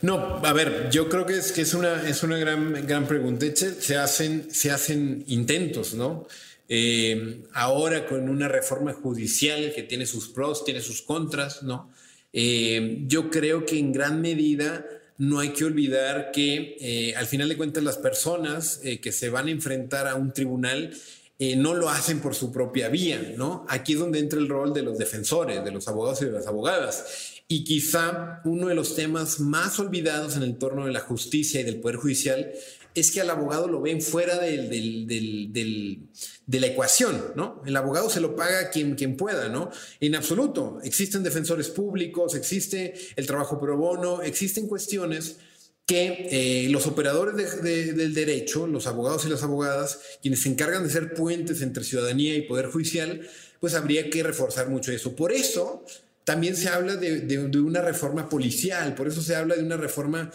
No, 0.00 0.16
a 0.16 0.52
ver, 0.54 0.88
yo 0.90 1.10
creo 1.10 1.26
que 1.26 1.36
es, 1.36 1.52
que 1.52 1.60
es 1.60 1.74
una, 1.74 2.08
es 2.08 2.22
una 2.22 2.38
gran, 2.38 2.86
gran 2.86 3.06
pregunta. 3.06 3.44
Se 3.54 3.98
hacen, 3.98 4.50
se 4.50 4.70
hacen 4.70 5.24
intentos, 5.26 5.92
¿no? 5.92 6.26
Eh, 6.74 7.42
ahora 7.52 8.06
con 8.06 8.30
una 8.30 8.48
reforma 8.48 8.94
judicial 8.94 9.74
que 9.74 9.82
tiene 9.82 10.06
sus 10.06 10.28
pros, 10.28 10.64
tiene 10.64 10.80
sus 10.80 11.02
contras, 11.02 11.62
¿no? 11.62 11.90
Eh, 12.32 13.02
yo 13.06 13.28
creo 13.28 13.66
que 13.66 13.78
en 13.78 13.92
gran 13.92 14.22
medida 14.22 14.86
no 15.18 15.38
hay 15.38 15.50
que 15.50 15.66
olvidar 15.66 16.30
que 16.32 16.78
eh, 16.80 17.14
al 17.14 17.26
final 17.26 17.50
de 17.50 17.58
cuentas 17.58 17.84
las 17.84 17.98
personas 17.98 18.80
eh, 18.84 19.02
que 19.02 19.12
se 19.12 19.28
van 19.28 19.48
a 19.48 19.50
enfrentar 19.50 20.08
a 20.08 20.14
un 20.14 20.32
tribunal 20.32 20.94
eh, 21.38 21.56
no 21.56 21.74
lo 21.74 21.90
hacen 21.90 22.20
por 22.20 22.34
su 22.34 22.50
propia 22.50 22.88
vía, 22.88 23.34
¿no? 23.36 23.66
Aquí 23.68 23.92
es 23.92 23.98
donde 23.98 24.18
entra 24.18 24.38
el 24.38 24.48
rol 24.48 24.72
de 24.72 24.82
los 24.82 24.96
defensores, 24.96 25.62
de 25.62 25.70
los 25.72 25.88
abogados 25.88 26.22
y 26.22 26.24
de 26.24 26.32
las 26.32 26.46
abogadas. 26.46 27.42
Y 27.48 27.64
quizá 27.64 28.40
uno 28.44 28.68
de 28.68 28.74
los 28.74 28.94
temas 28.94 29.40
más 29.40 29.78
olvidados 29.78 30.36
en 30.36 30.42
el 30.42 30.56
torno 30.56 30.86
de 30.86 30.92
la 30.92 31.00
justicia 31.00 31.60
y 31.60 31.64
del 31.64 31.80
Poder 31.80 31.96
Judicial 31.96 32.50
es 32.94 33.10
que 33.10 33.20
al 33.20 33.30
abogado 33.30 33.68
lo 33.68 33.80
ven 33.80 34.02
fuera 34.02 34.38
del, 34.38 34.68
del, 34.68 35.06
del, 35.52 36.00
de 36.46 36.60
la 36.60 36.66
ecuación, 36.66 37.32
¿no? 37.34 37.62
El 37.64 37.76
abogado 37.76 38.10
se 38.10 38.20
lo 38.20 38.36
paga 38.36 38.70
quien, 38.70 38.94
quien 38.94 39.16
pueda, 39.16 39.48
¿no? 39.48 39.70
En 40.00 40.14
absoluto. 40.14 40.78
Existen 40.84 41.22
defensores 41.22 41.68
públicos, 41.68 42.34
existe 42.34 42.94
el 43.16 43.26
trabajo 43.26 43.58
pro 43.58 43.76
bono, 43.76 44.22
existen 44.22 44.68
cuestiones 44.68 45.36
que 45.86 46.28
eh, 46.30 46.68
los 46.68 46.86
operadores 46.86 47.36
de, 47.36 47.62
de, 47.62 47.92
del 47.92 48.14
derecho, 48.14 48.66
los 48.66 48.86
abogados 48.86 49.24
y 49.24 49.30
las 49.30 49.42
abogadas, 49.42 49.98
quienes 50.20 50.42
se 50.42 50.48
encargan 50.48 50.84
de 50.84 50.90
ser 50.90 51.14
puentes 51.14 51.62
entre 51.62 51.84
ciudadanía 51.84 52.36
y 52.36 52.42
poder 52.42 52.66
judicial, 52.66 53.26
pues 53.58 53.74
habría 53.74 54.10
que 54.10 54.22
reforzar 54.22 54.68
mucho 54.68 54.92
eso. 54.92 55.16
Por 55.16 55.32
eso 55.32 55.84
también 56.24 56.56
se 56.56 56.68
habla 56.68 56.96
de, 56.96 57.20
de 57.22 57.60
una 57.60 57.80
reforma 57.80 58.28
policial, 58.28 58.94
por 58.94 59.08
eso 59.08 59.22
se 59.22 59.34
habla 59.34 59.56
de 59.56 59.64
una 59.64 59.76
reforma 59.76 60.30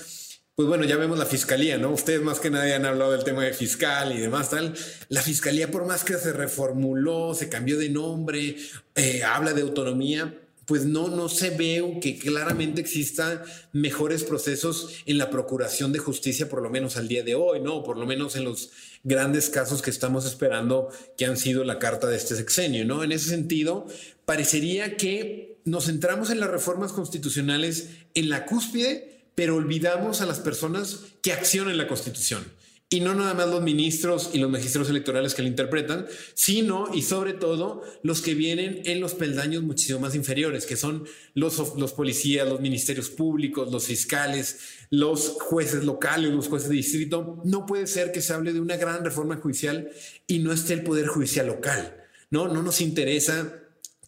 pues 0.57 0.67
bueno, 0.67 0.85
ya 0.85 0.97
vemos 0.97 1.19
la 1.19 1.27
fiscalía, 1.27 1.77
¿no? 1.77 1.91
Ustedes 1.91 2.19
más 2.23 2.39
que 2.39 2.49
nadie 2.49 2.73
han 2.73 2.83
hablado 2.83 3.11
del 3.11 3.23
tema 3.23 3.43
de 3.43 3.53
fiscal 3.53 4.11
y 4.11 4.19
demás, 4.19 4.49
tal. 4.49 4.73
La 5.07 5.21
fiscalía, 5.21 5.69
por 5.69 5.85
más 5.85 6.03
que 6.03 6.15
se 6.15 6.33
reformuló, 6.33 7.35
se 7.35 7.47
cambió 7.47 7.77
de 7.77 7.89
nombre, 7.89 8.55
eh, 8.95 9.21
habla 9.23 9.53
de 9.53 9.61
autonomía, 9.61 10.35
pues 10.65 10.83
no, 10.83 11.09
no 11.09 11.29
se 11.29 11.51
ve 11.51 11.99
que 12.01 12.17
claramente 12.17 12.81
existan 12.81 13.43
mejores 13.71 14.23
procesos 14.23 14.95
en 15.05 15.19
la 15.19 15.29
procuración 15.29 15.93
de 15.93 15.99
justicia, 15.99 16.49
por 16.49 16.63
lo 16.63 16.71
menos 16.71 16.97
al 16.97 17.07
día 17.07 17.21
de 17.21 17.35
hoy, 17.35 17.61
¿no? 17.61 17.83
Por 17.83 17.99
lo 17.99 18.07
menos 18.07 18.35
en 18.35 18.43
los 18.43 18.71
grandes 19.03 19.51
casos 19.51 19.83
que 19.83 19.91
estamos 19.91 20.25
esperando 20.25 20.89
que 21.19 21.27
han 21.27 21.37
sido 21.37 21.65
la 21.65 21.77
carta 21.77 22.07
de 22.07 22.17
este 22.17 22.35
sexenio, 22.35 22.83
¿no? 22.83 23.03
En 23.03 23.11
ese 23.11 23.29
sentido, 23.29 23.85
parecería 24.25 24.97
que 24.97 25.59
nos 25.65 25.85
centramos 25.85 26.31
en 26.31 26.39
las 26.39 26.49
reformas 26.49 26.93
constitucionales 26.93 27.89
en 28.15 28.29
la 28.29 28.47
cúspide, 28.47 29.16
pero 29.37 29.55
olvidamos 29.55 30.21
a 30.21 30.25
las 30.25 30.39
personas 30.39 31.01
que 31.21 31.31
accionan 31.31 31.77
la 31.77 31.87
Constitución. 31.87 32.43
Y 32.89 33.01
no 33.01 33.13
nada 33.13 33.35
más 33.35 33.47
los 33.47 33.61
ministros 33.61 34.31
y 34.33 34.39
los 34.39 34.49
magistrados 34.49 34.89
electorales 34.89 35.35
que 35.35 35.43
lo 35.43 35.47
interpretan, 35.47 36.07
sino 36.33 36.89
y 36.91 37.03
sobre 37.03 37.33
todo 37.33 37.83
los 38.01 38.23
que 38.23 38.33
vienen 38.33 38.81
en 38.85 38.99
los 38.99 39.13
peldaños 39.13 39.61
muchísimo 39.61 39.99
más 39.99 40.15
inferiores, 40.15 40.65
que 40.65 40.75
son 40.75 41.05
los, 41.35 41.75
los 41.77 41.93
policías, 41.93 42.49
los 42.49 42.61
ministerios 42.61 43.11
públicos, 43.11 43.71
los 43.71 43.85
fiscales, 43.85 44.57
los 44.89 45.37
jueces 45.39 45.83
locales, 45.83 46.31
los 46.31 46.47
jueces 46.47 46.69
de 46.69 46.75
distrito. 46.75 47.39
No 47.45 47.67
puede 47.67 47.85
ser 47.85 48.11
que 48.11 48.23
se 48.23 48.33
hable 48.33 48.53
de 48.53 48.59
una 48.59 48.77
gran 48.77 49.05
reforma 49.05 49.35
judicial 49.35 49.91
y 50.25 50.39
no 50.39 50.51
esté 50.51 50.73
el 50.73 50.81
poder 50.81 51.05
judicial 51.05 51.45
local. 51.45 51.95
No, 52.31 52.47
no 52.47 52.63
nos 52.63 52.81
interesa 52.81 53.53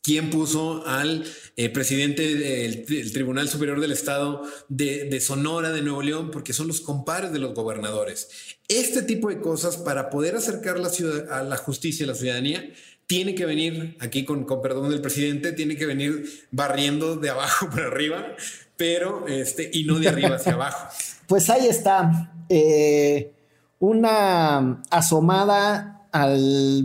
quién 0.01 0.29
puso 0.29 0.85
al 0.87 1.25
eh, 1.55 1.69
presidente 1.69 2.35
del, 2.35 3.11
Tribunal 3.11 3.49
Superior 3.49 3.79
del 3.79 3.91
Estado 3.91 4.43
de, 4.67 5.19
Sonora, 5.19 5.71
de 5.71 5.81
Nuevo 5.81 6.01
León, 6.01 6.31
porque 6.31 6.53
son 6.53 6.67
los 6.67 6.81
compadres 6.81 7.31
de 7.31 7.39
los 7.39 7.53
gobernadores. 7.53 8.29
Este 8.67 9.01
tipo 9.01 9.29
de 9.29 9.39
cosas, 9.39 9.77
para 9.77 10.09
poder 10.09 10.35
acercar 10.35 10.79
la 10.79 10.89
ciudad, 10.89 11.31
a 11.31 11.43
la 11.43 11.57
justicia 11.57 12.03
y 12.03 12.07
la 12.07 12.15
ciudadanía, 12.15 12.71
tiene 13.07 13.33
que 13.33 13.45
venir, 13.45 13.97
aquí 13.99 14.23
con, 14.23 14.45
con 14.45 14.61
perdón 14.61 14.89
del 14.89 15.01
presidente, 15.01 15.51
tiene 15.51 15.75
que 15.75 15.85
venir 15.85 16.25
barriendo 16.51 17.15
de 17.15 17.29
abajo 17.31 17.69
para 17.69 17.87
arriba, 17.87 18.35
pero 18.77 19.27
este, 19.27 19.69
y 19.73 19.83
no 19.83 19.99
de 19.99 20.09
arriba 20.09 20.35
hacia 20.35 20.53
abajo. 20.53 20.87
Pues 21.27 21.47
ahí 21.51 21.67
está. 21.67 22.33
Eh, 22.49 23.31
una 23.77 24.81
asomada 24.89 25.98
a 26.11 26.27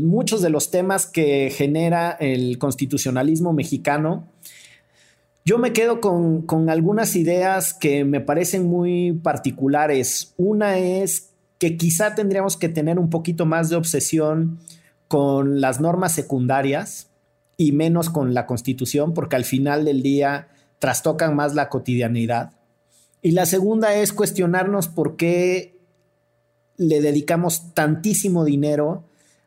muchos 0.01 0.43
de 0.43 0.51
los 0.51 0.71
temas 0.71 1.07
que 1.07 1.51
genera 1.51 2.11
el 2.13 2.59
constitucionalismo 2.59 3.53
mexicano. 3.53 4.29
Yo 5.45 5.59
me 5.59 5.73
quedo 5.73 6.01
con, 6.01 6.43
con 6.43 6.71
algunas 6.71 7.17
ideas 7.17 7.75
que 7.75 8.05
me 8.05 8.21
parecen 8.21 8.67
muy 8.67 9.13
particulares. 9.13 10.35
Una 10.37 10.79
es 10.79 11.31
que 11.59 11.77
quizá 11.77 12.15
tendríamos 12.15 12.57
que 12.57 12.69
tener 12.69 12.99
un 12.99 13.11
poquito 13.11 13.47
más 13.47 13.71
de 13.71 13.77
obsesión 13.77 14.59
con 15.09 15.61
las 15.61 15.81
normas 15.81 16.13
secundarias 16.13 17.09
y 17.57 17.73
menos 17.73 18.11
con 18.11 18.35
la 18.35 18.47
constitución, 18.47 19.15
porque 19.15 19.37
al 19.37 19.45
final 19.45 19.85
del 19.85 20.03
día 20.03 20.49
trastocan 20.79 21.37
más 21.37 21.55
la 21.55 21.69
cotidianidad. 21.69 22.53
Y 23.23 23.31
la 23.31 23.47
segunda 23.47 23.95
es 23.95 24.13
cuestionarnos 24.13 24.89
por 24.89 25.17
qué 25.17 25.79
le 26.77 27.01
dedicamos 27.01 27.73
tantísimo 27.75 28.45
dinero 28.45 29.05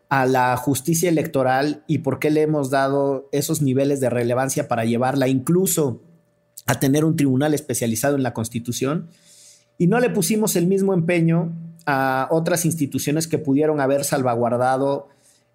a 0.10 0.26
la 0.26 0.55
justicia 0.58 1.10
electoral 1.10 1.84
y 1.88 1.99
por 1.99 2.20
qué 2.20 2.32
le 2.32 2.41
hemos 2.41 2.70
dado 2.70 3.28
esos 3.32 3.62
niveles 3.62 3.99
de 3.99 4.10
relevancia 4.10 4.68
para 4.68 4.86
llevarla 4.86 5.28
incluso 5.28 6.01
a 6.66 6.80
tener 6.80 7.05
un 7.05 7.16
tribunal 7.16 7.53
especializado 7.53 8.16
en 8.16 8.24
la 8.24 8.34
Constitución 8.34 9.10
y 9.78 9.88
no 9.88 9.99
le 9.99 10.10
pusimos 10.10 10.55
el 10.55 10.68
mismo 10.68 10.93
empeño 10.93 11.53
a 11.86 12.28
otras 12.32 12.66
instituciones 12.66 13.28
que 13.28 13.38
pudieron 13.38 13.80
haber 13.80 14.03
salvaguardado 14.03 15.08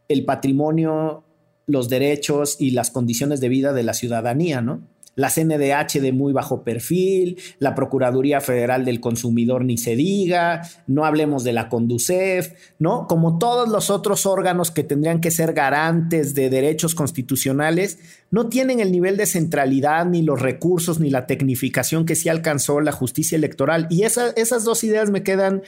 el 0.09 0.24
patrimonio, 0.24 1.24
los 1.66 1.88
derechos 1.88 2.57
y 2.59 2.70
las 2.70 2.90
condiciones 2.90 3.40
de 3.40 3.48
vida 3.48 3.72
de 3.72 3.82
la 3.82 3.94
ciudadanía, 3.94 4.61
¿no? 4.61 4.82
La 5.14 5.28
CNDH 5.28 6.00
de 6.00 6.12
muy 6.12 6.32
bajo 6.32 6.62
perfil, 6.64 7.38
la 7.58 7.74
Procuraduría 7.74 8.40
Federal 8.40 8.84
del 8.84 9.00
Consumidor 9.00 9.64
ni 9.64 9.76
se 9.78 9.94
diga, 9.94 10.62
no 10.86 11.04
hablemos 11.04 11.44
de 11.44 11.52
la 11.52 11.68
Conducef, 11.68 12.52
¿no? 12.78 13.06
Como 13.06 13.38
todos 13.38 13.68
los 13.68 13.90
otros 13.90 14.24
órganos 14.26 14.70
que 14.70 14.84
tendrían 14.84 15.20
que 15.20 15.30
ser 15.30 15.52
garantes 15.52 16.34
de 16.34 16.48
derechos 16.50 16.94
constitucionales, 16.94 17.98
no 18.30 18.48
tienen 18.48 18.80
el 18.80 18.90
nivel 18.90 19.16
de 19.16 19.26
centralidad, 19.26 20.06
ni 20.06 20.22
los 20.22 20.40
recursos, 20.40 20.98
ni 20.98 21.10
la 21.10 21.26
tecnificación 21.26 22.06
que 22.06 22.16
sí 22.16 22.28
alcanzó 22.30 22.80
la 22.80 22.92
justicia 22.92 23.36
electoral. 23.36 23.86
Y 23.90 24.04
esas 24.04 24.64
dos 24.64 24.82
ideas 24.84 25.10
me 25.10 25.22
quedan 25.22 25.62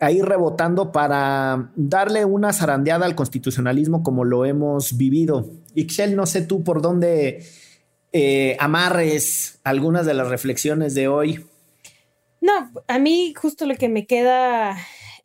ahí 0.00 0.22
rebotando 0.22 0.92
para 0.92 1.72
darle 1.76 2.24
una 2.24 2.52
zarandeada 2.52 3.06
al 3.06 3.14
constitucionalismo 3.14 4.02
como 4.02 4.24
lo 4.24 4.44
hemos 4.44 4.96
vivido. 4.96 5.50
Ixchel, 5.74 6.14
no 6.14 6.26
sé 6.26 6.42
tú 6.42 6.62
por 6.62 6.82
dónde 6.82 7.44
eh, 8.16 8.56
amarres 8.60 9.58
algunas 9.64 10.06
de 10.06 10.14
las 10.14 10.28
reflexiones 10.28 10.94
de 10.94 11.08
hoy. 11.08 11.44
No, 12.40 12.70
a 12.86 12.98
mí 13.00 13.34
justo 13.34 13.66
lo 13.66 13.74
que 13.74 13.88
me 13.88 14.06
queda 14.06 14.76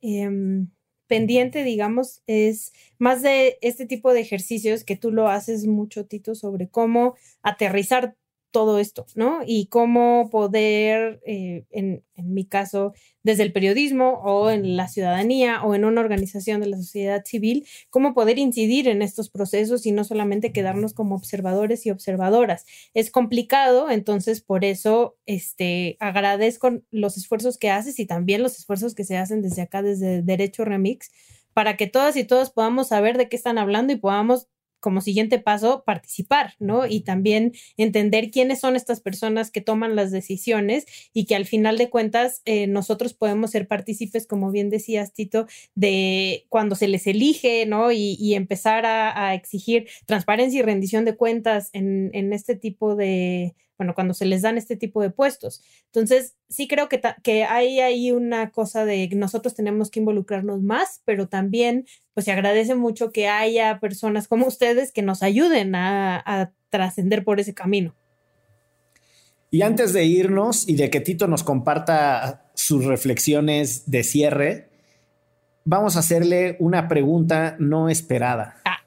em, 0.02 0.72
pendiente, 1.06 1.64
digamos, 1.64 2.24
es 2.26 2.74
más 2.98 3.22
de 3.22 3.60
este 3.62 3.86
tipo 3.86 4.12
de 4.12 4.22
ejercicios 4.22 4.84
que 4.84 4.96
tú 4.96 5.12
lo 5.12 5.28
haces 5.28 5.68
mucho, 5.68 6.08
Tito, 6.08 6.34
sobre 6.34 6.68
cómo 6.68 7.16
aterrizar 7.44 8.16
todo 8.52 8.80
esto, 8.80 9.06
¿no? 9.16 9.42
Y 9.46 9.68
cómo 9.68 10.30
poder, 10.32 11.22
eh, 11.26 11.66
en, 11.70 12.04
en, 12.16 12.34
mi 12.34 12.46
caso, 12.46 12.94
desde 13.24 13.44
el 13.44 13.54
periodismo 13.54 14.22
o 14.24 14.50
en 14.50 14.76
la 14.76 14.88
ciudadanía 14.88 15.62
o 15.64 15.76
en 15.76 15.86
una 15.86 16.02
organización 16.02 16.62
de 16.62 16.68
la 16.68 16.78
sociedad 16.78 17.24
civil, 17.26 17.68
cómo 17.90 18.14
poder 18.14 18.40
incidir 18.40 18.88
en 18.88 19.02
estos 19.02 19.30
procesos 19.30 19.86
y 19.86 19.92
no 19.92 20.04
solamente 20.04 20.52
quedarnos 20.52 20.94
como 20.94 21.16
observadores 21.16 21.86
y 21.86 21.92
observadoras. 21.92 22.66
Es 22.94 23.12
complicado, 23.12 23.90
entonces 23.90 24.42
por 24.42 24.66
eso 24.66 25.18
este, 25.26 25.98
agradezco 26.00 26.82
los 26.92 27.18
esfuerzos 27.18 27.58
que 27.58 27.70
haces 27.70 28.00
y 28.00 28.06
también 28.06 28.42
los 28.42 28.58
esfuerzos 28.58 28.96
que 28.96 29.04
se 29.04 29.18
hacen 29.18 29.42
desde 29.42 29.62
acá, 29.62 29.82
desde 29.84 30.22
Derecho 30.22 30.66
Remix, 30.66 31.12
para 31.54 31.78
que 31.78 31.88
todas 31.88 32.16
y 32.16 32.24
todos 32.24 32.52
podamos 32.52 32.88
saber 32.88 33.18
de 33.18 33.30
qué 33.30 33.36
están 33.36 33.58
hablando 33.58 33.94
y 33.94 33.98
podamos 33.98 34.48
como 34.80 35.02
siguiente 35.02 35.40
paso 35.40 35.84
participar, 35.86 36.54
¿no? 36.60 36.86
Y 36.86 37.02
también 37.02 37.54
entender 37.78 38.32
quiénes 38.32 38.60
son 38.60 38.76
estas 38.76 39.02
personas 39.02 39.52
que 39.52 39.62
toman 39.62 39.96
las 39.96 40.12
decisiones 40.12 40.86
y 41.14 41.26
que 41.26 41.36
al 41.36 41.46
final 41.46 41.78
de 41.78 41.90
cuentas 41.90 42.42
eh, 42.46 42.68
nosotros 42.68 43.14
podemos 43.14 43.52
ser 43.52 43.68
partícipes, 43.68 44.28
como 44.28 44.52
bien 44.52 44.70
decías, 44.70 45.14
Tito, 45.14 45.48
de 45.76 46.46
cuando 46.50 46.76
se 46.76 46.88
les 46.88 47.08
elige, 47.08 47.66
¿no? 47.66 47.92
Y, 47.92 48.30
empezar 48.40 48.86
a, 48.86 49.34
exigir 49.34 49.88
transparencia 50.06 50.60
y 50.60 50.62
rendición 50.62 51.04
de 51.04 51.16
cuentas 51.16 51.70
en, 51.74 52.10
en 52.14 52.32
este 52.32 52.56
tipo 52.56 52.96
de 52.96 53.56
bueno, 53.80 53.96
cuando 53.96 54.14
se 54.14 54.26
les 54.26 54.42
dan 54.42 54.58
este 54.58 54.76
tipo 54.76 55.02
de 55.02 55.10
puestos. 55.10 55.64
Entonces, 55.86 56.36
sí 56.50 56.68
creo 56.68 56.90
que, 56.90 57.02
que 57.24 57.46
hay 57.46 57.80
ahí 57.80 58.12
una 58.12 58.52
cosa 58.52 58.84
de 58.84 59.10
nosotros 59.16 59.56
tenemos 59.56 59.90
que 59.90 60.02
involucrarnos 60.02 60.62
más, 60.62 61.02
pero 61.06 61.30
también, 61.30 61.86
pues 62.14 62.26
se 62.26 62.34
agradece 62.34 62.76
mucho 62.76 63.14
que 63.14 63.30
haya 63.30 63.80
personas 63.80 64.28
como 64.28 64.48
ustedes 64.48 64.92
que 64.92 65.02
nos 65.02 65.24
ayuden 65.24 65.76
a, 65.76 66.52
trascender 66.70 67.24
por 67.24 67.40
ese 67.40 67.56
camino. 67.56 67.96
Y 69.50 69.64
antes 69.64 69.94
de 69.94 70.04
irnos 70.04 70.70
y 70.70 70.76
de 70.76 70.92
que 70.92 71.00
Tito 71.00 71.28
nos 71.28 71.44
comparta 71.44 72.52
sus 72.54 72.86
reflexiones 72.86 73.90
de 73.90 74.04
cierre, 74.04 74.70
vamos 75.64 75.96
a 75.96 76.00
hacerle 76.00 76.58
una 76.60 76.88
pregunta 76.88 77.56
no 77.58 77.90
esperada. 77.90 78.58
Ah. 78.66 78.79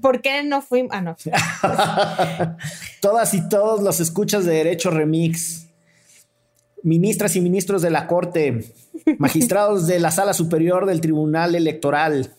¿Por 0.00 0.20
qué 0.20 0.42
no 0.42 0.62
fuimos? 0.62 0.92
Ah, 0.92 1.00
no. 1.00 1.16
Todas 3.00 3.34
y 3.34 3.48
todos 3.48 3.82
los 3.82 4.00
escuchas 4.00 4.44
de 4.44 4.54
Derecho 4.54 4.90
Remix, 4.90 5.66
ministras 6.82 7.36
y 7.36 7.40
ministros 7.40 7.82
de 7.82 7.90
la 7.90 8.06
Corte, 8.06 8.72
magistrados 9.18 9.86
de 9.86 9.98
la 9.98 10.10
Sala 10.10 10.34
Superior 10.34 10.86
del 10.86 11.00
Tribunal 11.00 11.54
Electoral, 11.54 12.34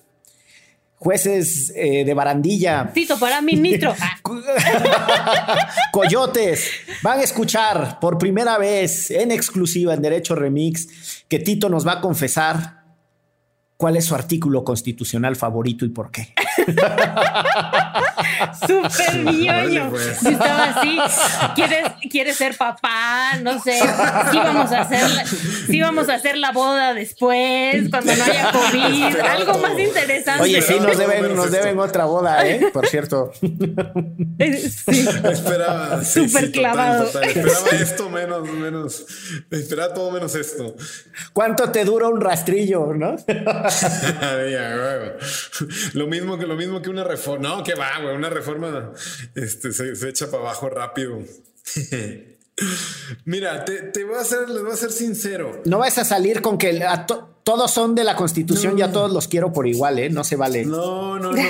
jueces 0.96 1.72
eh, 1.76 2.04
de 2.06 2.14
barandilla. 2.14 2.92
Tito 2.94 3.20
para 3.20 3.42
ministro. 3.42 3.94
Coyotes, 5.92 6.72
van 7.04 7.20
a 7.20 7.24
escuchar 7.24 8.00
por 8.00 8.18
primera 8.18 8.58
vez 8.58 9.12
en 9.12 9.32
exclusiva 9.32 9.94
en 9.94 10.02
Derecho 10.02 10.36
Remix 10.36 11.24
que 11.28 11.40
Tito 11.40 11.70
nos 11.70 11.86
va 11.86 11.94
a 11.94 12.02
confesar 12.02 12.86
cuál 13.78 13.98
es 13.98 14.06
su 14.06 14.16
artículo 14.16 14.64
constitucional 14.64 15.36
favorito 15.36 15.86
y 15.86 15.90
por 15.90 16.12
qué. 16.12 16.34
Súper 18.68 19.24
ñoño. 19.24 19.90
Pues. 19.90 20.24
Estaba 20.24 20.64
así. 20.66 20.98
¿Quieres, 21.56 21.88
¿Quieres 22.10 22.38
ser 22.38 22.56
papá? 22.58 23.38
No 23.42 23.62
sé. 23.62 23.80
Sí 24.32 24.38
vamos 24.38 24.72
a 24.72 24.82
hacer 24.82 25.10
la, 25.10 25.26
sí 25.26 25.82
vamos 25.82 26.10
a 26.10 26.14
hacer 26.16 26.38
la 26.38 26.52
boda 26.52 26.94
después, 26.94 27.90
cuando 27.90 28.16
no 28.16 28.24
haya 28.24 28.52
COVID. 28.52 29.20
Algo 29.20 29.58
más 29.60 29.78
interesante. 29.80 30.44
Oye, 30.44 30.62
sí, 30.62 30.80
nos 30.80 30.98
deben, 30.98 31.36
nos 31.36 31.52
deben 31.52 31.78
otra 31.80 32.06
boda, 32.06 32.48
¿eh? 32.48 32.70
Por 32.72 32.88
cierto. 32.88 33.32
Sí. 33.40 35.06
Esperaba. 35.32 36.04
Súper 36.04 36.52
clavado. 36.52 37.06
Esperaba 37.06 37.70
esto 37.72 38.10
menos, 38.10 38.50
menos. 38.50 39.06
Esperaba 39.50 39.94
todo 39.94 40.12
menos 40.12 40.36
esto. 40.36 40.76
¿Cuánto 41.34 41.72
te 41.72 41.86
dura 41.86 42.08
un 42.08 42.22
rastrillo, 42.22 42.94
no? 42.94 43.16
lo 45.94 46.08
mismo 46.08 46.38
que 46.38 46.45
lo 46.46 46.56
mismo 46.56 46.82
que 46.82 46.90
una 46.90 47.04
reforma. 47.04 47.50
No, 47.50 47.64
que 47.64 47.76
va, 47.76 48.00
güey. 48.02 48.16
Una 48.16 48.30
reforma 48.30 48.92
este, 49.36 49.72
se, 49.72 50.10
echa 50.10 50.30
para 50.30 50.44
abajo 50.44 50.70
rápido. 50.70 51.20
Mira, 53.26 53.66
te, 53.66 54.04
voy 54.06 54.16
a 54.16 54.24
ser, 54.24 54.50
les 54.50 54.64
voy 54.64 54.72
a 54.72 54.78
ser 54.78 54.92
sincero. 54.92 55.62
No 55.66 55.80
vas 55.80 55.98
a 55.98 56.06
salir 56.06 56.42
con 56.42 56.58
que 56.58 56.82
todos 57.44 57.72
son 57.72 57.96
de 57.96 58.04
la 58.04 58.16
Constitución 58.16 58.80
y 58.80 58.82
a 58.82 58.92
todos 58.92 59.12
los 59.12 59.28
quiero 59.28 59.52
por 59.52 59.68
igual, 59.68 60.00
¿eh? 60.00 60.10
No 60.10 60.24
se 60.24 60.36
vale. 60.36 60.66
No, 60.66 61.20
no, 61.20 61.32
no. 61.32 61.38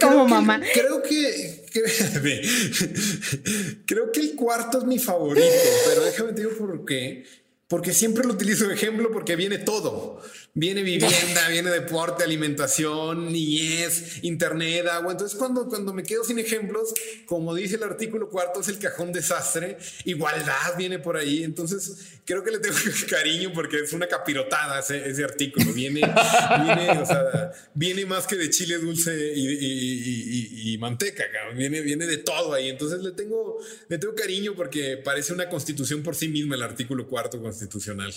Como 0.00 0.26
mamá. 0.26 0.60
Creo 0.74 1.00
que, 1.00 1.64
creo 3.86 4.10
que 4.10 4.20
el 4.20 4.34
cuarto 4.34 4.78
es 4.78 4.84
mi 4.84 4.98
favorito, 4.98 5.46
pero 5.86 6.02
déjame 6.02 6.32
te 6.32 6.40
digo 6.40 6.56
por 6.58 6.84
qué 6.84 7.24
porque 7.68 7.92
siempre 7.92 8.24
lo 8.24 8.32
utilizo 8.32 8.66
de 8.66 8.74
ejemplo 8.74 9.12
porque 9.12 9.36
viene 9.36 9.58
todo. 9.58 10.22
Viene 10.54 10.82
vivienda, 10.82 11.48
viene 11.50 11.70
deporte, 11.70 12.24
alimentación, 12.24 13.30
niñez, 13.30 14.24
internet, 14.24 14.86
agua. 14.86 15.12
Entonces 15.12 15.38
cuando, 15.38 15.68
cuando 15.68 15.92
me 15.92 16.02
quedo 16.02 16.24
sin 16.24 16.38
ejemplos, 16.38 16.94
como 17.26 17.54
dice 17.54 17.76
el 17.76 17.82
artículo 17.82 18.30
cuarto, 18.30 18.60
es 18.60 18.68
el 18.68 18.78
cajón 18.78 19.12
desastre. 19.12 19.76
Igualdad 20.06 20.76
viene 20.78 20.98
por 20.98 21.18
ahí. 21.18 21.44
Entonces 21.44 22.20
creo 22.24 22.42
que 22.42 22.52
le 22.52 22.58
tengo 22.58 22.74
cariño 23.10 23.52
porque 23.52 23.80
es 23.80 23.92
una 23.92 24.08
capirotada 24.08 24.80
ese, 24.80 25.22
artículo. 25.22 25.70
Viene, 25.74 26.00
viene, 26.00 26.90
o 27.02 27.06
sea, 27.06 27.52
viene 27.74 28.06
más 28.06 28.26
que 28.26 28.36
de 28.36 28.48
chile 28.48 28.78
dulce 28.78 29.32
y, 29.34 30.72
y, 30.72 30.78
manteca. 30.78 31.24
Viene, 31.54 31.82
viene 31.82 32.06
de 32.06 32.16
todo 32.16 32.54
ahí. 32.54 32.70
Entonces 32.70 33.02
le 33.02 33.12
tengo, 33.12 33.58
le 33.88 33.98
tengo 33.98 34.14
cariño 34.14 34.54
porque 34.56 34.96
parece 34.96 35.34
una 35.34 35.50
constitución 35.50 36.02
por 36.02 36.16
sí 36.16 36.28
misma 36.28 36.54
el 36.54 36.62
artículo 36.62 37.06
cuarto 37.06 37.38
constitucional. 37.58 38.14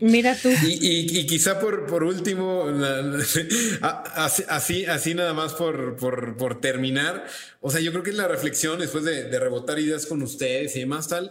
Mira 0.00 0.36
tú. 0.40 0.48
Y, 0.66 1.26
quizá 1.26 1.60
por, 1.60 1.86
por 1.86 2.04
último, 2.04 2.66
así, 3.82 4.84
así, 4.86 5.14
nada 5.14 5.34
más 5.34 5.54
por, 5.54 5.96
por, 5.96 6.60
terminar, 6.60 7.26
o 7.60 7.70
sea, 7.70 7.80
yo 7.80 7.92
creo 7.92 8.02
que 8.02 8.12
la 8.12 8.28
reflexión 8.28 8.78
después 8.78 9.04
de, 9.04 9.24
de 9.24 9.38
rebotar 9.38 9.78
ideas 9.78 10.06
con 10.06 10.22
ustedes 10.22 10.74
y 10.76 10.80
demás 10.80 11.08
tal, 11.08 11.30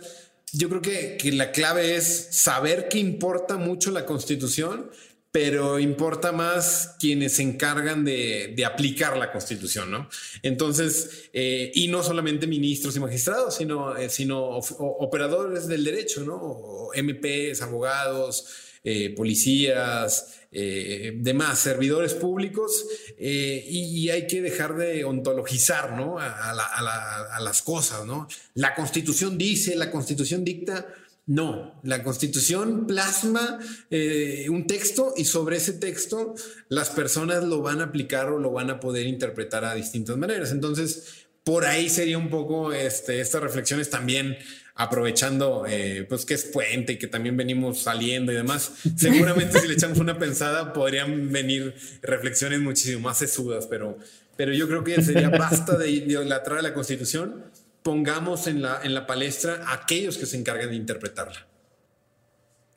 yo 0.51 0.69
creo 0.69 0.81
que, 0.81 1.17
que 1.17 1.31
la 1.31 1.51
clave 1.51 1.95
es 1.95 2.27
saber 2.31 2.89
que 2.89 2.99
importa 2.99 3.57
mucho 3.57 3.91
la 3.91 4.05
constitución, 4.05 4.89
pero 5.31 5.77
importa 5.77 6.31
más 6.31 6.95
quienes 6.99 7.35
se 7.35 7.43
encargan 7.43 8.03
de, 8.03 8.55
aplicar 8.65 9.15
la 9.15 9.31
constitución, 9.31 9.91
¿no? 9.91 10.09
Entonces, 10.41 11.29
eh, 11.33 11.71
y 11.75 11.87
no 11.87 12.01
solamente 12.03 12.47
ministros 12.47 12.95
y 12.95 12.99
magistrados, 12.99 13.55
sino, 13.55 13.95
eh, 13.95 14.09
sino 14.09 14.57
operadores 14.57 15.67
del 15.67 15.83
derecho, 15.83 16.21
¿no? 16.21 16.89
MPs, 16.95 17.61
abogados, 17.61 18.45
eh, 18.83 19.13
policías, 19.15 20.35
demás, 20.51 21.59
servidores 21.59 22.15
públicos, 22.15 22.85
y, 23.19 24.09
hay 24.09 24.25
que 24.25 24.41
dejar 24.41 24.75
de 24.77 25.03
ontologizar, 25.03 25.91
¿no? 25.91 26.17
a 26.17 27.39
las 27.39 27.61
cosas, 27.61 28.03
¿no? 28.05 28.27
La 28.55 28.73
constitución 28.73 29.37
dice, 29.37 29.75
la 29.75 29.91
constitución 29.91 30.43
dicta, 30.43 30.87
no, 31.29 31.79
la 31.83 32.01
constitución 32.01 32.87
plasma 32.87 33.59
eh, 33.91 34.47
un 34.49 34.65
texto 34.65 35.13
y 35.15 35.25
sobre 35.25 35.57
ese 35.57 35.73
texto 35.73 36.33
las 36.69 36.89
personas 36.89 37.43
lo 37.43 37.61
van 37.61 37.81
a 37.81 37.85
aplicar 37.85 38.29
o 38.29 38.39
lo 38.39 38.51
van 38.51 38.71
a 38.71 38.79
poder 38.79 39.05
interpretar 39.05 39.63
a 39.63 39.75
distintas 39.75 40.17
maneras. 40.17 40.51
Entonces, 40.51 41.27
por 41.43 41.67
ahí 41.67 41.87
sería 41.87 42.17
un 42.17 42.31
poco 42.31 42.73
este, 42.73 43.21
estas 43.21 43.43
reflexiones 43.43 43.91
también 43.91 44.37
aprovechando 44.73 45.65
eh, 45.67 46.03
pues 46.09 46.25
que 46.25 46.33
es 46.33 46.45
puente 46.45 46.93
y 46.93 46.97
que 46.97 47.05
también 47.05 47.37
venimos 47.37 47.83
saliendo 47.83 48.31
y 48.31 48.35
demás. 48.35 48.71
Seguramente 48.97 49.59
si 49.59 49.67
le 49.67 49.75
echamos 49.75 49.99
una 49.99 50.17
pensada 50.17 50.73
podrían 50.73 51.31
venir 51.31 51.75
reflexiones 52.01 52.59
muchísimo 52.59 53.01
más 53.01 53.19
sesudas, 53.19 53.67
pero, 53.67 53.99
pero 54.35 54.51
yo 54.51 54.67
creo 54.67 54.83
que 54.83 54.99
sería 55.03 55.29
basta 55.29 55.77
de 55.77 55.91
idolatrar 55.91 56.57
a 56.57 56.61
la 56.63 56.73
constitución 56.73 57.43
pongamos 57.89 58.45
en 58.45 58.61
la, 58.61 58.81
en 58.83 58.93
la 58.93 59.07
palestra 59.07 59.63
a 59.65 59.73
aquellos 59.73 60.19
que 60.19 60.27
se 60.27 60.37
encargan 60.37 60.69
de 60.69 60.75
interpretarla. 60.75 61.47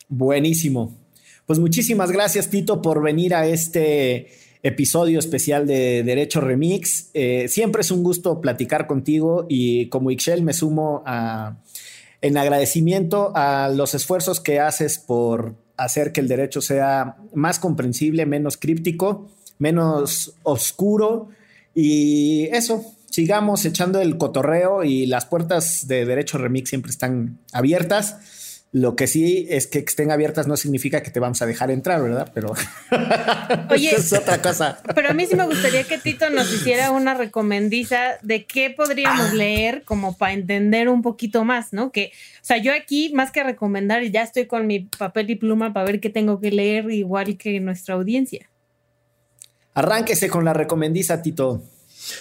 Buenísimo. 0.09 0.97
Pues 1.45 1.59
muchísimas 1.59 2.11
gracias, 2.11 2.49
Tito, 2.49 2.81
por 2.81 3.03
venir 3.03 3.35
a 3.35 3.47
este 3.47 4.29
episodio 4.63 5.19
especial 5.19 5.67
de 5.67 6.03
Derecho 6.03 6.41
Remix. 6.41 7.11
Eh, 7.13 7.47
siempre 7.49 7.83
es 7.83 7.91
un 7.91 8.03
gusto 8.03 8.41
platicar 8.41 8.87
contigo 8.87 9.45
y 9.51 9.91
como 9.91 10.11
Ixchel 10.11 10.41
me 10.43 10.55
sumo 10.55 11.05
en 12.23 12.39
agradecimiento 12.39 13.33
a 13.35 13.69
los 13.69 13.93
esfuerzos 13.93 14.41
que 14.41 14.61
haces 14.61 14.97
por 14.97 15.57
hacer 15.77 16.13
que 16.13 16.23
el 16.23 16.29
derecho 16.29 16.63
sea 16.63 17.19
más 17.35 17.59
comprensible, 17.59 18.25
menos 18.25 18.57
críptico, 18.57 19.29
menos 19.59 20.37
oscuro 20.43 21.29
y 21.75 22.45
eso, 22.47 22.83
sigamos 23.13 23.65
echando 23.67 24.01
el 24.01 24.17
cotorreo 24.17 24.85
y 24.85 25.07
las 25.07 25.27
puertas 25.27 25.87
de 25.87 26.07
Derecho 26.07 26.39
Remix 26.39 26.71
siempre 26.71 26.91
están 26.91 27.39
abiertas. 27.53 28.17
Lo 28.73 28.97
que 28.97 29.07
sí 29.07 29.47
es 29.51 29.67
que 29.67 29.81
estén 29.81 30.11
abiertas 30.11 30.47
no 30.47 30.57
significa 30.57 31.03
que 31.03 31.11
te 31.11 31.21
vamos 31.21 31.43
a 31.43 31.47
dejar 31.47 31.71
entrar, 31.71 32.03
¿verdad? 32.03 32.33
Pero 32.33 32.55
Oye, 33.71 33.95
es 33.95 34.15
otra 34.15 34.41
cosa. 34.41 34.79
Pero 34.95 35.11
a 35.11 35.13
mí 35.13 35.27
sí 35.27 35.37
me 35.37 35.45
gustaría 35.45 35.85
que 35.85 35.99
Tito 35.99 36.31
nos 36.31 36.51
hiciera 36.51 36.91
una 36.91 37.13
recomendiza 37.13 37.99
de 38.23 38.47
qué 38.47 38.71
podríamos 38.71 39.33
ah. 39.33 39.35
leer 39.35 39.83
como 39.85 40.17
para 40.17 40.33
entender 40.33 40.89
un 40.89 41.03
poquito 41.03 41.45
más, 41.45 41.75
¿no? 41.75 41.93
Que, 41.93 42.13
o 42.37 42.45
sea, 42.45 42.57
yo 42.57 42.73
aquí 42.73 43.13
más 43.13 43.31
que 43.31 43.45
recomendar, 43.45 44.03
ya 44.05 44.23
estoy 44.23 44.47
con 44.47 44.67
mi 44.67 44.81
papel 44.81 45.29
y 45.29 45.35
pluma 45.35 45.75
para 45.75 45.85
ver 45.85 46.01
qué 46.01 46.09
tengo 46.09 46.41
que 46.41 46.51
leer 46.51 46.91
igual 46.91 47.37
que 47.37 47.61
nuestra 47.61 47.95
audiencia. 47.97 48.49
Arránquese 49.75 50.31
con 50.31 50.47
la 50.47 50.55
recomendiza, 50.55 51.21
Tito. 51.21 51.63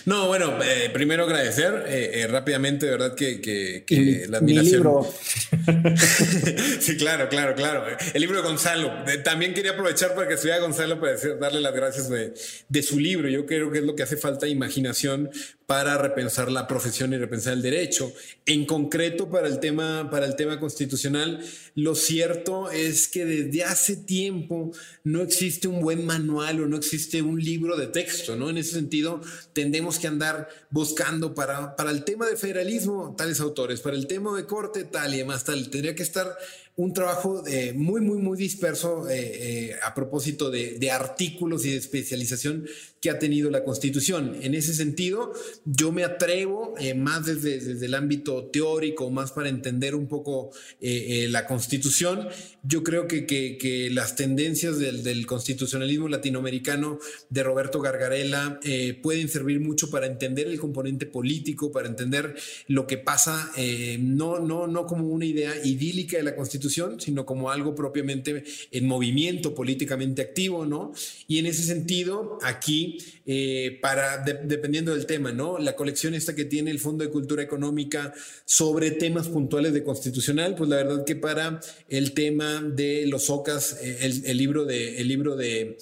No, 0.05 0.27
bueno, 0.27 0.61
eh, 0.63 0.89
primero 0.93 1.23
agradecer 1.23 1.85
eh, 1.87 2.21
eh, 2.21 2.27
rápidamente, 2.27 2.85
de 2.85 2.91
verdad, 2.91 3.15
que, 3.15 4.25
la 4.29 4.37
admiración. 4.37 4.73
libro. 4.73 5.13
sí, 6.79 6.97
claro, 6.97 7.29
claro, 7.29 7.55
claro. 7.55 7.85
El 8.13 8.21
libro 8.21 8.37
de 8.37 8.47
Gonzalo. 8.47 8.91
también 9.23 9.53
quería 9.53 9.71
aprovechar 9.71 10.13
para 10.15 10.27
que 10.27 10.35
estuviera 10.35 10.59
Gonzalo 10.59 10.99
para 10.99 11.15
darle 11.39 11.61
las 11.61 11.73
gracias 11.73 12.09
de, 12.09 12.33
de, 12.67 12.83
su 12.83 12.99
libro. 12.99 13.29
Yo 13.29 13.45
creo 13.45 13.71
que 13.71 13.79
es 13.79 13.85
lo 13.85 13.95
que 13.95 14.03
hace 14.03 14.17
falta 14.17 14.47
imaginación 14.47 15.29
para 15.71 15.97
repensar 15.97 16.51
la 16.51 16.67
profesión 16.67 17.13
y 17.13 17.17
repensar 17.17 17.53
el 17.53 17.61
derecho. 17.61 18.11
En 18.45 18.65
concreto, 18.65 19.29
para 19.29 19.47
el 19.47 19.61
tema, 19.61 20.09
para 20.11 20.25
el 20.25 20.35
tema 20.35 20.59
constitucional, 20.59 21.41
lo 21.75 21.95
cierto 21.95 22.69
es 22.69 23.07
que 23.07 23.23
desde 23.23 23.63
hace 23.63 23.95
tiempo 23.95 24.73
no 25.05 25.21
existe 25.21 25.69
un 25.69 25.79
buen 25.79 26.05
manual 26.05 26.59
o 26.61 26.67
no 26.67 26.75
existe 26.75 27.21
un 27.21 27.41
libro 27.41 27.77
de 27.77 27.87
texto, 27.87 28.35
¿no? 28.35 28.49
En 28.49 28.57
ese 28.57 28.73
sentido, 28.73 29.21
tendemos 29.53 29.97
que 29.97 30.07
andar 30.07 30.49
buscando 30.71 31.33
para, 31.33 31.77
para 31.77 31.91
el 31.91 32.03
tema 32.03 32.27
de 32.27 32.35
federalismo 32.35 33.15
tales 33.17 33.39
autores, 33.39 33.79
para 33.79 33.95
el 33.95 34.07
tema 34.07 34.35
de 34.35 34.45
corte 34.45 34.83
tal 34.83 35.13
y 35.13 35.19
demás 35.19 35.45
tal. 35.45 35.69
Tendría 35.69 35.95
que 35.95 36.03
estar 36.03 36.35
un 36.75 36.93
trabajo 36.93 37.45
eh, 37.47 37.73
muy, 37.73 38.01
muy, 38.01 38.17
muy 38.17 38.37
disperso 38.37 39.09
eh, 39.09 39.69
eh, 39.69 39.75
a 39.83 39.93
propósito 39.93 40.49
de, 40.49 40.79
de, 40.79 40.89
artículos 40.89 41.65
y 41.65 41.71
de 41.71 41.77
especialización 41.77 42.65
que 43.01 43.09
ha 43.09 43.17
tenido 43.17 43.49
la 43.49 43.63
Constitución. 43.63 44.37
En 44.41 44.53
ese 44.53 44.75
sentido, 44.75 45.33
yo 45.65 45.91
me 45.91 46.03
atrevo 46.03 46.75
más 46.95 47.25
desde, 47.25 47.59
desde, 47.59 47.87
el 47.87 47.95
ámbito 47.95 48.45
teórico, 48.45 49.09
más 49.09 49.31
para 49.31 49.49
entender 49.49 49.95
un 49.95 50.07
poco 50.07 50.51
la 50.79 51.47
Constitución. 51.47 52.27
Yo 52.63 52.83
creo 52.83 53.07
que, 53.07 53.25
que, 53.25 53.57
que 53.57 53.89
las 53.89 54.15
tendencias 54.15 54.77
del, 54.77 55.03
del, 55.03 55.25
constitucionalismo 55.25 56.07
latinoamericano 56.09 56.99
de 57.29 57.43
Roberto 57.43 57.81
Gargarella 57.81 58.59
pueden 59.01 59.29
servir 59.29 59.59
mucho 59.59 59.89
para 59.89 60.05
entender 60.05 60.47
el 60.47 60.59
componente 60.59 61.07
político, 61.07 61.71
para 61.71 61.87
entender 61.87 62.35
lo 62.67 62.85
que 62.85 62.99
pasa, 62.99 63.51
no, 63.99 64.39
no, 64.39 64.67
no 64.67 64.85
como 64.85 65.07
una 65.07 65.25
idea 65.25 65.53
idílica 65.63 66.17
de 66.17 66.23
la 66.23 66.35
Constitución, 66.35 66.99
sino 67.01 67.25
como 67.25 67.49
algo 67.49 67.73
propiamente 67.73 68.43
en 68.71 68.87
movimiento 68.87 69.55
políticamente 69.55 70.21
activo, 70.21 70.65
¿no? 70.65 70.93
Y 71.27 71.39
en 71.39 71.45
ese 71.47 71.63
sentido, 71.63 72.37
aquí, 72.43 72.90
eh, 73.25 73.79
para, 73.81 74.23
dependiendo 74.23 74.93
del 74.93 75.05
tema, 75.05 75.31
¿no? 75.31 75.57
La 75.57 75.75
colección 75.75 76.13
esta 76.13 76.35
que 76.35 76.45
tiene 76.45 76.71
el 76.71 76.79
Fondo 76.79 77.03
de 77.03 77.09
Cultura 77.09 77.43
Económica 77.43 78.13
sobre 78.45 78.91
temas 78.91 79.27
puntuales 79.27 79.73
de 79.73 79.83
constitucional, 79.83 80.55
pues 80.55 80.69
la 80.69 80.77
verdad 80.77 81.05
que 81.05 81.15
para 81.15 81.59
el 81.89 82.13
tema 82.13 82.61
de 82.61 83.05
los 83.07 83.29
OCAS, 83.29 83.77
eh, 83.81 84.21
el, 84.25 84.37
libro 84.37 84.65
de, 84.65 84.99
el 84.99 85.07
libro 85.07 85.35
de 85.35 85.77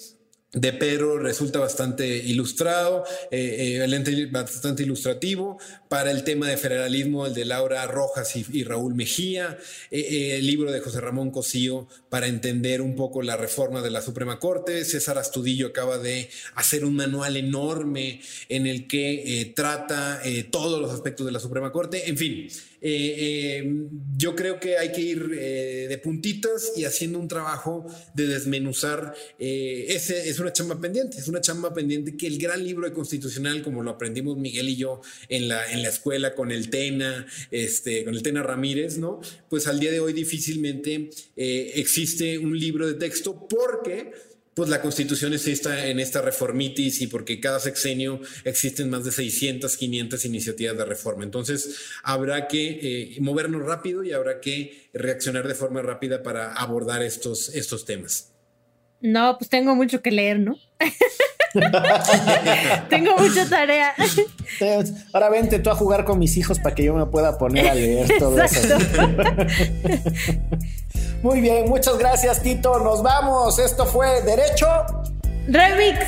de 0.52 0.72
Pedro 0.72 1.18
resulta 1.18 1.60
bastante 1.60 2.08
ilustrado, 2.08 3.04
eh, 3.30 3.78
eh 3.80 4.28
bastante 4.32 4.82
ilustrativo. 4.82 5.58
Para 5.88 6.10
el 6.10 6.24
tema 6.24 6.48
de 6.48 6.56
federalismo, 6.56 7.26
el 7.26 7.34
de 7.34 7.44
Laura 7.44 7.86
Rojas 7.86 8.34
y, 8.34 8.64
Raúl 8.64 8.94
Mejía, 8.94 9.58
eh, 9.90 10.36
el 10.38 10.46
libro 10.46 10.72
de 10.72 10.80
José 10.80 11.00
Ramón 11.00 11.30
Cosío 11.30 11.86
para 12.08 12.26
entender 12.26 12.80
un 12.80 12.96
poco 12.96 13.22
la 13.22 13.36
reforma 13.36 13.80
de 13.80 13.90
la 13.90 14.02
Suprema 14.02 14.40
Corte. 14.40 14.84
César 14.84 15.18
Astudillo 15.18 15.68
acaba 15.68 15.98
de 15.98 16.30
hacer 16.54 16.84
un 16.84 16.96
manual 16.96 17.36
enorme 17.36 18.20
en 18.48 18.66
el 18.66 18.88
que 18.88 19.52
trata 19.54 20.20
todos 20.50 20.80
los 20.80 20.92
aspectos 20.92 21.26
de 21.26 21.32
la 21.32 21.40
Suprema 21.40 21.70
Corte. 21.72 22.08
En 22.08 22.16
fin, 22.16 22.48
eh, 22.82 23.60
eh, 23.62 23.86
yo 24.16 24.34
creo 24.34 24.58
que 24.58 24.78
hay 24.78 24.90
que 24.92 25.00
ir 25.00 25.30
eh, 25.34 25.86
de 25.88 25.98
puntitas 25.98 26.72
y 26.76 26.84
haciendo 26.84 27.18
un 27.18 27.28
trabajo 27.28 27.86
de 28.14 28.26
desmenuzar. 28.26 29.14
ese 29.38 30.28
es 30.28 30.38
una 30.38 30.52
chamba 30.52 30.80
pendiente, 30.80 31.18
es 31.18 31.28
una 31.28 31.40
chamba 31.40 31.74
pendiente 31.74 32.16
que 32.16 32.26
el 32.26 32.38
gran 32.38 32.64
libro 32.64 32.92
constitucional, 32.92 33.62
como 33.62 33.82
lo 33.82 33.90
aprendimos 33.90 34.36
Miguel 34.38 34.68
y 34.68 34.76
yo 34.76 35.00
en 35.28 35.48
la, 35.48 35.70
en 35.72 35.82
la 35.82 35.88
escuela 35.88 36.34
con 36.34 36.50
el 36.50 36.70
Tena, 36.70 37.26
este, 37.50 38.04
con 38.04 38.14
el 38.14 38.22
Tena 38.22 38.42
Ramírez, 38.42 38.98
¿no? 38.98 39.20
Pues 39.48 39.66
al 39.66 39.78
día 39.78 39.90
de 39.90 40.00
hoy 40.00 40.12
difícilmente 40.12 41.10
existe 41.36 42.38
un 42.38 42.58
libro 42.58 42.86
de 42.86 42.94
texto 42.94 43.46
porque 43.48 44.12
pues 44.54 44.68
la 44.68 44.82
constitución 44.82 45.32
está 45.32 45.86
en 45.86 46.00
esta 46.00 46.20
reformitis 46.20 47.00
y 47.02 47.06
porque 47.06 47.40
cada 47.40 47.60
sexenio 47.60 48.20
existen 48.44 48.90
más 48.90 49.04
de 49.04 49.12
600, 49.12 49.76
500 49.76 50.24
iniciativas 50.24 50.76
de 50.76 50.84
reforma. 50.84 51.24
Entonces 51.24 51.76
habrá 52.02 52.48
que 52.48 52.80
eh, 52.82 53.16
movernos 53.20 53.62
rápido 53.62 54.02
y 54.02 54.12
habrá 54.12 54.40
que 54.40 54.88
reaccionar 54.92 55.46
de 55.46 55.54
forma 55.54 55.82
rápida 55.82 56.22
para 56.22 56.52
abordar 56.52 57.02
estos, 57.02 57.54
estos 57.54 57.84
temas. 57.84 58.32
No, 59.00 59.36
pues 59.38 59.48
tengo 59.48 59.74
mucho 59.74 60.02
que 60.02 60.10
leer, 60.10 60.40
¿no? 60.40 60.58
tengo 62.88 63.16
mucha 63.18 63.48
tarea. 63.48 63.94
Ahora 65.12 65.30
vente 65.30 65.58
tú 65.58 65.70
a 65.70 65.74
jugar 65.74 66.04
con 66.04 66.18
mis 66.18 66.36
hijos 66.36 66.58
para 66.58 66.74
que 66.74 66.84
yo 66.84 66.94
me 66.94 67.06
pueda 67.06 67.38
poner 67.38 67.68
a 67.68 67.74
leer 67.74 68.08
todo 68.18 68.42
eso. 68.42 68.78
Muy 71.22 71.40
bien, 71.40 71.68
muchas 71.68 71.98
gracias 71.98 72.42
Tito. 72.42 72.78
Nos 72.78 73.02
vamos. 73.02 73.58
Esto 73.58 73.84
fue 73.84 74.22
Derecho 74.22 74.66
Remix. 75.46 75.98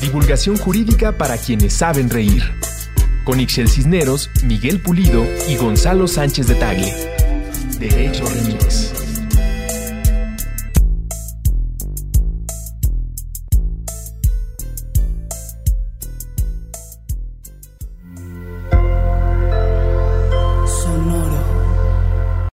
Divulgación 0.00 0.56
jurídica 0.56 1.12
para 1.12 1.36
quienes 1.36 1.74
saben 1.74 2.10
reír. 2.10 2.42
Con 3.24 3.40
Ixel 3.40 3.68
Cisneros, 3.68 4.30
Miguel 4.42 4.80
Pulido 4.80 5.24
y 5.48 5.56
Gonzalo 5.56 6.08
Sánchez 6.08 6.46
de 6.48 6.54
Tagle. 6.54 6.94
Derecho 7.78 8.24
Remix. 8.26 8.97